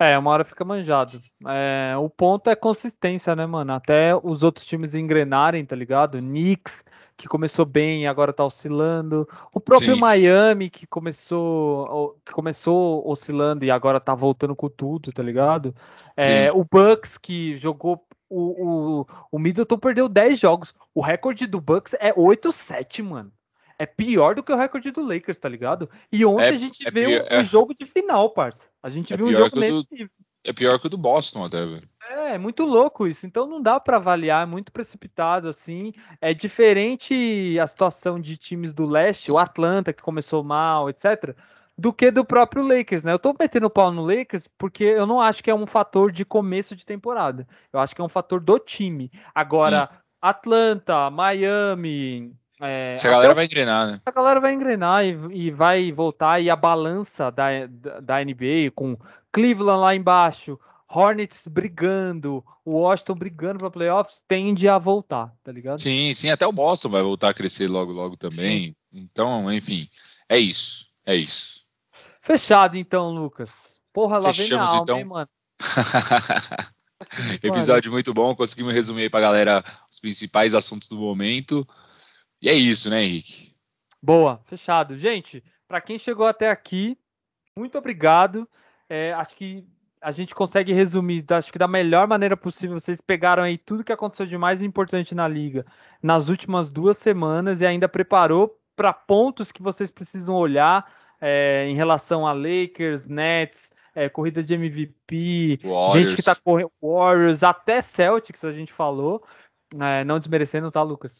É, 0.00 0.16
uma 0.16 0.30
hora 0.30 0.44
fica 0.44 0.64
manjado. 0.64 1.12
É, 1.46 1.94
o 1.98 2.08
ponto 2.08 2.48
é 2.48 2.56
consistência, 2.56 3.36
né, 3.36 3.44
mano? 3.44 3.74
Até 3.74 4.16
os 4.16 4.42
outros 4.42 4.64
times 4.64 4.94
engrenarem, 4.94 5.62
tá 5.62 5.76
ligado? 5.76 6.16
Knicks, 6.16 6.82
que 7.18 7.28
começou 7.28 7.66
bem 7.66 8.04
e 8.04 8.06
agora 8.06 8.32
tá 8.32 8.42
oscilando. 8.42 9.28
O 9.52 9.60
próprio 9.60 9.94
Sim. 9.94 10.00
Miami, 10.00 10.70
que 10.70 10.86
começou, 10.86 12.18
que 12.24 12.32
começou 12.32 13.06
oscilando 13.06 13.66
e 13.66 13.70
agora 13.70 14.00
tá 14.00 14.14
voltando 14.14 14.56
com 14.56 14.70
tudo, 14.70 15.12
tá 15.12 15.22
ligado? 15.22 15.74
É, 16.16 16.50
o 16.50 16.64
Bucks, 16.64 17.18
que 17.18 17.54
jogou. 17.58 18.02
O, 18.26 19.00
o, 19.00 19.06
o 19.32 19.38
Middleton 19.38 19.76
perdeu 19.76 20.08
10 20.08 20.38
jogos. 20.38 20.74
O 20.94 21.02
recorde 21.02 21.46
do 21.46 21.60
Bucks 21.60 21.94
é 22.00 22.10
8-7, 22.14 23.02
mano 23.02 23.30
é 23.80 23.86
pior 23.86 24.34
do 24.34 24.42
que 24.42 24.52
o 24.52 24.56
recorde 24.56 24.90
do 24.90 25.02
Lakers, 25.02 25.38
tá 25.38 25.48
ligado? 25.48 25.88
E 26.12 26.24
ontem 26.24 26.44
é, 26.44 26.48
a 26.48 26.58
gente 26.58 26.86
é 26.86 26.90
viu 26.90 27.08
o 27.08 27.12
um 27.12 27.26
é. 27.26 27.44
jogo 27.44 27.74
de 27.74 27.86
final, 27.86 28.28
parça. 28.28 28.64
A 28.82 28.90
gente 28.90 29.14
é 29.14 29.16
viu 29.16 29.26
um 29.26 29.32
jogo 29.32 29.58
nesse 29.58 30.04
do, 30.04 30.10
É 30.44 30.52
pior 30.52 30.78
que 30.78 30.86
o 30.86 30.90
do 30.90 30.98
Boston 30.98 31.46
até, 31.46 31.64
velho. 31.64 31.88
É, 32.10 32.34
é 32.34 32.38
muito 32.38 32.64
louco 32.64 33.06
isso. 33.06 33.26
Então 33.26 33.46
não 33.46 33.62
dá 33.62 33.80
para 33.80 33.96
avaliar, 33.96 34.42
é 34.42 34.46
muito 34.46 34.70
precipitado 34.70 35.48
assim. 35.48 35.94
É 36.20 36.34
diferente 36.34 37.58
a 37.58 37.66
situação 37.66 38.20
de 38.20 38.36
times 38.36 38.74
do 38.74 38.84
leste, 38.84 39.32
o 39.32 39.38
Atlanta 39.38 39.94
que 39.94 40.02
começou 40.02 40.44
mal, 40.44 40.90
etc, 40.90 41.34
do 41.78 41.90
que 41.90 42.10
do 42.10 42.22
próprio 42.22 42.62
Lakers, 42.62 43.02
né? 43.02 43.12
Eu 43.12 43.18
tô 43.18 43.34
metendo 43.40 43.70
pau 43.70 43.90
no 43.90 44.02
Lakers 44.02 44.46
porque 44.58 44.84
eu 44.84 45.06
não 45.06 45.22
acho 45.22 45.42
que 45.42 45.50
é 45.50 45.54
um 45.54 45.66
fator 45.66 46.12
de 46.12 46.26
começo 46.26 46.76
de 46.76 46.84
temporada. 46.84 47.48
Eu 47.72 47.80
acho 47.80 47.94
que 47.94 48.02
é 48.02 48.04
um 48.04 48.10
fator 48.10 48.40
do 48.40 48.58
time. 48.58 49.10
Agora, 49.34 49.88
Sim. 49.90 49.98
Atlanta, 50.20 51.08
Miami, 51.08 52.36
é, 52.60 52.92
Essa 52.92 53.08
galera 53.08 53.34
vai 53.34 53.44
engrenar, 53.44 53.90
né? 53.90 54.00
A 54.04 54.10
galera 54.10 54.40
vai 54.40 54.52
engrenar 54.52 55.04
e, 55.04 55.10
e, 55.32 55.50
vai 55.50 55.90
voltar. 55.90 56.40
E 56.40 56.50
a 56.50 56.56
balança 56.56 57.30
da, 57.30 57.48
da, 58.02 58.24
NBA 58.24 58.70
com 58.74 58.96
Cleveland 59.32 59.80
lá 59.80 59.94
embaixo, 59.94 60.58
Hornets 60.88 61.46
brigando, 61.46 62.44
Washington 62.66 63.14
brigando 63.14 63.58
para 63.60 63.70
playoffs, 63.70 64.20
tende 64.28 64.68
a 64.68 64.76
voltar, 64.76 65.32
tá 65.42 65.50
ligado? 65.50 65.80
Sim, 65.80 66.12
sim, 66.14 66.30
até 66.30 66.46
o 66.46 66.52
Boston 66.52 66.90
vai 66.90 67.02
voltar 67.02 67.30
a 67.30 67.34
crescer 67.34 67.68
logo, 67.68 67.92
logo 67.92 68.16
também. 68.16 68.68
Sim. 68.68 68.76
Então, 68.92 69.52
enfim, 69.52 69.88
é 70.28 70.38
isso, 70.38 70.88
é 71.06 71.14
isso. 71.14 71.64
Fechado 72.20 72.76
então, 72.76 73.10
Lucas. 73.10 73.80
Porra, 73.92 74.18
lá 74.18 74.32
Fechamos, 74.32 74.48
vem 74.48 74.58
minha 74.58 74.68
alma, 74.68 74.82
então. 74.82 74.98
hein, 74.98 75.04
mano. 75.04 75.28
Episódio 77.42 77.90
muito 77.90 78.12
bom, 78.12 78.34
conseguimos 78.34 78.74
resumir 78.74 79.02
aí 79.02 79.10
pra 79.10 79.20
galera 79.20 79.64
os 79.90 79.98
principais 79.98 80.54
assuntos 80.54 80.88
do 80.88 80.98
momento. 80.98 81.66
E 82.42 82.48
é 82.48 82.54
isso, 82.54 82.88
né, 82.88 83.02
Henrique? 83.02 83.52
Boa, 84.02 84.40
fechado. 84.44 84.96
Gente, 84.96 85.44
para 85.68 85.80
quem 85.80 85.98
chegou 85.98 86.26
até 86.26 86.50
aqui, 86.50 86.96
muito 87.56 87.76
obrigado. 87.76 88.48
É, 88.88 89.12
acho 89.12 89.36
que 89.36 89.64
a 90.00 90.10
gente 90.10 90.34
consegue 90.34 90.72
resumir, 90.72 91.24
acho 91.28 91.52
que 91.52 91.58
da 91.58 91.68
melhor 91.68 92.08
maneira 92.08 92.36
possível. 92.36 92.78
Vocês 92.78 93.00
pegaram 93.00 93.42
aí 93.42 93.58
tudo 93.58 93.84
que 93.84 93.92
aconteceu 93.92 94.26
de 94.26 94.38
mais 94.38 94.62
importante 94.62 95.14
na 95.14 95.28
liga 95.28 95.66
nas 96.02 96.28
últimas 96.28 96.70
duas 96.70 96.96
semanas 96.96 97.60
e 97.60 97.66
ainda 97.66 97.88
preparou 97.88 98.58
para 98.74 98.92
pontos 98.92 99.52
que 99.52 99.62
vocês 99.62 99.90
precisam 99.90 100.34
olhar 100.34 100.90
é, 101.20 101.66
em 101.68 101.74
relação 101.74 102.26
a 102.26 102.32
Lakers, 102.32 103.04
Nets, 103.04 103.70
é, 103.94 104.08
corrida 104.08 104.42
de 104.42 104.54
MVP, 104.54 105.60
Warriors. 105.62 105.92
gente 105.92 106.14
que 106.14 106.20
está 106.20 106.34
correndo 106.34 106.72
Warriors, 106.82 107.42
até 107.42 107.82
Celtics 107.82 108.44
a 108.44 108.52
gente 108.52 108.72
falou. 108.72 109.22
É, 109.78 110.02
não 110.04 110.18
desmerecendo, 110.18 110.70
tá, 110.70 110.82
Lucas? 110.82 111.16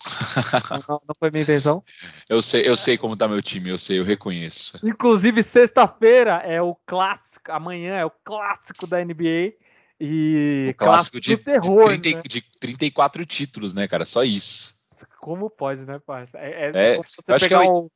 não, 0.88 1.01
não, 1.07 1.14
foi 1.18 1.30
minha 1.30 1.42
intenção. 1.42 1.84
Eu 2.28 2.42
sei, 2.42 2.66
eu 2.68 2.76
sei 2.76 2.96
como 2.96 3.16
tá 3.16 3.26
meu 3.26 3.42
time, 3.42 3.70
eu 3.70 3.78
sei, 3.78 3.98
eu 3.98 4.05
reconheço. 4.05 4.78
Inclusive, 4.84 5.42
sexta-feira 5.42 6.42
é 6.44 6.62
o 6.62 6.76
clássico, 6.86 7.51
amanhã 7.51 7.96
é 7.96 8.05
o 8.05 8.11
clássico 8.24 8.86
da 8.86 9.05
NBA. 9.05 9.55
E 10.01 10.68
o 10.70 10.74
clássico, 10.74 11.18
clássico 11.18 11.20
de, 11.20 11.36
terror, 11.36 11.92
de, 11.92 12.01
30, 12.01 12.18
né? 12.18 12.22
de 12.26 12.40
34 12.61 13.26
títulos, 13.26 13.74
né, 13.74 13.86
cara? 13.86 14.05
Só 14.05 14.22
isso. 14.22 14.74
Como 15.18 15.51
pode, 15.51 15.84
né, 15.84 15.98
parça? 15.98 16.38
É, 16.38 16.70
é, 16.74 16.94
é 16.94 16.96
você 16.96 17.38
pegar 17.38 17.64
é, 17.64 17.68
o... 17.68 17.90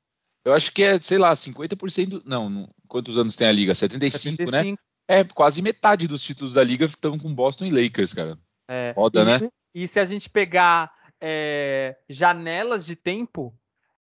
Eu 0.45 0.53
acho 0.53 0.73
que 0.73 0.83
é, 0.83 1.01
sei 1.01 1.17
lá, 1.17 1.33
50%. 1.33 2.23
Não, 2.27 2.51
não, 2.51 2.69
quantos 2.87 3.17
anos 3.17 3.37
tem 3.37 3.47
a 3.47 3.53
liga? 3.53 3.75
75, 3.75 4.19
75, 4.37 4.51
né? 4.51 4.77
É, 5.09 5.25
quase 5.25 5.63
metade 5.63 6.07
dos 6.07 6.23
títulos 6.23 6.55
da 6.55 6.63
liga 6.63 6.85
estão 6.85 7.19
com 7.19 7.35
Boston 7.35 7.65
e 7.65 7.71
Lakers, 7.71 8.13
cara. 8.13 8.39
É, 8.69 8.93
Foda, 8.95 9.23
e, 9.23 9.25
né? 9.25 9.51
E 9.75 9.87
se 9.87 9.99
a 9.99 10.05
gente 10.05 10.31
pegar 10.31 10.93
é, 11.21 11.97
janelas 12.09 12.87
de 12.87 12.95
tempo, 12.95 13.53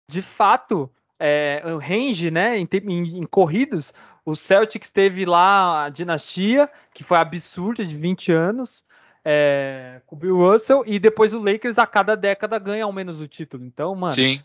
de 0.07 0.21
fato, 0.21 0.91
é, 1.19 1.61
o 1.65 1.77
range, 1.77 2.31
né, 2.31 2.57
em, 2.57 2.67
em, 2.87 3.19
em, 3.19 3.25
corridos, 3.25 3.93
o 4.25 4.35
Celtics 4.35 4.89
teve 4.89 5.25
lá 5.25 5.85
a 5.85 5.89
dinastia, 5.89 6.69
que 6.93 7.03
foi 7.03 7.17
absurda, 7.17 7.85
de 7.85 7.95
20 7.95 8.31
anos, 8.31 8.83
é, 9.23 10.01
com 10.07 10.15
o 10.15 10.19
Bill 10.19 10.37
Russell, 10.37 10.83
e 10.85 10.99
depois 10.99 11.33
o 11.33 11.43
Lakers 11.43 11.77
a 11.77 11.85
cada 11.85 12.15
década 12.15 12.57
ganha 12.57 12.85
ao 12.85 12.93
menos 12.93 13.21
o 13.21 13.27
título. 13.27 13.63
Então, 13.63 13.93
mano. 13.93 14.13
Sim. 14.13 14.41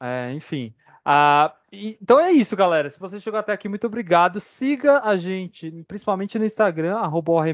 É, 0.00 0.32
enfim. 0.32 0.74
Ah, 1.04 1.54
então 1.70 2.18
é 2.18 2.32
isso, 2.32 2.56
galera. 2.56 2.90
Se 2.90 2.98
você 2.98 3.20
chegou 3.20 3.38
até 3.38 3.52
aqui, 3.52 3.68
muito 3.68 3.86
obrigado. 3.86 4.40
Siga 4.40 5.00
a 5.04 5.16
gente, 5.16 5.70
principalmente 5.86 6.36
no 6.38 6.44
Instagram, 6.44 6.96
arroba 6.96 7.44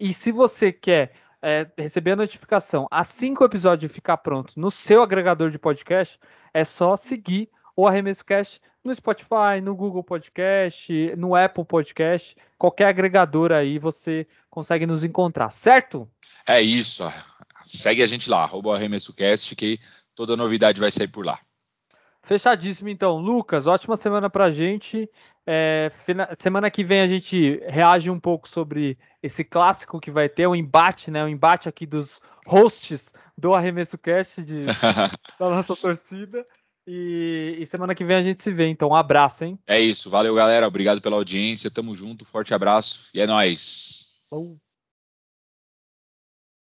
E 0.00 0.12
se 0.12 0.32
você 0.32 0.72
quer 0.72 1.12
é, 1.42 1.66
receber 1.76 2.12
a 2.12 2.16
notificação 2.16 2.86
assim 2.90 3.34
que 3.34 3.42
o 3.42 3.46
episódio 3.46 3.88
ficar 3.88 4.16
pronto 4.18 4.54
no 4.56 4.70
seu 4.70 5.02
agregador 5.02 5.50
de 5.50 5.58
podcast, 5.58 6.18
é 6.52 6.64
só 6.64 6.96
seguir 6.96 7.48
o 7.76 7.86
Arremesso 7.86 8.24
Cast 8.24 8.60
no 8.84 8.94
Spotify, 8.94 9.60
no 9.62 9.74
Google 9.74 10.02
Podcast, 10.02 10.92
no 11.16 11.34
Apple 11.34 11.64
Podcast, 11.64 12.36
qualquer 12.56 12.86
agregador 12.86 13.52
aí 13.52 13.78
você 13.78 14.26
consegue 14.50 14.86
nos 14.86 15.04
encontrar, 15.04 15.50
certo? 15.50 16.08
É 16.46 16.60
isso. 16.60 17.04
Segue 17.62 18.02
a 18.02 18.06
gente 18.06 18.30
lá, 18.30 18.42
arroba 18.42 18.74
ArremessoCast, 18.74 19.54
que 19.54 19.78
toda 20.14 20.36
novidade 20.36 20.80
vai 20.80 20.90
sair 20.90 21.08
por 21.08 21.24
lá. 21.24 21.38
Fechadíssimo, 22.28 22.90
então. 22.90 23.16
Lucas, 23.16 23.66
ótima 23.66 23.96
semana 23.96 24.28
pra 24.28 24.50
gente. 24.50 25.08
É, 25.46 25.90
semana 26.38 26.70
que 26.70 26.84
vem 26.84 27.00
a 27.00 27.06
gente 27.06 27.58
reage 27.66 28.10
um 28.10 28.20
pouco 28.20 28.46
sobre 28.46 28.98
esse 29.22 29.42
clássico 29.42 29.98
que 29.98 30.10
vai 30.10 30.28
ter, 30.28 30.46
o 30.46 30.50
um 30.50 30.54
embate, 30.54 31.10
né? 31.10 31.22
O 31.22 31.26
um 31.26 31.30
embate 31.30 31.70
aqui 31.70 31.86
dos 31.86 32.20
hosts 32.46 33.14
do 33.36 33.54
Arremesso 33.54 33.96
Cast 33.96 34.42
de, 34.42 34.60
da 35.40 35.48
nossa 35.48 35.74
torcida. 35.74 36.46
E, 36.86 37.56
e, 37.60 37.66
semana 37.66 37.94
que 37.94 38.04
vem 38.04 38.16
a 38.16 38.22
gente 38.22 38.42
se 38.42 38.52
vê. 38.52 38.66
Então, 38.66 38.90
um 38.90 38.94
abraço, 38.94 39.44
hein? 39.44 39.58
É 39.66 39.80
isso. 39.80 40.10
Valeu, 40.10 40.34
galera. 40.34 40.68
Obrigado 40.68 41.00
pela 41.00 41.16
audiência. 41.16 41.70
Tamo 41.70 41.96
junto. 41.96 42.26
Forte 42.26 42.52
abraço. 42.52 43.08
E 43.14 43.22
é 43.22 43.26
nóis. 43.26 44.12
Oh. 44.30 44.58